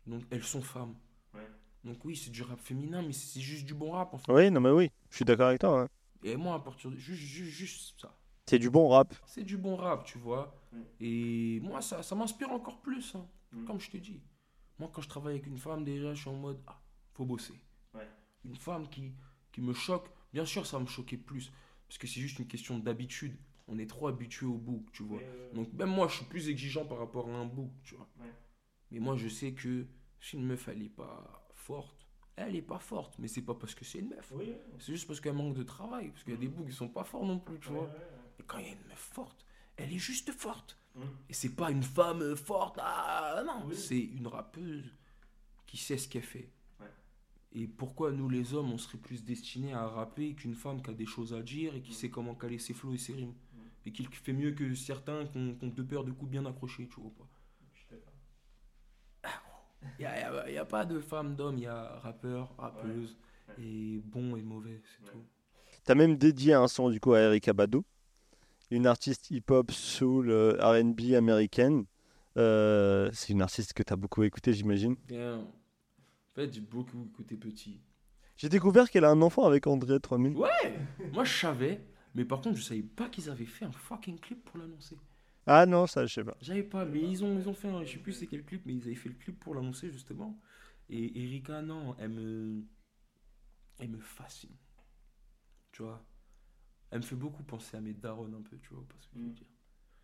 [0.07, 0.95] Donc elles sont femmes.
[1.35, 1.47] Ouais.
[1.85, 4.33] Donc oui, c'est du rap féminin, mais c'est juste du bon rap en fait.
[4.33, 5.83] Oui, non, mais oui, je suis d'accord avec toi.
[5.83, 5.89] hein.
[6.23, 6.97] Et moi, à partir de.
[6.97, 8.15] Juste, juste, juste ça.
[8.47, 9.15] C'est du bon rap.
[9.27, 10.57] C'est du bon rap, tu vois.
[10.73, 10.81] Mm.
[11.01, 13.15] Et moi, ça, ça m'inspire encore plus.
[13.15, 13.27] hein.
[13.53, 13.65] Mm.
[13.67, 14.23] Comme je te dis.
[14.79, 16.81] Moi, quand je travaille avec une femme, déjà, je suis en mode, ah,
[17.15, 17.55] faut bosser.
[17.95, 18.09] Ouais.
[18.45, 19.13] Une femme qui,
[19.53, 21.53] qui me choque, bien sûr, ça va me choquer plus.
[21.87, 23.37] Parce que c'est juste une question d'habitude.
[23.69, 25.21] On est trop habitué au book, tu vois.
[25.55, 28.09] Donc, même moi, je suis plus exigeant par rapport à un book, tu vois.
[28.19, 28.33] Ouais.
[28.91, 29.87] Mais moi, je sais que
[30.21, 32.07] si une meuf, elle est pas forte,
[32.37, 33.19] elle est pas forte.
[33.19, 34.33] Mais c'est pas parce que c'est une meuf.
[34.79, 36.09] C'est juste parce qu'elle manque de travail.
[36.11, 37.91] Parce qu'il y a des books qui sont pas forts non plus, tu vois.
[38.39, 39.45] Et quand il y a une meuf forte,
[39.77, 40.79] elle est juste forte.
[40.95, 41.01] Mm.
[41.29, 44.93] Et c'est pas une femme forte, ah, non, c'est une rappeuse
[45.67, 46.51] qui sait ce qu'elle fait.
[46.81, 46.87] Ouais.
[47.53, 50.95] Et pourquoi nous les hommes, on serait plus destinés à rapper qu'une femme qui a
[50.95, 53.35] des choses à dire et qui sait comment caler ses flots et ses rimes?
[53.87, 56.31] Et qui le fait mieux que certains qui ont, qui ont deux paires de coups
[56.31, 57.29] bien accrochés, tu vois pas.
[59.99, 63.17] Il n'y a, y a pas de femme d'homme, il y a rappeur, rappeuse,
[63.59, 65.23] et bon et mauvais, c'est tout.
[65.85, 67.79] T'as même dédié un son du coup à Erika Badu,
[68.71, 71.85] une artiste hip-hop, soul, euh, R&B américaine.
[72.37, 74.97] Euh, c'est une artiste que t'as beaucoup écouté, j'imagine.
[75.07, 75.39] Bien.
[75.39, 77.81] En fait, j'ai beaucoup écouté petit.
[78.37, 80.37] J'ai découvert qu'elle a un enfant avec André 3000.
[80.37, 80.49] Ouais
[81.13, 81.81] Moi, je savais,
[82.15, 84.97] mais par contre, je savais pas qu'ils avaient fait un fucking clip pour l'annoncer.
[85.47, 86.37] Ah non, ça je sais pas.
[86.41, 88.63] J'avais pas, mais ils ont, ils ont fait un, je sais plus c'est quel clip,
[88.67, 90.39] mais ils avaient fait le clip pour l'annoncer justement.
[90.89, 92.65] Et Erika, non, elle me,
[93.79, 94.57] elle me fascine.
[95.73, 96.05] Tu vois,
[96.91, 99.25] elle me fait beaucoup penser à mes darons un peu, tu vois, parce que je
[99.25, 99.35] veux Mm.
[99.35, 99.47] dire.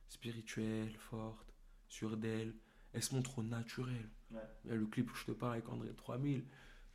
[0.08, 1.54] Spirituelle, forte,
[1.88, 2.54] sûre d'elle,
[2.92, 4.10] elle se montre au naturel.
[4.30, 4.40] Ouais.
[4.64, 6.44] Il y a le clip où je te parle avec André 3000.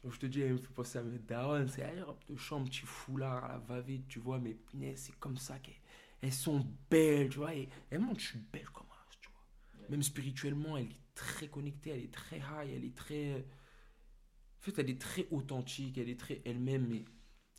[0.04, 2.36] Donc je te dis, elle me fait penser à mes darons, c'est elle robe de
[2.36, 5.76] chambre, petit foulard à la va-vite, tu vois, mais punaise, c'est comme ça qu'elles
[6.22, 9.90] elles sont belles, tu vois, et elles montrent, je suis belle comme as, tu vois.
[9.90, 13.36] Même spirituellement, elle est très connectée, elle est très high, elle est très.
[13.36, 17.06] En fait, elle est très authentique, elle est très elle-même, mais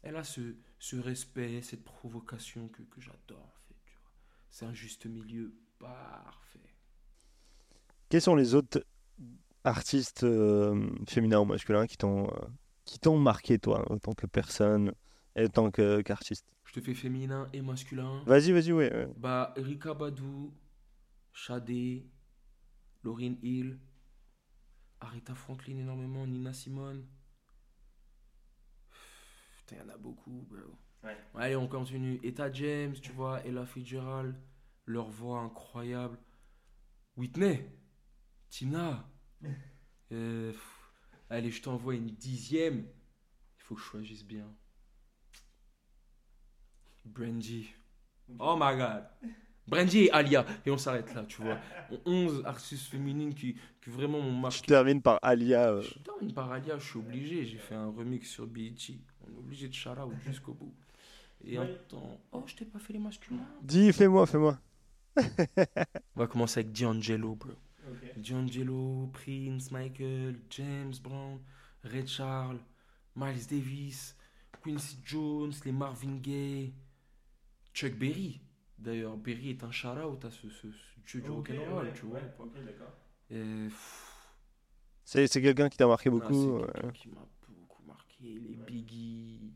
[0.03, 4.13] elle a ce, ce respect, cette provocation que, que j'adore, en fait, tu vois.
[4.51, 6.59] C'est un juste milieu parfait.
[8.11, 8.85] Quels sont les autres
[9.65, 12.47] artistes euh, féminins ou masculins qui t'ont euh,
[12.85, 14.93] qui t'ont marqué toi en tant que personne
[15.37, 16.47] et en tant que- qu'artiste?
[16.65, 18.23] Je te fais féminin et masculin.
[18.27, 18.93] Vas-y, vas-y, ouais.
[18.93, 19.09] ouais.
[19.17, 20.53] Bah, Erika Badou,
[21.33, 22.07] Shadé,
[23.05, 23.79] Lauryn Hill,
[25.01, 27.07] Aretha Franklin énormément, Nina Simone.
[29.59, 30.59] Putain, il y en a beaucoup, bro.
[31.03, 31.17] Ouais.
[31.35, 32.21] Allez, on continue.
[32.23, 34.35] Etta James, tu vois, Ella Fitzgerald,
[34.87, 36.19] leur voix incroyable.
[37.17, 37.71] Whitney,
[38.49, 39.07] Tina.
[40.13, 40.93] Euh, pff,
[41.31, 42.79] allez, je t'envoie une dixième.
[43.59, 44.47] Il faut que je choisisse bien.
[47.05, 47.71] Brandy.
[48.39, 49.05] Oh my god.
[49.67, 50.45] Brandy et Alia.
[50.67, 51.59] Et on s'arrête là, tu vois.
[52.07, 54.67] 11 artistes féminines qui, qui vraiment m'ont Je marqué.
[54.67, 55.71] termine par Alia.
[55.71, 57.45] euh, Je termine par Alia, je suis obligé.
[57.47, 58.75] J'ai fait un remix sur BET.
[59.27, 60.75] On est obligé de shout out jusqu'au bout.
[61.45, 62.21] Et attends.
[62.33, 63.47] Oh, je t'ai pas fait les masculins.
[63.63, 64.59] Dis, fais-moi, fais-moi.
[65.17, 67.51] On va commencer avec D'Angelo, bro.
[68.17, 71.41] D'Angelo, Prince, Michael, James Brown,
[71.85, 72.61] Ray Charles,
[73.17, 74.17] Miles Davis,
[74.63, 76.75] Quincy Jones, les Marvin Gaye,
[77.75, 78.41] Chuck Berry.
[78.79, 82.21] D'ailleurs, Berry est un shout-out à ce, ce, ce dieu du rock'n'roll, tu vois.
[83.29, 84.35] pff,
[85.05, 86.35] C'est c'est quelqu'un qui t'a marqué ah, beaucoup.
[86.35, 86.73] c'est ouais.
[86.73, 88.25] quelqu'un qui m'a beaucoup marqué.
[88.41, 89.53] Les Biggie,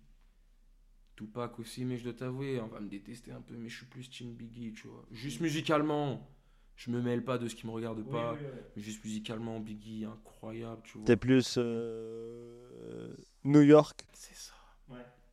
[1.16, 3.86] Tupac aussi, mais je dois t'avouer, on va me détester un peu, mais je suis
[3.86, 5.05] plus Team Biggie, tu vois.
[5.11, 6.28] Juste musicalement,
[6.76, 8.38] je me mêle pas de ce qui me regarde pas.
[8.76, 11.06] Mais juste musicalement, Biggie, incroyable, tu vois.
[11.06, 13.14] T'es plus euh,
[13.44, 14.05] New York.
[14.12, 14.52] C'est ça.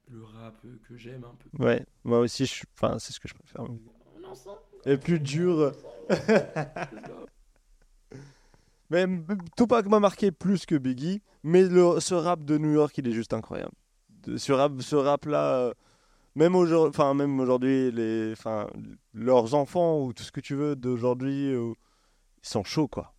[0.07, 1.63] Le rap que j'aime un peu.
[1.63, 3.63] Ouais, moi aussi, je enfin, c'est ce que je préfère.
[4.85, 5.71] Et plus dur.
[8.89, 9.05] Mais
[9.55, 13.13] Tupac m'a marqué plus que Biggie, mais le, ce rap de New York, il est
[13.13, 13.71] juste incroyable.
[14.23, 15.73] De- ce rap, ce rap-là, euh,
[16.35, 18.67] même aujourd'hui, enfin même aujourd'hui, les, enfin
[19.13, 21.73] leurs enfants ou tout ce que tu veux d'aujourd'hui, euh,
[22.43, 23.13] ils sont chauds quoi.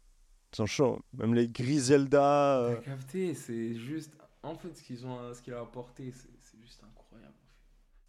[0.52, 1.01] Ils sont chauds.
[1.14, 2.59] Même les Griselda.
[2.60, 4.16] euh, T'as capté, c'est juste.
[4.43, 7.34] En fait, ce qu'ils ont, ce qu'il a apporté, c'est juste incroyable.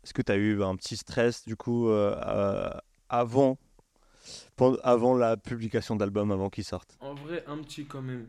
[0.03, 2.69] Est-ce que tu as eu un petit stress du coup euh, euh,
[3.07, 3.57] avant,
[4.83, 6.97] avant la publication d'album, avant qu'il sorte?
[6.99, 8.27] En vrai, un petit quand même.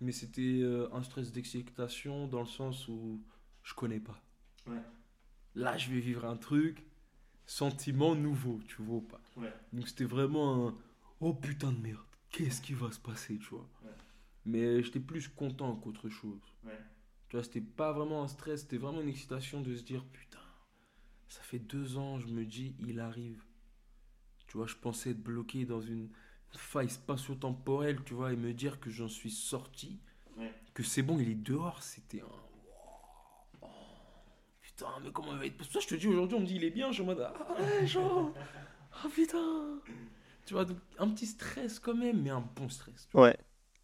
[0.00, 3.20] Mais c'était euh, un stress d'excitation dans le sens où
[3.64, 4.16] je connais pas.
[4.68, 4.78] Ouais.
[5.58, 6.84] Là, je vais vivre un truc,
[7.44, 9.20] sentiment nouveau, tu vois ou pas.
[9.36, 9.52] Ouais.
[9.72, 10.78] Donc c'était vraiment un
[11.20, 13.68] oh putain de merde, qu'est-ce qui va se passer, tu vois.
[13.82, 13.90] Ouais.
[14.46, 16.40] Mais j'étais plus content qu'autre chose.
[16.64, 16.78] Ouais.
[17.28, 20.38] Tu vois, c'était pas vraiment un stress, c'était vraiment une excitation de se dire putain,
[21.28, 23.42] ça fait deux ans, je me dis, il arrive.
[24.46, 26.08] Tu vois, je pensais être bloqué dans une
[26.52, 29.98] faille spatio-temporelle, tu vois, et me dire que j'en suis sorti,
[30.72, 32.47] que c'est bon, il est dehors, c'était un.
[34.78, 35.56] Putain, mais comment il va être.
[35.56, 37.02] Parce que ça, je te dis, aujourd'hui, on me dit, il est bien, je suis
[37.02, 38.32] en mode, ah ouais, genre,
[38.92, 39.80] ah putain.
[40.46, 43.08] Tu vois, donc un petit stress quand même, mais un bon stress.
[43.12, 43.36] Ouais.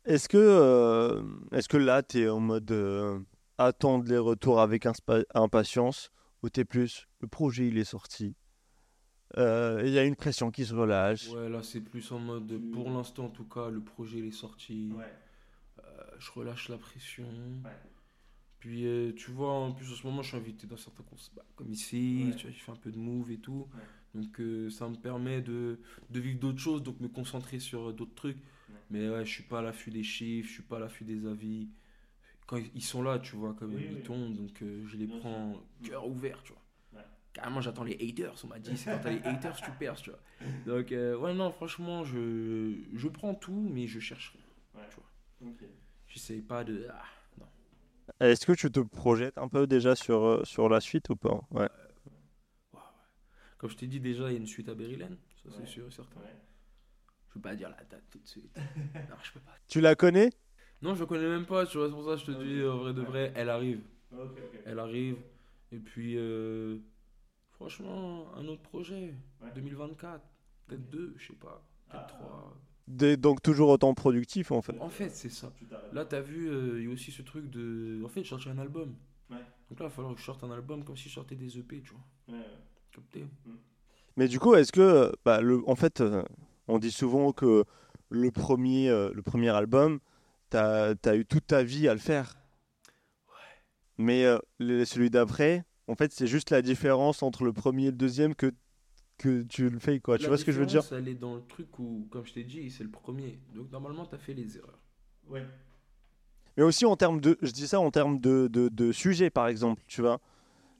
[0.05, 3.19] Est-ce que, euh, est-ce que là, tu es en mode euh,
[3.59, 4.87] attendre les retours avec
[5.35, 6.11] impatience
[6.43, 8.37] ou tu es plus le projet il est sorti
[9.37, 11.29] Euh, Il y a une pression qui se relâche?
[11.31, 14.31] Ouais, là, c'est plus en mode, pour l'instant, en tout cas, le projet, il est
[14.31, 14.93] sorti.
[15.81, 15.83] Euh,
[16.21, 17.27] je relâche la pression.
[18.65, 21.35] Puis, euh, tu vois, en plus, en ce moment, je suis invité dans certains concerts,
[21.36, 22.35] bah, comme ici, Ouais.
[22.35, 23.69] tu vois, je fais un peu de move et tout.
[24.15, 25.78] Donc, euh, ça me permet de,
[26.09, 28.39] de vivre d'autres choses, donc me concentrer sur euh, d'autres trucs.
[28.89, 31.27] Mais ouais, je suis pas à l'affût des chiffres, je suis pas à l'affût des
[31.27, 31.69] avis.
[32.47, 34.03] Quand ils- sont là, tu vois, quand même, Oui, ils oui.
[34.03, 37.03] tombent, donc euh, je les Bien prends cœur ouvert, tu vois.
[37.35, 40.09] Carrément, j'attends les haters, on m'a dit, c'est quand t'as les haters, tu perds, tu
[40.11, 40.20] vois.
[40.65, 44.85] Donc, ouais, non, franchement, je, je prends tout, mais je cherche rien.
[44.89, 45.69] Tu vois.
[46.09, 46.86] J'essaye pas de.
[46.91, 47.05] Ah.
[48.20, 51.40] Est-ce que tu te projettes un peu déjà sur, euh, sur la suite ou pas?
[51.51, 51.68] Ouais.
[53.59, 55.66] Comme je t'ai dit déjà, il y a une suite à Berylène, ça c'est Ouais.
[55.66, 56.20] sûr et certain.
[57.28, 58.55] Je peux pas dire la date tout de suite.
[59.09, 59.56] non, je peux pas.
[59.68, 60.31] Tu la connais?
[60.82, 62.78] Non, je connais même pas, tu vois, c'est pour ça que je te dis, en
[62.78, 63.81] vrai de vrai, elle arrive.
[64.66, 65.16] Elle arrive.
[65.72, 66.78] Et puis, euh,
[67.52, 69.14] franchement, un autre projet,
[69.55, 70.24] 2024,
[70.66, 72.56] peut-être deux, je sais pas, peut-être trois.
[72.86, 74.77] Des- Donc toujours autant productif en fait.
[74.81, 75.52] En fait, c'est ça.
[75.93, 78.02] Là, t'as vu, euh, il y a aussi ce truc de.
[78.05, 78.94] En fait, je sortir un album.
[79.31, 79.36] Ouais.
[79.70, 81.59] Donc là, il va falloir que je sorte un album comme si je sortais des
[81.59, 82.39] EP, tu vois.
[82.93, 83.24] Capté
[84.16, 86.23] Mais du coup, est-ce que, bah, le, en fait, euh,
[86.69, 87.65] on dit souvent que
[88.11, 89.98] le premier, euh, le premier album,
[90.51, 92.36] tu as, eu toute ta vie à le faire.
[93.98, 94.39] Mais euh,
[94.85, 98.52] celui d'après, en fait, c'est juste la différence entre le premier et le deuxième que,
[99.19, 100.19] que tu le fais, quoi.
[100.19, 102.32] Tu vois ce que je veux dire Elle est dans le truc où, comme je
[102.32, 103.39] t'ai dit, c'est le premier.
[103.55, 104.78] Donc normalement, t'as fait les erreurs.
[106.57, 109.49] Mais aussi en termes de, je dis ça en termes de, de, de sujet, par
[109.49, 110.20] exemple, tu vois.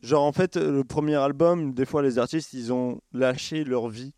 [0.03, 4.15] Genre, en fait, le premier album, des fois, les artistes, ils ont lâché leur vie.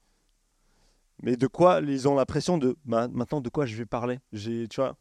[1.22, 4.18] Mais de quoi Ils ont l'impression de, bah, maintenant, de quoi je vais parler?
[4.32, 4.96] J'ai, tu vois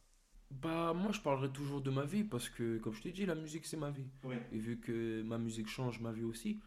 [0.50, 3.34] Bah, moi, je parlerai toujours de ma vie parce que, comme je t'ai dit, la
[3.34, 4.06] musique, c'est ma vie.
[4.52, 6.60] Et vu que ma musique change, ma vie aussi.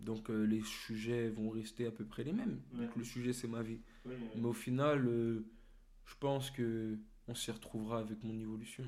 [0.00, 2.60] Donc euh, les sujets vont rester à peu près les mêmes.
[2.72, 3.80] Donc le sujet, c'est ma vie.
[4.06, 5.44] Mais au final, euh,
[6.06, 6.98] je pense que
[7.28, 8.84] on s'y retrouvera avec mon évolution.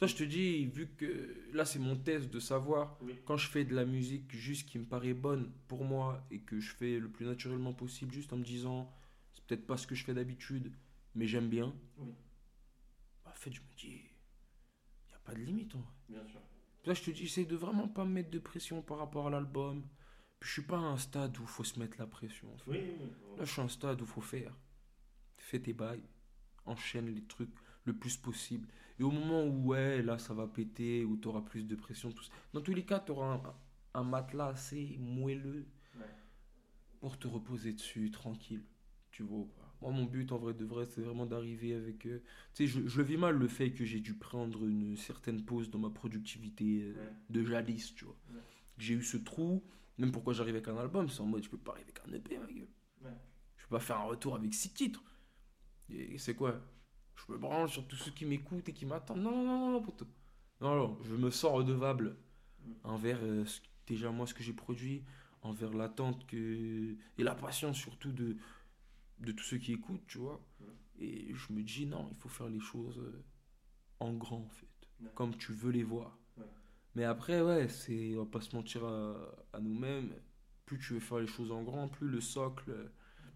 [0.00, 3.14] Ça, je te dis, vu que là, c'est mon test de savoir Oui.
[3.24, 6.60] quand je fais de la musique juste qui me paraît bonne pour moi et que
[6.60, 8.90] je fais le plus naturellement possible, juste en me disant,
[9.34, 10.72] c'est peut-être pas ce que je fais d'habitude,
[11.16, 11.74] mais j'aime bien.
[11.98, 12.12] Oui.
[13.38, 15.94] En fait, je me dis, il n'y a pas de limite en vrai.
[16.86, 19.30] Là, je te dis, j'essaie de vraiment pas me mettre de pression par rapport à
[19.30, 19.86] l'album.
[20.40, 22.52] Puis je suis pas à un stade où il faut se mettre la pression.
[22.52, 22.70] en fait.
[23.38, 24.56] Là, je suis à un stade où il faut faire.
[25.36, 26.02] Fais tes bails.
[26.66, 27.54] Enchaîne les trucs
[27.84, 28.66] le plus possible.
[28.98, 32.10] Et au moment où, ouais, là, ça va péter, où tu auras plus de pression,
[32.10, 32.32] tout ça.
[32.52, 33.54] Dans tous les cas, tu auras un,
[34.00, 35.68] un matelas assez moelleux
[37.00, 38.64] pour te reposer dessus, tranquille.
[39.12, 39.46] Tu vois
[39.80, 42.06] Moi, mon but, en vrai de vrai, c'est vraiment d'arriver avec.
[42.06, 42.18] euh,
[42.54, 45.44] Tu sais, je, je le vis mal le fait que j'ai dû prendre une certaine
[45.44, 47.12] pause dans ma productivité euh, Ouais.
[47.30, 48.16] de jadis, tu vois.
[48.34, 48.40] Ouais.
[48.78, 49.62] J'ai eu ce trou,
[49.98, 52.12] même pourquoi j'arrive avec un album, c'est en mode, je peux pas arriver avec un
[52.16, 52.68] EP, ma gueule.
[53.04, 53.10] Ouais.
[53.56, 55.02] Je peux pas faire un retour avec six titres.
[55.90, 56.60] Et c'est quoi?
[57.16, 59.20] Je me branche sur tous ceux qui m'écoutent et qui m'attendent.
[59.22, 60.06] Non, non, non, non, poteau.
[60.60, 62.16] Non, non, je me sens redevable
[62.66, 62.72] Mm.
[62.84, 65.04] envers euh, ce- déjà moi ce que j'ai produit,
[65.42, 66.36] envers l'attente que
[67.16, 68.36] et la patience surtout de
[69.20, 70.40] de tous ceux qui écoutent, tu vois.
[71.00, 73.24] Et je me dis non, il faut faire les choses euh,
[74.00, 74.66] en grand en fait,
[75.00, 75.10] Ouais.
[75.14, 76.18] comme tu veux les voir.
[76.36, 76.44] Ouais.
[76.94, 79.16] Mais après ouais, c'est on va pas se mentir à,
[79.52, 80.12] à nous-mêmes,
[80.66, 82.72] plus tu veux faire les choses en grand, plus le socle,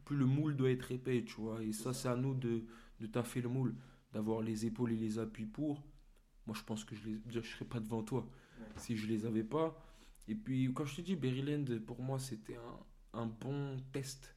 [0.05, 1.63] plus le moule doit être épais, tu vois.
[1.63, 2.65] Et ça c'est à nous de
[3.01, 3.75] de taffer le moule.
[4.13, 5.83] d'avoir les épaules et les appuis pour,
[6.47, 8.29] moi je pense que je ne serais pas devant toi
[8.77, 9.77] si je les avais pas.
[10.29, 14.37] Et puis quand je te dis Berryland, pour moi c'était un, un bon test.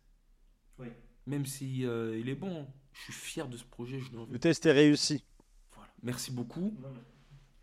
[0.80, 0.88] Oui.
[1.28, 4.00] Même si euh, il est bon, je suis fier de ce projet.
[4.00, 5.24] Je Le test est réussi.
[5.74, 5.90] voilà.
[6.04, 6.78] Merci beaucoup.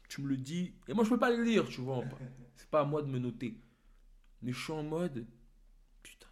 [0.09, 0.74] Tu me le dis.
[0.89, 2.05] Et moi, je peux pas le lire, tu vois.
[2.56, 3.59] C'est pas à moi de me noter.
[4.43, 5.26] Mais je suis en mode.
[6.02, 6.26] Putain.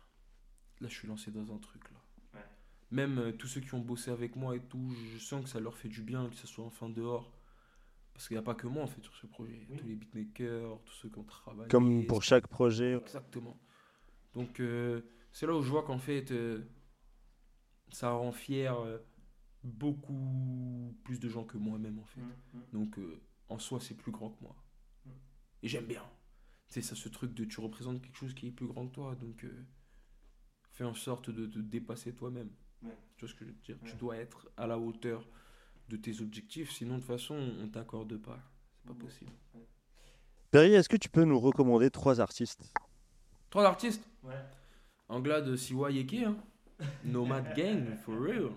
[0.80, 1.98] Là, je suis lancé dans un truc, là.
[2.34, 2.44] Ouais.
[2.90, 5.60] Même euh, tous ceux qui ont bossé avec moi et tout, je sens que ça
[5.60, 7.32] leur fait du bien, que ce soit enfin dehors.
[8.12, 9.52] Parce qu'il n'y a pas que moi, en fait, sur ce projet.
[9.54, 9.78] Il y a Oui.
[9.78, 11.68] Tous les beatmakers, tous ceux qui ont travaillé.
[11.70, 12.96] Comme pour chaque projet.
[12.96, 13.56] Exactement.
[14.34, 15.00] Donc, euh,
[15.32, 16.62] c'est là où je vois qu'en fait, euh,
[17.90, 18.98] ça rend fier euh,
[19.64, 22.20] beaucoup plus de gens que moi-même, en fait.
[22.72, 24.56] Donc, euh, en soi, c'est plus grand que moi.
[25.04, 25.10] Mm.
[25.62, 26.04] Et j'aime bien.
[26.68, 29.14] C'est ça, ce truc de tu représentes quelque chose qui est plus grand que toi.
[29.16, 29.66] Donc, euh,
[30.70, 32.50] fais en sorte de te dépasser toi-même.
[32.82, 32.96] Ouais.
[33.16, 33.90] Tu vois ce que je veux te dire Ouais.
[33.90, 35.26] Tu dois être à la hauteur
[35.88, 36.70] de tes objectifs.
[36.70, 38.38] Sinon, de toute façon, on t'accorde pas.
[38.76, 39.32] C'est pas possible.
[40.50, 42.72] Perry, est-ce que tu peux nous recommander trois artistes?
[43.50, 44.08] Trois artistes?
[44.22, 44.34] Ouais.
[45.08, 46.36] Anglade Siwa Yeke, hein.
[47.04, 48.50] Nomad Gang, for real.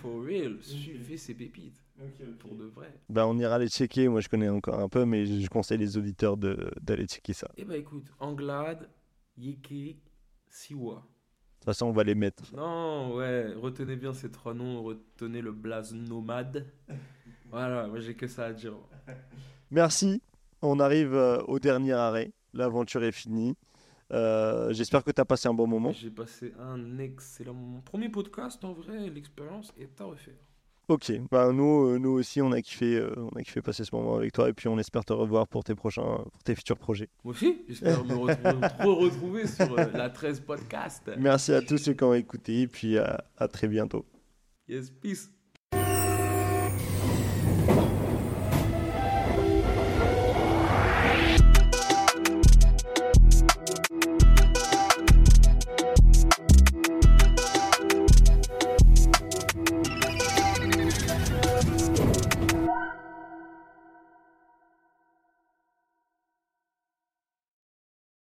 [0.00, 0.58] For real.
[0.62, 1.78] Suivez ces pépites.
[2.40, 2.92] Pour de vrai.
[3.08, 4.08] Bah, on ira les checker.
[4.08, 7.48] Moi, je connais encore un peu, mais je conseille les auditeurs de- d'aller checker ça.
[7.56, 8.88] Eh bah écoute, Anglade,
[9.38, 9.98] Yeke,
[10.48, 10.94] Siwa.
[10.94, 12.42] De toute façon, on va les mettre.
[12.56, 16.66] Non, ouais, retenez bien ces trois noms, retenez le blaze nomade.
[17.50, 18.72] Voilà, moi j'ai que ça à dire.
[19.70, 20.22] Merci.
[20.62, 22.32] On arrive euh, au dernier arrêt.
[22.54, 23.54] L'aventure est finie.
[24.12, 25.92] Euh, J'espère que tu as passé un bon moment.
[25.92, 27.80] J'ai passé un excellent moment.
[27.84, 30.34] Premier podcast, en vrai, l'expérience est à refaire.
[30.88, 33.94] Ok, bah nous, euh, nous aussi, on a kiffé, euh, on a kiffé passer ce
[33.94, 36.76] moment avec toi et puis on espère te revoir pour tes prochains, pour tes futurs
[36.76, 37.08] projets.
[37.24, 41.08] Moi aussi, j'espère me retrouver, trop retrouver sur euh, la 13 podcast.
[41.18, 44.04] Merci à tous ceux qui ont écouté et puis à- à très bientôt.
[44.68, 45.30] Yes, peace.